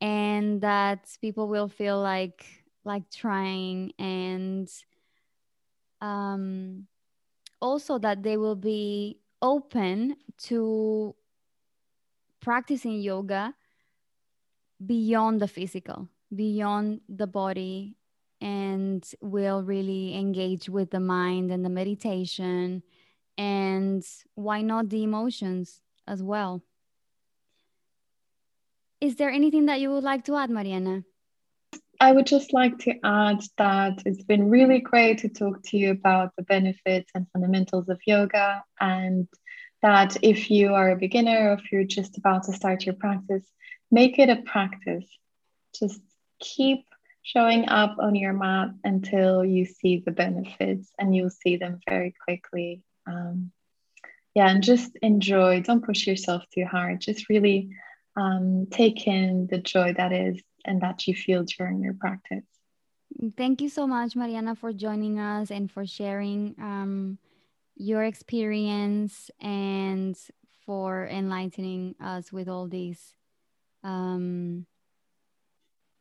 and 0.00 0.60
that 0.62 1.04
people 1.20 1.48
will 1.48 1.68
feel 1.68 2.00
like 2.00 2.44
like 2.84 3.10
trying 3.10 3.92
and 3.98 4.68
um, 6.00 6.86
also 7.60 7.98
that 7.98 8.22
they 8.22 8.36
will 8.36 8.56
be 8.56 9.18
open 9.42 10.16
to 10.38 11.14
practicing 12.40 13.00
yoga 13.00 13.54
beyond 14.84 15.40
the 15.40 15.48
physical, 15.48 16.08
beyond 16.34 17.00
the 17.08 17.26
body, 17.26 17.96
and 18.40 19.04
we'll 19.20 19.62
really 19.62 20.16
engage 20.16 20.68
with 20.68 20.90
the 20.90 21.00
mind 21.00 21.50
and 21.50 21.64
the 21.64 21.68
meditation. 21.68 22.82
And 23.36 24.04
why 24.34 24.62
not 24.62 24.88
the 24.88 25.02
emotions 25.02 25.80
as 26.06 26.22
well? 26.22 26.62
Is 29.00 29.16
there 29.16 29.30
anything 29.30 29.66
that 29.66 29.80
you 29.80 29.90
would 29.90 30.04
like 30.04 30.24
to 30.26 30.36
add, 30.36 30.50
Mariana? 30.50 31.04
I 32.00 32.12
would 32.12 32.26
just 32.26 32.52
like 32.52 32.78
to 32.80 32.94
add 33.04 33.40
that 33.58 34.02
it's 34.06 34.22
been 34.22 34.48
really 34.48 34.80
great 34.80 35.18
to 35.18 35.28
talk 35.28 35.62
to 35.64 35.76
you 35.76 35.90
about 35.90 36.34
the 36.36 36.42
benefits 36.42 37.10
and 37.14 37.26
fundamentals 37.32 37.88
of 37.88 38.00
yoga, 38.06 38.62
and 38.80 39.28
that 39.82 40.16
if 40.22 40.50
you 40.50 40.74
are 40.74 40.90
a 40.90 40.96
beginner 40.96 41.50
or 41.50 41.52
if 41.54 41.70
you're 41.70 41.84
just 41.84 42.18
about 42.18 42.44
to 42.44 42.52
start 42.52 42.84
your 42.84 42.94
practice, 42.94 43.46
make 43.90 44.18
it 44.18 44.28
a 44.30 44.36
practice. 44.36 45.06
Just 45.78 46.00
keep 46.38 46.86
showing 47.22 47.68
up 47.68 47.96
on 47.98 48.14
your 48.14 48.32
mat 48.32 48.70
until 48.84 49.44
you 49.44 49.64
see 49.64 50.02
the 50.04 50.12
benefits 50.12 50.90
and 50.98 51.14
you'll 51.14 51.30
see 51.30 51.56
them 51.56 51.80
very 51.88 52.14
quickly. 52.24 52.82
Um, 53.06 53.52
yeah, 54.34 54.48
and 54.48 54.62
just 54.62 54.96
enjoy. 55.02 55.60
Don't 55.60 55.84
push 55.84 56.06
yourself 56.06 56.44
too 56.54 56.64
hard. 56.64 57.00
Just 57.00 57.28
really 57.28 57.70
um, 58.16 58.66
take 58.70 59.06
in 59.06 59.48
the 59.50 59.58
joy 59.58 59.94
that 59.96 60.12
is 60.12 60.40
and 60.64 60.80
that 60.82 61.06
you 61.06 61.14
feel 61.14 61.44
during 61.44 61.82
your 61.82 61.94
practice. 61.94 62.44
Thank 63.36 63.60
you 63.60 63.68
so 63.68 63.86
much, 63.86 64.14
Mariana, 64.14 64.54
for 64.54 64.72
joining 64.72 65.18
us 65.18 65.50
and 65.50 65.70
for 65.70 65.84
sharing 65.84 66.54
um, 66.58 67.18
your 67.76 68.04
experience 68.04 69.30
and 69.40 70.16
for 70.64 71.06
enlightening 71.06 71.96
us 72.00 72.32
with 72.32 72.48
all 72.48 72.68
these 72.68 73.14
um, 73.82 74.66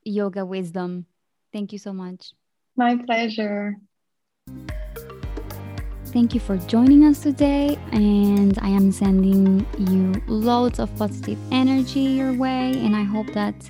yoga 0.04 0.46
wisdom. 0.46 1.08
Thank 1.52 1.72
you 1.74 1.80
so 1.80 1.94
much. 1.94 2.32
My 2.76 2.98
pleasure. 3.06 3.76
Thank 6.06 6.34
you 6.34 6.40
for 6.40 6.58
joining 6.58 7.06
us 7.06 7.22
today, 7.22 7.78
and 7.92 8.58
I 8.60 8.70
am 8.70 8.92
sending 8.92 9.66
you 9.78 10.20
loads 10.28 10.80
of 10.80 10.96
positive 10.98 11.38
energy 11.52 12.00
your 12.00 12.34
way. 12.34 12.72
And 12.72 12.96
I 12.96 13.04
hope 13.04 13.32
that 13.34 13.70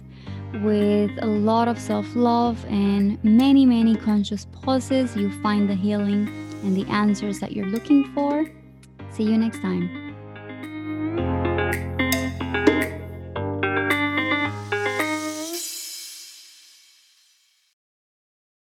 with 0.63 1.11
a 1.21 1.25
lot 1.25 1.67
of 1.67 1.77
self 1.77 2.15
love 2.15 2.63
and 2.69 3.21
many, 3.23 3.65
many 3.65 3.95
conscious 3.95 4.45
pauses, 4.45 5.15
you 5.17 5.31
find 5.41 5.69
the 5.69 5.75
healing 5.75 6.29
and 6.63 6.75
the 6.75 6.85
answers 6.89 7.39
that 7.39 7.51
you're 7.51 7.67
looking 7.67 8.05
for. 8.13 8.45
See 9.11 9.23
you 9.23 9.37
next 9.37 9.61
time. 9.61 10.08